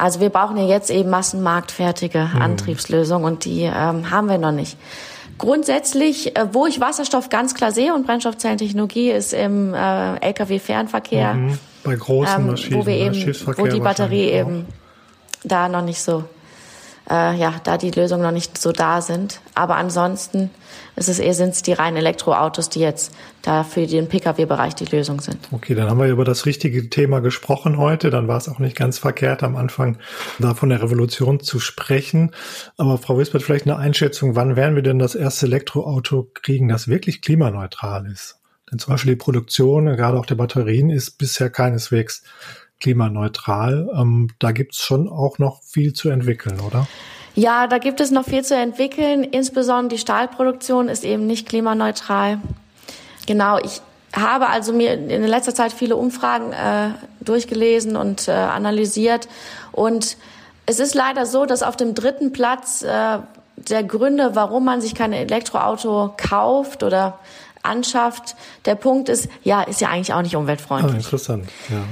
Also 0.00 0.20
wir 0.20 0.30
brauchen 0.30 0.56
ja 0.56 0.64
jetzt 0.64 0.90
eben 0.90 1.10
massenmarktfertige 1.10 2.30
mhm. 2.34 2.42
Antriebslösungen 2.42 3.24
und 3.24 3.44
die 3.44 3.62
ähm, 3.62 4.10
haben 4.10 4.28
wir 4.28 4.38
noch 4.38 4.52
nicht. 4.52 4.78
Grundsätzlich, 5.36 6.36
äh, 6.36 6.48
wo 6.52 6.66
ich 6.66 6.80
Wasserstoff 6.80 7.28
ganz 7.28 7.54
klar 7.54 7.70
sehe 7.70 7.94
und 7.94 8.06
Brennstoffzellentechnologie 8.06 9.10
ist 9.10 9.32
im 9.32 9.74
äh, 9.74 10.16
Lkw-Fernverkehr. 10.16 11.34
Mhm. 11.34 11.58
Bei 11.84 11.96
großen 11.96 12.40
ähm, 12.40 12.46
Maschinen, 12.46 12.80
wo 12.80 12.86
wir 12.86 12.94
eben, 12.94 13.14
wo 13.56 13.66
die 13.66 13.80
Batterie 13.80 14.30
eben 14.30 14.66
da 15.44 15.68
noch 15.68 15.82
nicht 15.82 16.00
so 16.00 16.24
äh, 17.08 17.36
ja, 17.36 17.54
da 17.64 17.78
die 17.78 17.90
Lösungen 17.90 18.22
noch 18.22 18.32
nicht 18.32 18.58
so 18.58 18.72
da 18.72 19.00
sind. 19.00 19.40
Aber 19.54 19.76
ansonsten 19.76 20.50
ist 20.96 21.08
es 21.08 21.18
eher 21.18 21.34
sind 21.34 21.50
es 21.50 21.62
die 21.62 21.72
reinen 21.72 21.96
Elektroautos, 21.96 22.68
die 22.68 22.80
jetzt 22.80 23.12
da 23.42 23.64
für 23.64 23.86
den 23.86 24.08
Pkw-Bereich 24.08 24.74
die 24.74 24.84
Lösung 24.84 25.20
sind. 25.20 25.38
Okay, 25.50 25.74
dann 25.74 25.88
haben 25.88 25.98
wir 25.98 26.08
über 26.08 26.24
das 26.24 26.46
richtige 26.46 26.90
Thema 26.90 27.20
gesprochen 27.20 27.78
heute. 27.78 28.10
Dann 28.10 28.28
war 28.28 28.36
es 28.36 28.48
auch 28.48 28.58
nicht 28.58 28.76
ganz 28.76 28.98
verkehrt, 28.98 29.42
am 29.42 29.56
Anfang 29.56 29.98
da 30.38 30.54
von 30.54 30.68
der 30.68 30.82
Revolution 30.82 31.40
zu 31.40 31.58
sprechen. 31.58 32.32
Aber 32.76 32.98
Frau 32.98 33.18
Wispert, 33.18 33.42
vielleicht 33.42 33.66
eine 33.66 33.76
Einschätzung, 33.76 34.36
wann 34.36 34.56
werden 34.56 34.74
wir 34.74 34.82
denn 34.82 34.98
das 34.98 35.14
erste 35.14 35.46
Elektroauto 35.46 36.30
kriegen, 36.34 36.68
das 36.68 36.88
wirklich 36.88 37.22
klimaneutral 37.22 38.06
ist? 38.06 38.40
Denn 38.70 38.78
zum 38.78 38.92
Beispiel 38.94 39.12
die 39.12 39.18
Produktion, 39.18 39.86
gerade 39.86 40.18
auch 40.18 40.26
der 40.26 40.36
Batterien, 40.36 40.90
ist 40.90 41.18
bisher 41.18 41.50
keineswegs 41.50 42.22
klimaneutral. 42.80 43.88
Ähm, 43.94 44.28
da 44.38 44.52
gibt 44.52 44.74
es 44.74 44.80
schon 44.80 45.08
auch 45.08 45.38
noch 45.38 45.62
viel 45.62 45.92
zu 45.92 46.08
entwickeln, 46.10 46.60
oder? 46.60 46.86
Ja, 47.34 47.66
da 47.66 47.78
gibt 47.78 48.00
es 48.00 48.10
noch 48.10 48.24
viel 48.24 48.44
zu 48.44 48.56
entwickeln. 48.56 49.22
Insbesondere 49.22 49.96
die 49.96 49.98
Stahlproduktion 49.98 50.88
ist 50.88 51.04
eben 51.04 51.26
nicht 51.26 51.48
klimaneutral. 51.48 52.38
Genau, 53.26 53.58
ich 53.58 53.80
habe 54.12 54.48
also 54.48 54.72
mir 54.72 54.94
in 54.94 55.24
letzter 55.24 55.54
Zeit 55.54 55.72
viele 55.72 55.96
Umfragen 55.96 56.52
äh, 56.52 56.90
durchgelesen 57.20 57.96
und 57.96 58.26
äh, 58.26 58.32
analysiert. 58.32 59.28
Und 59.72 60.16
es 60.66 60.80
ist 60.80 60.94
leider 60.94 61.26
so, 61.26 61.46
dass 61.46 61.62
auf 61.62 61.76
dem 61.76 61.94
dritten 61.94 62.32
Platz 62.32 62.82
äh, 62.82 63.18
der 63.56 63.84
Gründe, 63.84 64.30
warum 64.34 64.64
man 64.64 64.80
sich 64.80 64.94
kein 64.94 65.12
Elektroauto 65.12 66.14
kauft 66.16 66.82
oder 66.82 67.18
anschafft, 67.62 68.36
der 68.64 68.74
Punkt 68.74 69.08
ist, 69.08 69.28
ja, 69.42 69.62
ist 69.62 69.80
ja 69.80 69.88
eigentlich 69.88 70.12
auch 70.12 70.22
nicht 70.22 70.34
umweltfreundlich. 70.34 70.94
Ah, 70.94 70.96
interessant, 70.96 71.48
ja. 71.68 71.82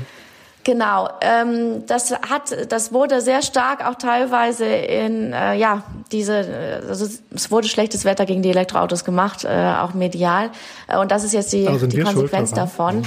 Genau, 0.68 1.08
ähm, 1.22 1.86
das 1.86 2.12
hat, 2.12 2.54
das 2.68 2.92
wurde 2.92 3.22
sehr 3.22 3.40
stark 3.40 3.88
auch 3.88 3.94
teilweise 3.94 4.66
in, 4.66 5.32
äh, 5.32 5.54
ja, 5.54 5.82
diese, 6.12 6.82
also 6.86 7.06
es 7.34 7.50
wurde 7.50 7.68
schlechtes 7.68 8.04
Wetter 8.04 8.26
gegen 8.26 8.42
die 8.42 8.50
Elektroautos 8.50 9.06
gemacht, 9.06 9.44
äh, 9.44 9.48
auch 9.48 9.94
medial, 9.94 10.50
äh, 10.86 10.98
und 10.98 11.10
das 11.10 11.24
ist 11.24 11.32
jetzt 11.32 11.54
die, 11.54 11.66
also 11.66 11.86
die 11.86 12.02
Konsequenz 12.02 12.52
davon. 12.52 13.04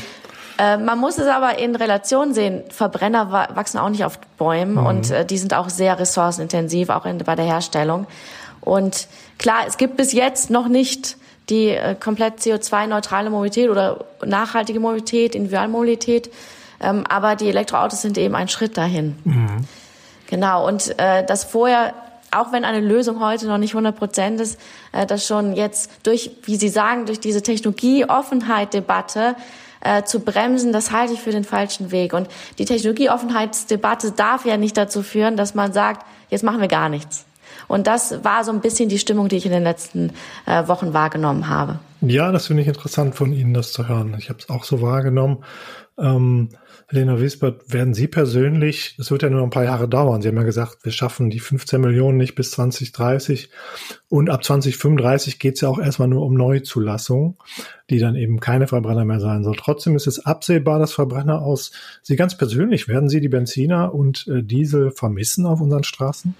Ja. 0.58 0.74
Äh, 0.74 0.78
man 0.80 0.98
muss 0.98 1.20
es 1.20 1.28
aber 1.28 1.60
in 1.60 1.76
Relation 1.76 2.34
sehen. 2.34 2.64
Verbrenner 2.70 3.32
wachsen 3.32 3.78
auch 3.78 3.90
nicht 3.90 4.06
auf 4.06 4.18
Bäumen 4.40 4.74
mhm. 4.74 4.86
und 4.88 5.12
äh, 5.12 5.24
die 5.24 5.38
sind 5.38 5.54
auch 5.54 5.70
sehr 5.70 6.00
ressourcenintensiv, 6.00 6.90
auch 6.90 7.06
in, 7.06 7.20
bei 7.20 7.36
der 7.36 7.46
Herstellung. 7.46 8.08
Und 8.62 9.08
klar, 9.38 9.66
es 9.68 9.78
gibt 9.78 9.98
bis 9.98 10.14
jetzt 10.14 10.50
noch 10.50 10.68
nicht 10.68 11.16
die 11.50 11.68
äh, 11.68 11.94
komplett 11.94 12.40
CO2-neutrale 12.40 13.30
Mobilität 13.30 13.70
oder 13.70 14.04
nachhaltige 14.26 14.80
Mobilität, 14.80 15.36
Individualmobilität. 15.36 16.32
Ähm, 16.82 17.04
aber 17.08 17.36
die 17.36 17.48
Elektroautos 17.50 18.02
sind 18.02 18.18
eben 18.18 18.36
ein 18.36 18.48
Schritt 18.48 18.78
dahin. 18.78 19.16
Mhm. 19.24 19.66
Genau. 20.28 20.68
Und 20.68 20.98
äh, 21.00 21.26
das 21.26 21.44
vorher 21.44 21.94
auch 22.34 22.54
wenn 22.54 22.64
eine 22.64 22.80
Lösung 22.80 23.20
heute 23.20 23.46
noch 23.48 23.58
nicht 23.58 23.74
100 23.74 23.96
Prozent 23.96 24.40
ist, 24.40 24.60
äh, 24.94 25.06
das 25.06 25.28
schon 25.28 25.54
jetzt 25.54 25.92
durch, 26.04 26.32
wie 26.44 26.56
Sie 26.56 26.70
sagen, 26.70 27.06
durch 27.06 27.20
diese 27.20 27.42
Technologieoffenheit-Debatte 27.42 29.36
äh, 29.82 30.04
zu 30.04 30.22
bremsen, 30.22 30.72
das 30.72 30.92
halte 30.92 31.14
ich 31.14 31.20
für 31.20 31.32
den 31.32 31.44
falschen 31.44 31.92
Weg. 31.92 32.14
Und 32.14 32.30
die 32.58 32.66
Technologieoffenheitsdebatte 32.66 34.12
darf 34.12 34.46
ja 34.46 34.58
nicht 34.58 34.78
dazu 34.78 35.04
führen, 35.04 35.36
dass 35.38 35.56
man 35.56 35.74
sagt, 35.74 36.06
jetzt 36.30 36.44
machen 36.44 36.62
wir 36.62 36.68
gar 36.68 36.88
nichts. 36.90 37.26
Und 37.68 37.88
das 37.88 38.24
war 38.24 38.44
so 38.44 38.52
ein 38.52 38.62
bisschen 38.62 38.90
die 38.90 39.00
Stimmung, 39.00 39.28
die 39.28 39.38
ich 39.38 39.46
in 39.46 39.52
den 39.52 39.64
letzten 39.64 40.12
äh, 40.46 40.68
Wochen 40.68 40.94
wahrgenommen 40.94 41.48
habe. 41.48 41.80
Ja, 42.02 42.32
das 42.32 42.48
finde 42.48 42.64
ich 42.64 42.68
interessant 42.68 43.16
von 43.16 43.32
Ihnen, 43.34 43.54
das 43.54 43.72
zu 43.72 43.88
hören. 43.88 44.16
Ich 44.18 44.30
habe 44.30 44.40
es 44.40 44.50
auch 44.50 44.64
so 44.64 44.82
wahrgenommen. 44.82 45.44
Ähm, 45.98 46.50
Helena 46.92 47.22
Wiesbert, 47.22 47.72
werden 47.72 47.94
Sie 47.94 48.08
persönlich, 48.08 48.96
das 48.98 49.12
wird 49.12 49.24
ja 49.24 49.30
nur 49.30 49.44
ein 49.44 49.50
paar 49.50 49.64
Jahre 49.64 49.88
dauern, 49.88 50.22
Sie 50.22 50.28
haben 50.28 50.36
ja 50.36 50.44
gesagt, 50.44 50.80
wir 50.84 50.92
schaffen 50.92 51.30
die 51.30 51.40
15 51.40 51.80
Millionen 51.80 52.18
nicht 52.18 52.36
bis 52.36 52.52
2030 52.52 53.50
und 54.10 54.30
ab 54.30 54.44
2035 54.44 55.40
geht 55.40 55.56
es 55.56 55.62
ja 55.62 55.70
auch 55.70 55.80
erstmal 55.80 56.10
nur 56.10 56.26
um 56.26 56.34
Neuzulassung, 56.34 57.38
die 57.90 58.00
dann 58.00 58.16
eben 58.16 58.42
keine 58.42 58.68
Verbrenner 58.68 59.06
mehr 59.06 59.22
sein 59.22 59.46
soll. 59.46 59.56
Trotzdem 59.56 59.96
ist 59.96 60.06
es 60.06 60.26
absehbar, 60.26 60.80
dass 60.80 60.92
Verbrenner 60.92 61.42
aus, 61.42 61.72
Sie 62.02 62.18
ganz 62.18 62.36
persönlich, 62.36 62.90
werden 62.90 63.08
Sie 63.08 63.22
die 63.22 63.30
Benziner 63.30 63.94
und 63.94 64.28
äh, 64.28 64.44
Diesel 64.44 64.92
vermissen 64.92 65.46
auf 65.46 65.62
unseren 65.62 65.86
Straßen? 65.86 66.36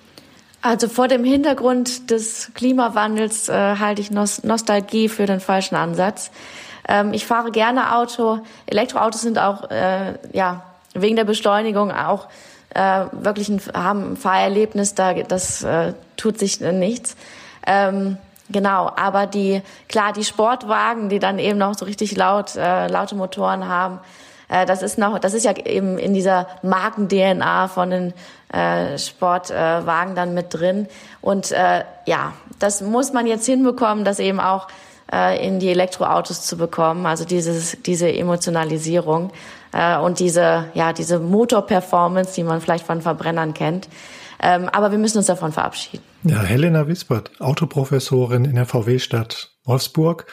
Also 0.62 0.90
vor 0.90 1.08
dem 1.08 1.24
Hintergrund 1.24 2.12
des 2.12 2.52
Klimawandels 2.56 3.48
äh, 3.48 3.54
halte 3.54 4.02
ich 4.02 4.12
Nos 4.12 4.44
Nostalgie 4.44 5.08
für 5.08 5.26
den 5.26 5.40
falschen 5.40 5.76
Ansatz. 5.76 6.30
Ähm, 6.92 7.14
ich 7.14 7.26
fahre 7.26 7.52
gerne 7.52 7.96
Auto. 7.96 8.40
Elektroautos 8.66 9.22
sind 9.22 9.40
auch 9.40 9.72
äh, 9.72 10.16
ja 10.34 10.64
wegen 10.94 11.16
der 11.16 11.24
Beschleunigung 11.24 11.92
auch 11.92 12.28
äh, 12.74 13.06
wirklich 13.14 13.48
ein, 13.48 13.62
haben 13.74 14.14
ein 14.14 14.18
Fahrerlebnis. 14.18 14.94
Da 14.94 15.14
das 15.14 15.64
äh, 15.64 15.94
tut 16.18 16.38
sich 16.38 16.60
nichts. 16.60 17.16
Ähm, 17.66 18.18
Genau, 18.52 18.92
aber 18.98 19.28
die 19.28 19.62
klar 19.88 20.12
die 20.12 20.26
Sportwagen, 20.26 21.08
die 21.08 21.20
dann 21.20 21.40
eben 21.40 21.58
noch 21.58 21.74
so 21.74 21.86
richtig 21.86 22.18
laut 22.18 22.58
äh, 22.58 22.88
laute 22.88 23.16
Motoren 23.16 23.70
haben, 23.70 24.00
äh, 24.50 24.66
das 24.66 24.82
ist 24.82 24.98
noch, 24.98 25.20
das 25.20 25.34
ist 25.34 25.46
ja 25.46 25.56
eben 25.56 25.98
in 25.98 26.14
dieser 26.14 26.48
Marken-DNA 26.62 27.70
von 27.70 27.90
den 27.90 28.14
äh, 28.52 28.98
Sportwagen 28.98 30.12
äh, 30.12 30.16
dann 30.16 30.34
mit 30.34 30.54
drin. 30.54 30.88
Und 31.22 31.52
äh, 31.52 31.86
ja, 32.06 32.34
das 32.60 32.82
muss 32.82 33.14
man 33.14 33.26
jetzt 33.26 33.46
hinbekommen, 33.46 34.04
dass 34.04 34.20
eben 34.20 34.42
auch 34.42 34.68
äh, 35.12 35.46
in 35.46 35.60
die 35.60 35.70
Elektroautos 35.70 36.46
zu 36.46 36.58
bekommen. 36.58 37.06
Also 37.06 37.26
dieses, 37.26 37.78
diese 37.84 38.12
Emotionalisierung 38.12 39.32
äh, 39.74 39.98
und 39.98 40.20
diese, 40.20 40.66
ja, 40.74 40.94
diese 40.94 41.20
Motorperformance, 41.20 42.34
die 42.36 42.44
man 42.44 42.62
vielleicht 42.62 42.86
von 42.86 43.02
Verbrennern 43.02 43.54
kennt. 43.54 43.88
Ähm, 44.42 44.70
aber 44.70 44.92
wir 44.92 44.98
müssen 44.98 45.20
uns 45.20 45.28
davon 45.28 45.52
verabschieden. 45.52 46.04
Ja, 46.24 46.42
Helena 46.42 46.88
Wispert, 46.88 47.32
Autoprofessorin 47.40 48.46
in 48.46 48.56
der 48.56 48.66
VW-Stadt 48.66 49.52
Wolfsburg 49.66 50.26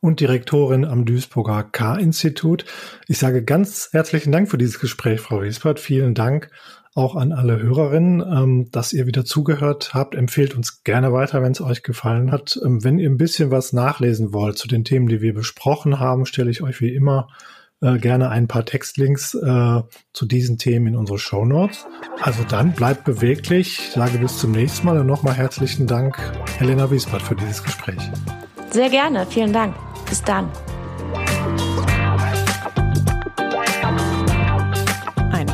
und 0.00 0.20
Direktorin 0.20 0.84
am 0.84 1.04
Duisburger 1.04 1.64
K-Institut. 1.64 2.64
Ich 3.08 3.18
sage 3.18 3.42
ganz 3.42 3.88
herzlichen 3.92 4.30
Dank 4.30 4.48
für 4.48 4.58
dieses 4.58 4.78
Gespräch, 4.78 5.20
Frau 5.20 5.42
Wispert. 5.42 5.80
Vielen 5.80 6.14
Dank 6.14 6.50
auch 6.96 7.14
an 7.14 7.32
alle 7.32 7.60
Hörerinnen, 7.60 8.20
ähm, 8.20 8.70
dass 8.72 8.92
ihr 8.92 9.06
wieder 9.06 9.24
zugehört 9.24 9.90
habt. 9.92 10.14
Empfehlt 10.14 10.56
uns 10.56 10.82
gerne 10.82 11.12
weiter, 11.12 11.42
wenn 11.42 11.52
es 11.52 11.60
euch 11.60 11.82
gefallen 11.82 12.32
hat. 12.32 12.58
Ähm, 12.64 12.82
wenn 12.82 12.98
ihr 12.98 13.10
ein 13.10 13.18
bisschen 13.18 13.50
was 13.50 13.72
nachlesen 13.72 14.32
wollt 14.32 14.56
zu 14.58 14.66
den 14.66 14.84
Themen, 14.84 15.06
die 15.06 15.20
wir 15.20 15.34
besprochen 15.34 16.00
haben, 16.00 16.24
stelle 16.24 16.50
ich 16.50 16.62
euch 16.62 16.80
wie 16.80 16.94
immer 16.94 17.28
äh, 17.82 17.98
gerne 17.98 18.30
ein 18.30 18.48
paar 18.48 18.64
Textlinks 18.64 19.34
äh, 19.34 19.82
zu 20.14 20.26
diesen 20.26 20.56
Themen 20.56 20.86
in 20.86 20.96
unsere 20.96 21.18
Show 21.18 21.44
Notes. 21.44 21.86
Also 22.22 22.42
dann 22.44 22.72
bleibt 22.72 23.04
beweglich. 23.04 23.78
Ich 23.78 23.90
sage 23.90 24.16
bis 24.16 24.38
zum 24.38 24.52
nächsten 24.52 24.86
Mal 24.86 24.98
und 24.98 25.06
nochmal 25.06 25.34
herzlichen 25.34 25.86
Dank, 25.86 26.16
Helena 26.56 26.90
Wiesbart, 26.90 27.20
für 27.20 27.36
dieses 27.36 27.62
Gespräch. 27.62 28.00
Sehr 28.70 28.88
gerne. 28.88 29.26
Vielen 29.26 29.52
Dank. 29.52 29.74
Bis 30.08 30.22
dann. 30.22 30.48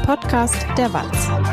Podcast 0.06 0.66
der 0.76 0.92
Walz. 0.92 1.51